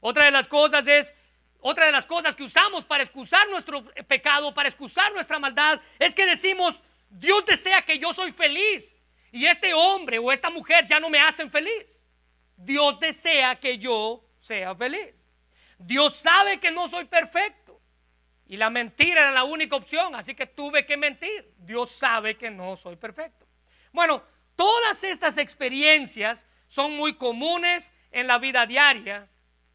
Otra 0.00 0.24
de 0.24 0.30
las 0.30 0.48
cosas 0.48 0.86
es 0.86 1.14
otra 1.62 1.86
de 1.86 1.92
las 1.92 2.06
cosas 2.06 2.34
que 2.34 2.42
usamos 2.42 2.84
para 2.84 3.04
excusar 3.04 3.48
nuestro 3.48 3.84
pecado, 4.06 4.52
para 4.52 4.68
excusar 4.68 5.12
nuestra 5.12 5.38
maldad, 5.38 5.80
es 5.98 6.14
que 6.14 6.26
decimos, 6.26 6.82
Dios 7.08 7.46
desea 7.46 7.82
que 7.82 7.98
yo 7.98 8.12
soy 8.12 8.32
feliz 8.32 8.94
y 9.30 9.46
este 9.46 9.72
hombre 9.72 10.18
o 10.18 10.32
esta 10.32 10.50
mujer 10.50 10.86
ya 10.88 10.98
no 10.98 11.08
me 11.08 11.20
hacen 11.20 11.50
feliz. 11.50 12.00
Dios 12.56 12.98
desea 12.98 13.56
que 13.56 13.78
yo 13.78 14.24
sea 14.38 14.74
feliz. 14.74 15.24
Dios 15.78 16.16
sabe 16.16 16.58
que 16.58 16.72
no 16.72 16.88
soy 16.88 17.04
perfecto 17.04 17.80
y 18.46 18.56
la 18.56 18.68
mentira 18.68 19.20
era 19.20 19.30
la 19.30 19.44
única 19.44 19.76
opción, 19.76 20.16
así 20.16 20.34
que 20.34 20.46
tuve 20.46 20.84
que 20.84 20.96
mentir. 20.96 21.54
Dios 21.58 21.92
sabe 21.92 22.36
que 22.36 22.50
no 22.50 22.76
soy 22.76 22.96
perfecto. 22.96 23.46
Bueno, 23.92 24.24
todas 24.56 25.04
estas 25.04 25.38
experiencias 25.38 26.44
son 26.66 26.96
muy 26.96 27.14
comunes 27.14 27.92
en 28.10 28.26
la 28.26 28.38
vida 28.38 28.66
diaria 28.66 29.28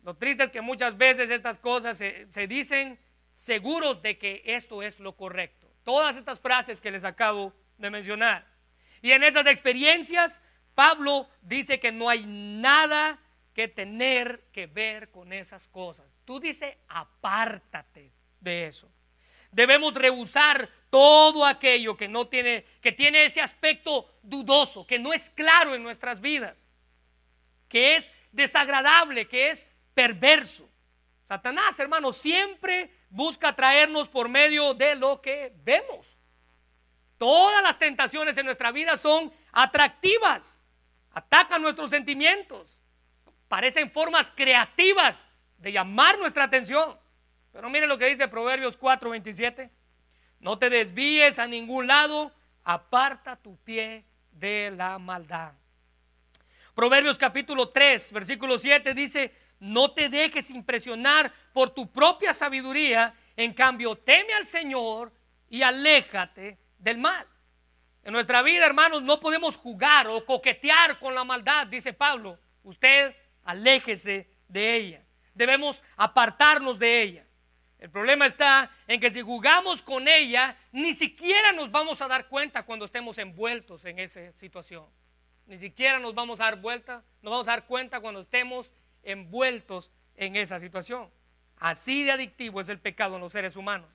lo 0.07 0.15
triste 0.15 0.41
es 0.41 0.49
que 0.49 0.61
muchas 0.61 0.97
veces 0.97 1.29
estas 1.29 1.57
cosas 1.57 1.97
se, 1.97 2.47
dicen 2.47 2.97
seguros 3.35 4.01
de 4.01 4.17
que 4.17 4.41
esto 4.45 4.81
es 4.81 5.01
lo 5.01 5.17
correcto. 5.17 5.69
Todas 5.83 6.15
estas 6.15 6.39
frases 6.39 6.79
que 6.79 6.91
les 6.91 7.03
acabo 7.03 7.53
de 7.77 7.89
mencionar. 7.89 8.47
Y 9.01 9.11
en 9.11 9.21
esas 9.21 9.45
experiencias, 9.47 10.41
Pablo 10.75 11.27
dice 11.41 11.81
que 11.81 11.91
no 11.91 12.07
hay 12.07 12.25
nada 12.25 13.19
que 13.53 13.67
tener 13.67 14.45
que 14.53 14.67
ver 14.67 15.11
con 15.11 15.33
esas 15.33 15.67
cosas. 15.67 16.05
Tú 16.23 16.39
dices, 16.39 16.73
apártate 16.87 18.13
de 18.39 18.67
eso. 18.67 18.89
Debemos 19.51 19.93
rehusar 19.93 20.69
todo 20.89 21.45
aquello 21.45 21.97
que 21.97 22.07
no 22.07 22.29
tiene, 22.29 22.63
que 22.79 22.93
tiene 22.93 23.25
ese 23.25 23.41
aspecto 23.41 24.09
dudoso, 24.23 24.87
que 24.87 24.99
no 24.99 25.11
es 25.11 25.29
claro 25.31 25.75
en 25.75 25.83
nuestras 25.83 26.21
vidas, 26.21 26.63
que 27.67 27.97
es 27.97 28.13
desagradable, 28.31 29.27
que 29.27 29.49
es 29.49 29.67
perverso. 29.97 30.69
Satanás, 31.23 31.79
hermano, 31.79 32.13
siempre 32.13 32.91
busca 33.09 33.55
traernos 33.55 34.07
por 34.07 34.29
medio 34.29 34.75
de 34.75 34.93
lo 34.93 35.23
que 35.23 35.51
vemos. 35.63 36.15
Todas 37.17 37.63
las 37.63 37.79
tentaciones 37.79 38.37
en 38.37 38.45
nuestra 38.45 38.71
vida 38.71 38.95
son 38.95 39.33
atractivas, 39.51 40.63
atacan 41.09 41.63
nuestros 41.63 41.89
sentimientos, 41.89 42.77
parecen 43.47 43.89
formas 43.89 44.29
creativas 44.29 45.17
de 45.57 45.71
llamar 45.71 46.19
nuestra 46.19 46.43
atención. 46.43 46.95
Pero 47.51 47.67
mire 47.71 47.87
lo 47.87 47.97
que 47.97 48.05
dice 48.05 48.27
Proverbios 48.27 48.77
4:27. 48.77 49.71
No 50.39 50.59
te 50.59 50.69
desvíes 50.69 51.39
a 51.39 51.47
ningún 51.47 51.87
lado, 51.87 52.31
aparta 52.63 53.35
tu 53.35 53.57
pie 53.63 54.05
de 54.29 54.71
la 54.77 54.99
maldad. 54.99 55.53
Proverbios 56.75 57.17
capítulo 57.17 57.69
3, 57.69 58.11
versículo 58.11 58.59
7 58.59 58.93
dice, 58.93 59.46
no 59.59 59.91
te 59.91 60.09
dejes 60.09 60.51
impresionar 60.51 61.31
por 61.53 61.71
tu 61.71 61.91
propia 61.91 62.33
sabiduría, 62.33 63.13
en 63.35 63.53
cambio 63.53 63.95
teme 63.95 64.33
al 64.33 64.45
Señor 64.45 65.11
y 65.49 65.61
aléjate 65.61 66.57
del 66.77 66.97
mal. 66.97 67.25
En 68.03 68.13
nuestra 68.13 68.41
vida, 68.41 68.65
hermanos, 68.65 69.03
no 69.03 69.19
podemos 69.19 69.57
jugar 69.57 70.07
o 70.07 70.23
coquetear 70.23 70.97
con 70.99 71.13
la 71.13 71.23
maldad, 71.23 71.67
dice 71.67 71.91
Pablo. 71.91 72.39
Usted 72.63 73.15
aléjese 73.43 74.29
de 74.47 74.75
ella. 74.75 75.03
Debemos 75.33 75.83
apartarnos 75.95 76.79
de 76.79 77.01
ella. 77.01 77.27
El 77.79 77.91
problema 77.91 78.25
está 78.25 78.71
en 78.87 78.99
que 78.99 79.11
si 79.11 79.21
jugamos 79.21 79.83
con 79.83 80.07
ella, 80.07 80.57
ni 80.71 80.93
siquiera 80.93 81.51
nos 81.51 81.69
vamos 81.69 82.01
a 82.01 82.07
dar 82.07 82.27
cuenta 82.27 82.63
cuando 82.63 82.85
estemos 82.85 83.17
envueltos 83.17 83.85
en 83.85 83.99
esa 83.99 84.31
situación. 84.33 84.85
Ni 85.45 85.57
siquiera 85.57 85.99
nos 85.99 86.15
vamos 86.15 86.39
a 86.39 86.45
dar 86.45 86.59
vuelta, 86.59 87.03
nos 87.21 87.31
vamos 87.31 87.47
a 87.47 87.51
dar 87.51 87.65
cuenta 87.65 87.99
cuando 87.99 88.21
estemos 88.21 88.71
envueltos 89.07 89.91
en 90.15 90.35
esa 90.35 90.59
situación. 90.59 91.09
Así 91.57 92.03
de 92.03 92.11
adictivo 92.11 92.61
es 92.61 92.69
el 92.69 92.79
pecado 92.79 93.15
en 93.15 93.21
los 93.21 93.31
seres 93.31 93.55
humanos. 93.55 93.89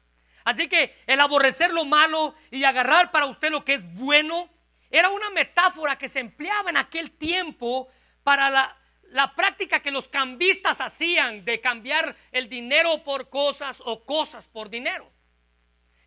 Así 0.44 0.68
que 0.68 0.96
el 1.06 1.20
aborrecer 1.20 1.72
lo 1.72 1.84
malo 1.84 2.34
y 2.50 2.64
agarrar 2.64 3.12
para 3.12 3.26
usted 3.26 3.50
lo 3.50 3.64
que 3.64 3.74
es 3.74 3.94
bueno 3.94 4.50
era 4.90 5.08
una 5.08 5.30
metáfora 5.30 5.96
que 5.96 6.08
se 6.08 6.18
empleaba 6.18 6.70
en 6.70 6.76
aquel 6.76 7.12
tiempo 7.12 7.88
para 8.24 8.50
la, 8.50 8.76
la 9.04 9.34
práctica 9.34 9.80
que 9.80 9.90
los 9.90 10.08
cambistas 10.08 10.80
hacían 10.80 11.44
de 11.44 11.60
cambiar 11.60 12.16
el 12.32 12.48
dinero 12.48 13.04
por 13.04 13.28
cosas 13.28 13.80
o 13.84 14.04
cosas 14.04 14.48
por 14.48 14.68
dinero. 14.68 15.10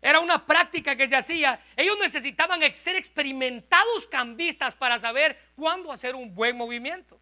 Era 0.02 0.20
una 0.20 0.46
práctica 0.46 0.94
que 0.94 1.08
se 1.08 1.16
hacía. 1.16 1.60
Ellos 1.74 1.96
necesitaban 1.98 2.60
ser 2.74 2.96
experimentados 2.96 4.06
cambistas 4.06 4.76
para 4.76 4.98
saber 4.98 5.36
cuándo 5.54 5.90
hacer 5.90 6.14
un 6.14 6.34
buen 6.34 6.56
movimiento. 6.56 7.18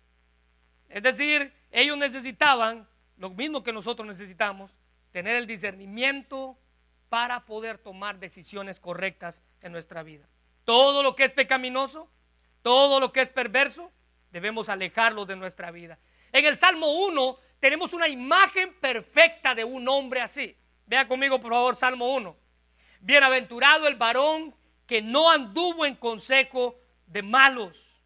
Es 0.88 1.02
decir, 1.02 1.52
ellos 1.74 1.98
necesitaban, 1.98 2.86
lo 3.16 3.30
mismo 3.30 3.64
que 3.64 3.72
nosotros 3.72 4.06
necesitamos, 4.06 4.70
tener 5.10 5.34
el 5.34 5.48
discernimiento 5.48 6.56
para 7.08 7.44
poder 7.44 7.78
tomar 7.78 8.20
decisiones 8.20 8.78
correctas 8.78 9.42
en 9.60 9.72
nuestra 9.72 10.04
vida. 10.04 10.28
Todo 10.64 11.02
lo 11.02 11.16
que 11.16 11.24
es 11.24 11.32
pecaminoso, 11.32 12.08
todo 12.62 13.00
lo 13.00 13.12
que 13.12 13.22
es 13.22 13.28
perverso, 13.28 13.90
debemos 14.30 14.68
alejarlo 14.68 15.26
de 15.26 15.34
nuestra 15.34 15.72
vida. 15.72 15.98
En 16.32 16.44
el 16.44 16.56
Salmo 16.56 16.92
1 17.06 17.38
tenemos 17.58 17.92
una 17.92 18.06
imagen 18.06 18.72
perfecta 18.74 19.52
de 19.54 19.64
un 19.64 19.88
hombre 19.88 20.20
así. 20.20 20.56
Vea 20.86 21.08
conmigo, 21.08 21.40
por 21.40 21.52
favor, 21.52 21.74
Salmo 21.74 22.14
1. 22.14 22.36
Bienaventurado 23.00 23.88
el 23.88 23.96
varón 23.96 24.54
que 24.86 25.02
no 25.02 25.28
anduvo 25.28 25.84
en 25.84 25.96
consejo 25.96 26.80
de 27.06 27.22
malos, 27.22 28.00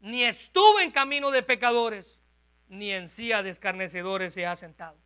ni 0.00 0.24
estuvo 0.24 0.80
en 0.80 0.90
camino 0.90 1.30
de 1.30 1.44
pecadores, 1.44 2.15
ni 2.68 2.92
en 2.92 3.08
silla 3.08 3.42
de 3.42 3.50
escarnecedores 3.50 4.34
se 4.34 4.46
ha 4.46 4.56
sentado. 4.56 4.96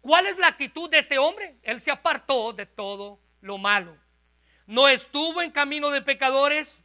¿Cuál 0.00 0.26
es 0.26 0.38
la 0.38 0.48
actitud 0.48 0.90
de 0.90 0.98
este 0.98 1.18
hombre? 1.18 1.58
Él 1.62 1.80
se 1.80 1.90
apartó 1.90 2.52
de 2.52 2.66
todo 2.66 3.20
lo 3.40 3.58
malo. 3.58 3.96
No 4.66 4.88
estuvo 4.88 5.42
en 5.42 5.50
camino 5.50 5.90
de 5.90 6.02
pecadores, 6.02 6.84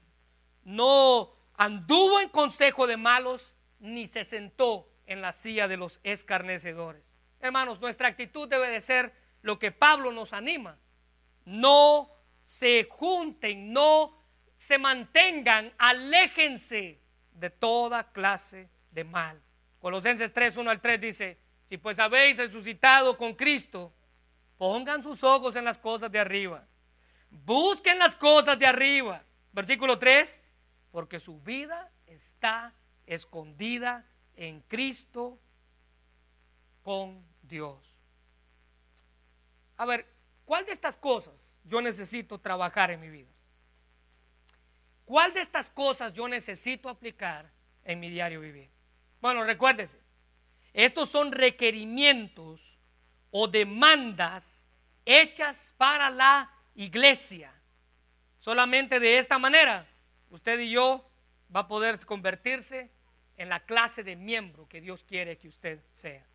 no 0.64 1.34
anduvo 1.56 2.20
en 2.20 2.30
consejo 2.30 2.86
de 2.86 2.98
malos, 2.98 3.56
ni 3.80 4.08
se 4.08 4.24
sentó 4.24 4.90
en 5.06 5.22
la 5.22 5.32
silla 5.32 5.68
de 5.68 5.78
los 5.78 6.00
escarnecedores. 6.04 7.04
Hermanos, 7.40 7.80
nuestra 7.80 8.08
actitud 8.08 8.48
debe 8.48 8.70
de 8.70 8.82
ser 8.82 9.14
lo 9.42 9.58
que 9.58 9.72
Pablo 9.72 10.12
nos 10.12 10.34
anima. 10.34 10.78
No 11.46 12.12
se 12.44 12.88
junten, 12.90 13.72
no 13.72 14.24
se 14.58 14.78
mantengan, 14.78 15.74
aléjense 15.78 17.02
de 17.32 17.50
toda 17.50 18.12
clase 18.12 18.70
de 18.92 19.04
mal. 19.04 19.42
Colosenses 19.88 20.34
3, 20.34 20.58
1 20.58 20.70
al 20.70 20.82
3 20.82 21.00
dice, 21.00 21.38
si 21.64 21.78
pues 21.78 21.98
habéis 21.98 22.36
resucitado 22.36 23.16
con 23.16 23.34
Cristo, 23.36 23.94
pongan 24.58 25.02
sus 25.02 25.24
ojos 25.24 25.56
en 25.56 25.64
las 25.64 25.78
cosas 25.78 26.12
de 26.12 26.20
arriba. 26.20 26.68
Busquen 27.30 27.98
las 27.98 28.14
cosas 28.14 28.60
de 28.60 28.66
arriba. 28.66 29.24
Versículo 29.54 29.98
3, 29.98 30.42
porque 30.92 31.22
su 31.22 31.40
vida 31.40 31.90
está 32.06 32.74
escondida 33.06 34.06
en 34.36 34.60
Cristo 34.60 35.40
con 36.84 37.26
Dios. 37.42 37.98
A 39.78 39.86
ver, 39.86 40.06
¿cuál 40.44 40.66
de 40.66 40.74
estas 40.74 40.98
cosas 40.98 41.58
yo 41.64 41.80
necesito 41.80 42.42
trabajar 42.42 42.92
en 42.92 43.00
mi 43.00 43.10
vida? 43.10 43.32
¿Cuál 45.06 45.34
de 45.34 45.40
estas 45.40 45.70
cosas 45.70 46.12
yo 46.12 46.28
necesito 46.28 46.90
aplicar 46.90 47.50
en 47.86 48.02
mi 48.02 48.10
diario 48.10 48.42
vivir? 48.42 48.77
Bueno, 49.22 49.44
recuérdese, 49.44 50.00
estos 50.74 51.10
son 51.10 51.32
requerimientos 51.32 52.78
o 53.32 53.48
demandas 53.48 54.68
hechas 55.06 55.74
para 55.78 56.10
la 56.10 56.52
iglesia. 56.76 57.54
Solamente 58.38 59.00
de 59.00 59.18
esta 59.18 59.40
manera, 59.40 59.88
usted 60.30 60.60
y 60.60 60.70
yo 60.70 61.10
va 61.54 61.62
a 61.62 61.68
poder 61.68 62.04
convertirse 62.06 62.92
en 63.38 63.50
la 63.50 63.60
clase 63.62 64.04
de 64.04 64.16
miembro 64.16 64.68
que 64.68 64.82
Dios 64.82 65.04
quiere 65.04 65.38
que 65.38 65.48
usted 65.48 65.80
sea. 65.92 66.26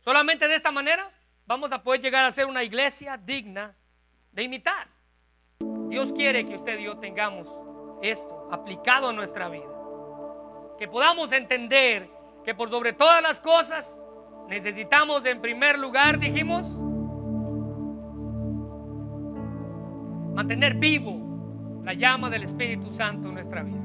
Solamente 0.00 0.48
de 0.48 0.54
esta 0.54 0.70
manera 0.70 1.10
vamos 1.46 1.72
a 1.72 1.82
poder 1.82 2.00
llegar 2.00 2.24
a 2.24 2.30
ser 2.30 2.46
una 2.46 2.62
iglesia 2.62 3.16
digna 3.16 3.74
de 4.32 4.42
imitar. 4.42 4.88
Dios 5.88 6.12
quiere 6.12 6.46
que 6.46 6.54
usted 6.56 6.78
y 6.78 6.84
yo 6.84 6.98
tengamos 6.98 7.48
esto 8.02 8.48
aplicado 8.52 9.08
a 9.08 9.12
nuestra 9.12 9.48
vida. 9.48 9.72
Que 10.78 10.88
podamos 10.88 11.32
entender 11.32 12.15
que 12.46 12.54
por 12.54 12.70
sobre 12.70 12.92
todas 12.92 13.20
las 13.20 13.40
cosas 13.40 13.96
necesitamos 14.48 15.26
en 15.26 15.40
primer 15.40 15.80
lugar, 15.80 16.20
dijimos, 16.20 16.78
mantener 20.32 20.74
vivo 20.74 21.80
la 21.82 21.92
llama 21.94 22.30
del 22.30 22.44
Espíritu 22.44 22.92
Santo 22.92 23.28
en 23.28 23.34
nuestra 23.34 23.64
vida. 23.64 23.82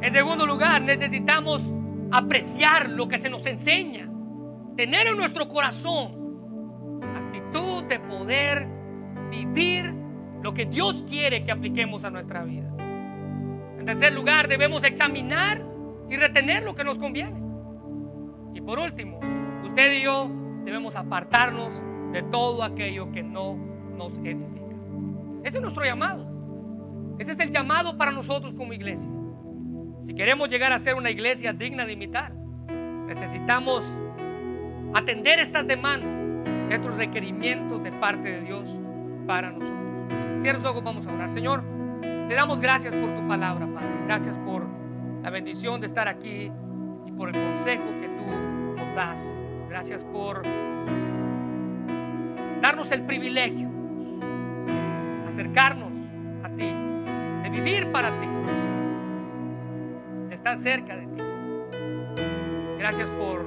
En 0.00 0.12
segundo 0.12 0.46
lugar, 0.46 0.80
necesitamos 0.80 1.60
apreciar 2.12 2.88
lo 2.88 3.08
que 3.08 3.18
se 3.18 3.28
nos 3.28 3.44
enseña, 3.46 4.08
tener 4.76 5.08
en 5.08 5.16
nuestro 5.16 5.48
corazón 5.48 7.00
actitud 7.16 7.82
de 7.82 7.98
poder 7.98 8.68
vivir 9.28 9.92
lo 10.40 10.54
que 10.54 10.66
Dios 10.66 11.02
quiere 11.02 11.42
que 11.42 11.50
apliquemos 11.50 12.04
a 12.04 12.10
nuestra 12.10 12.44
vida. 12.44 12.70
En 13.76 13.84
tercer 13.84 14.12
lugar, 14.12 14.46
debemos 14.46 14.84
examinar 14.84 15.68
y 16.10 16.16
retener 16.16 16.64
lo 16.64 16.74
que 16.74 16.84
nos 16.84 16.98
conviene. 16.98 17.40
Y 18.52 18.60
por 18.60 18.78
último, 18.78 19.20
usted 19.64 19.92
y 19.92 20.02
yo 20.02 20.28
debemos 20.64 20.96
apartarnos 20.96 21.82
de 22.12 22.22
todo 22.24 22.62
aquello 22.64 23.12
que 23.12 23.22
no 23.22 23.56
nos 23.96 24.18
edifica. 24.18 24.60
Ese 25.44 25.56
es 25.56 25.62
nuestro 25.62 25.84
llamado. 25.84 26.26
Ese 27.18 27.32
es 27.32 27.38
el 27.38 27.50
llamado 27.50 27.96
para 27.96 28.10
nosotros 28.10 28.54
como 28.54 28.72
iglesia. 28.72 29.08
Si 30.02 30.14
queremos 30.14 30.50
llegar 30.50 30.72
a 30.72 30.78
ser 30.78 30.94
una 30.96 31.10
iglesia 31.10 31.52
digna 31.52 31.86
de 31.86 31.92
imitar, 31.92 32.32
necesitamos 33.06 34.02
atender 34.94 35.38
estas 35.38 35.66
demandas, 35.66 36.10
estos 36.70 36.96
requerimientos 36.96 37.82
de 37.82 37.92
parte 37.92 38.30
de 38.30 38.40
Dios 38.42 38.76
para 39.26 39.50
nosotros. 39.50 39.78
Cierra 40.40 40.58
los 40.58 40.66
ojos, 40.66 40.82
vamos 40.82 41.06
a 41.06 41.12
orar. 41.12 41.30
Señor, 41.30 41.62
te 42.00 42.34
damos 42.34 42.60
gracias 42.60 42.96
por 42.96 43.14
tu 43.14 43.28
palabra, 43.28 43.66
Padre. 43.66 44.04
Gracias 44.06 44.38
por 44.38 44.79
la 45.22 45.30
bendición 45.30 45.80
de 45.80 45.86
estar 45.86 46.08
aquí 46.08 46.50
y 47.06 47.12
por 47.12 47.28
el 47.28 47.34
consejo 47.34 47.84
que 48.00 48.08
tú 48.08 48.76
nos 48.76 48.94
das. 48.94 49.34
Gracias 49.68 50.04
por 50.04 50.42
darnos 52.60 52.90
el 52.92 53.02
privilegio 53.02 53.68
de 54.66 55.28
acercarnos 55.28 55.92
a 56.42 56.48
ti, 56.50 56.72
de 57.42 57.50
vivir 57.50 57.90
para 57.92 58.10
ti, 58.10 58.26
de 60.28 60.34
estar 60.34 60.56
cerca 60.56 60.96
de 60.96 61.06
ti. 61.06 61.22
Gracias 62.78 63.10
por 63.10 63.44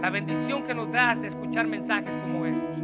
la 0.00 0.10
bendición 0.10 0.62
que 0.62 0.74
nos 0.74 0.90
das 0.90 1.20
de 1.20 1.28
escuchar 1.28 1.66
mensajes 1.66 2.14
como 2.16 2.46
estos. 2.46 2.76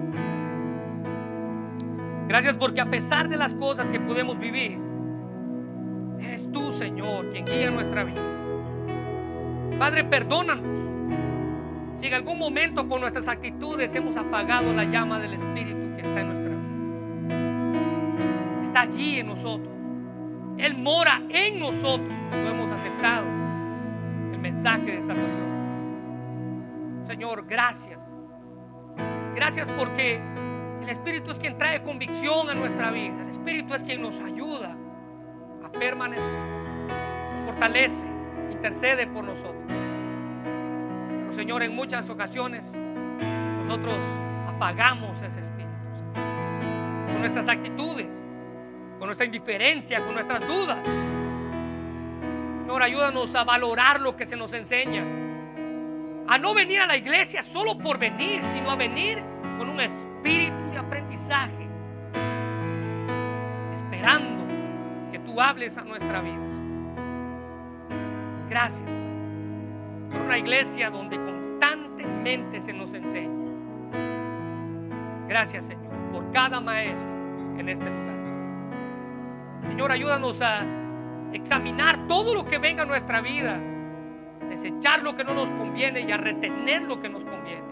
Gracias 2.28 2.56
porque 2.56 2.80
a 2.80 2.86
pesar 2.86 3.28
de 3.28 3.36
las 3.36 3.54
cosas 3.54 3.88
que 3.88 3.98
podemos 3.98 4.38
vivir, 4.38 4.87
eres 6.38 6.52
tú, 6.52 6.70
Señor, 6.70 7.30
quien 7.30 7.44
guía 7.44 7.68
nuestra 7.70 8.04
vida. 8.04 8.22
Padre, 9.76 10.04
perdónanos. 10.04 10.68
Si 11.96 12.06
en 12.06 12.14
algún 12.14 12.38
momento 12.38 12.86
con 12.86 13.00
nuestras 13.00 13.26
actitudes 13.26 13.92
hemos 13.96 14.16
apagado 14.16 14.72
la 14.72 14.84
llama 14.84 15.18
del 15.18 15.34
Espíritu 15.34 15.96
que 15.96 16.02
está 16.02 16.20
en 16.20 16.28
nuestra 16.28 16.48
vida. 16.48 16.62
Está 18.62 18.82
allí 18.82 19.18
en 19.18 19.26
nosotros. 19.26 19.74
Él 20.58 20.78
mora 20.78 21.22
en 21.28 21.58
nosotros 21.58 22.14
cuando 22.28 22.50
hemos 22.50 22.70
aceptado 22.70 23.26
el 24.32 24.38
mensaje 24.38 24.92
de 24.92 25.02
salvación. 25.02 25.48
Señor, 27.04 27.46
gracias. 27.48 28.00
Gracias 29.34 29.68
porque 29.70 30.20
el 30.82 30.88
Espíritu 30.88 31.32
es 31.32 31.40
quien 31.40 31.58
trae 31.58 31.82
convicción 31.82 32.48
a 32.48 32.54
nuestra 32.54 32.92
vida. 32.92 33.22
El 33.22 33.28
Espíritu 33.28 33.74
es 33.74 33.82
quien 33.82 34.02
nos 34.02 34.20
ayuda 34.20 34.77
a 35.68 35.72
permanecer. 35.72 36.38
Nos 37.34 37.44
fortalece, 37.46 38.04
intercede 38.50 39.06
por 39.06 39.24
nosotros. 39.24 39.64
Pero 39.68 41.32
Señor, 41.32 41.62
en 41.62 41.74
muchas 41.74 42.08
ocasiones 42.10 42.72
nosotros 43.58 43.94
apagamos 44.48 45.20
ese 45.22 45.40
Espíritu. 45.40 45.68
Con 47.06 47.20
nuestras 47.20 47.48
actitudes, 47.48 48.22
con 48.98 49.06
nuestra 49.06 49.26
indiferencia, 49.26 50.00
con 50.00 50.14
nuestras 50.14 50.46
dudas. 50.46 50.78
Señor, 52.60 52.82
ayúdanos 52.82 53.34
a 53.34 53.44
valorar 53.44 54.00
lo 54.00 54.16
que 54.16 54.26
se 54.26 54.36
nos 54.36 54.52
enseña 54.52 55.04
a 56.28 56.36
no 56.36 56.52
venir 56.52 56.80
a 56.80 56.86
la 56.86 56.96
iglesia 56.96 57.42
solo 57.42 57.78
por 57.78 57.98
venir, 57.98 58.42
sino 58.52 58.70
a 58.70 58.76
venir 58.76 59.22
con 59.56 59.70
un 59.70 59.80
espíritu 59.80 60.70
de 60.70 60.78
aprendizaje, 60.78 61.66
esperando 63.74 64.37
a 65.40 65.84
nuestra 65.84 66.20
vida. 66.20 66.36
Gracias 68.50 68.90
por 70.10 70.22
una 70.22 70.36
iglesia 70.36 70.90
donde 70.90 71.16
constantemente 71.16 72.60
se 72.60 72.72
nos 72.72 72.92
enseña. 72.92 73.52
Gracias 75.28 75.66
Señor 75.66 75.92
por 76.12 76.32
cada 76.32 76.60
maestro 76.60 77.08
en 77.56 77.68
este 77.68 77.84
lugar. 77.84 78.16
Señor, 79.62 79.92
ayúdanos 79.92 80.42
a 80.42 80.64
examinar 81.32 82.08
todo 82.08 82.34
lo 82.34 82.44
que 82.44 82.58
venga 82.58 82.82
a 82.82 82.86
nuestra 82.86 83.20
vida 83.20 83.60
desechar 84.50 85.02
lo 85.04 85.14
que 85.14 85.22
no 85.22 85.34
nos 85.34 85.50
conviene 85.50 86.00
y 86.00 86.10
a 86.10 86.16
retener 86.16 86.82
lo 86.82 87.00
que 87.00 87.08
nos 87.08 87.24
conviene. 87.24 87.62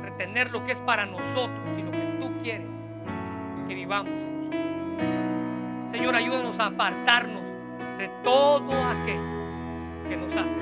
A 0.00 0.06
retener 0.06 0.50
lo 0.50 0.64
que 0.64 0.72
es 0.72 0.80
para 0.80 1.04
nosotros 1.04 1.76
y 1.76 1.82
lo 1.82 1.90
que 1.90 2.18
tú 2.20 2.30
quieres 2.42 2.68
que 3.66 3.74
vivamos. 3.74 4.27
Señor, 5.98 6.14
ayúdanos 6.14 6.60
a 6.60 6.66
apartarnos 6.66 7.42
de 7.98 8.08
todo 8.22 8.72
aquel 8.72 9.18
que 10.08 10.16
nos 10.16 10.30
hace. 10.36 10.60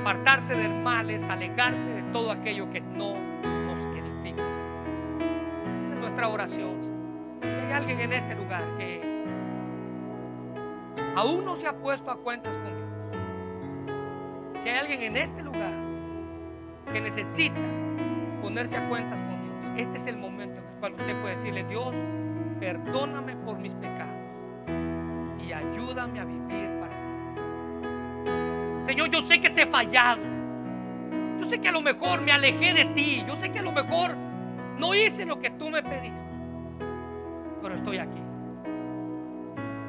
Apartarse 0.00 0.56
del 0.56 0.82
mal 0.82 1.08
es 1.10 1.22
alejarse 1.30 1.88
de 1.88 2.02
todo 2.10 2.32
aquello 2.32 2.68
que 2.72 2.80
no 2.80 3.14
nos 3.14 3.78
edifica. 3.84 4.42
Esa 5.84 5.94
es 5.94 6.00
nuestra 6.00 6.26
oración. 6.26 6.74
Si 7.40 7.46
hay 7.46 7.72
alguien 7.72 8.00
en 8.00 8.12
este 8.14 8.34
lugar 8.34 8.64
que 8.76 9.00
aún 11.14 11.44
no 11.44 11.54
se 11.54 11.68
ha 11.68 11.72
puesto 11.72 12.10
a 12.10 12.16
cuentas 12.16 12.56
con 12.56 12.74
Dios, 12.74 14.60
si 14.60 14.68
hay 14.70 14.76
alguien 14.76 15.02
en 15.02 15.16
este 15.16 15.40
lugar 15.40 15.70
que 16.92 17.00
necesita 17.00 17.60
ponerse 18.42 18.76
a 18.76 18.88
cuentas 18.88 19.20
con 19.20 19.40
Dios, 19.44 19.86
este 19.86 19.98
es 19.98 20.06
el 20.08 20.16
momento 20.16 20.58
en 20.58 20.66
el 20.66 20.80
cual 20.80 20.94
usted 20.94 21.20
puede 21.20 21.36
decirle, 21.36 21.62
Dios, 21.62 21.94
perdóname 22.60 23.34
por 23.36 23.58
mis 23.58 23.74
pecados 23.74 24.14
y 25.44 25.52
ayúdame 25.52 26.20
a 26.20 26.24
vivir 26.24 26.68
para 26.78 26.94
ti. 26.94 27.00
Señor, 28.84 29.08
yo 29.08 29.20
sé 29.22 29.40
que 29.40 29.50
te 29.50 29.62
he 29.62 29.66
fallado. 29.66 30.20
Yo 31.38 31.46
sé 31.46 31.58
que 31.60 31.68
a 31.68 31.72
lo 31.72 31.80
mejor 31.80 32.20
me 32.20 32.32
alejé 32.32 32.74
de 32.74 32.84
ti. 32.84 33.24
Yo 33.26 33.34
sé 33.36 33.50
que 33.50 33.60
a 33.60 33.62
lo 33.62 33.72
mejor 33.72 34.14
no 34.78 34.94
hice 34.94 35.24
lo 35.24 35.38
que 35.38 35.50
tú 35.50 35.70
me 35.70 35.82
pediste. 35.82 36.28
Pero 37.62 37.74
estoy 37.74 37.96
aquí. 37.98 38.20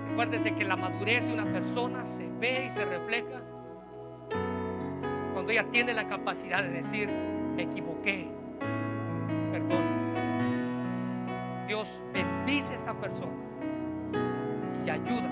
Recuérdese 0.10 0.56
que 0.56 0.64
la 0.64 0.78
madurez 0.78 1.26
de 1.26 1.34
una 1.34 1.46
persona 1.46 2.06
se 2.06 2.30
ve 2.40 2.66
y 2.68 2.70
se 2.70 2.86
refleja 2.86 3.42
cuando 5.34 5.52
ella 5.52 5.66
tiene 5.72 5.94
la 5.94 6.08
capacidad 6.08 6.62
de 6.64 6.70
decir, 6.70 7.10
me 7.56 7.64
equivoqué, 7.64 8.30
perdón. 9.52 9.82
Dios 11.68 12.02
persona 13.02 13.34
y 14.86 14.90
ayuda 14.90 15.30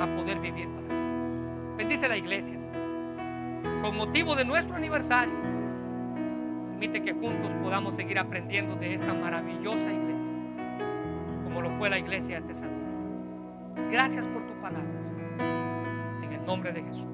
a 0.00 0.06
poder 0.16 0.38
vivir 0.38 0.68
para 0.68 0.94
él. 0.94 1.74
Bendice 1.76 2.08
la 2.08 2.16
iglesia, 2.16 2.58
con 3.82 3.96
motivo 3.96 4.36
de 4.36 4.44
nuestro 4.44 4.76
aniversario. 4.76 5.34
Permite 6.70 7.02
que 7.02 7.12
juntos 7.12 7.52
podamos 7.62 7.94
seguir 7.94 8.18
aprendiendo 8.18 8.76
de 8.76 8.94
esta 8.94 9.14
maravillosa 9.14 9.90
iglesia, 9.92 10.32
como 11.44 11.62
lo 11.62 11.70
fue 11.78 11.88
la 11.90 11.98
iglesia 11.98 12.40
de 12.40 12.48
Tesalónica. 12.48 12.90
Gracias 13.90 14.26
por 14.26 14.46
tu 14.46 14.54
palabra, 14.60 15.02
Señor. 15.02 15.30
En 16.22 16.32
el 16.32 16.44
nombre 16.44 16.72
de 16.72 16.82
Jesús. 16.82 17.11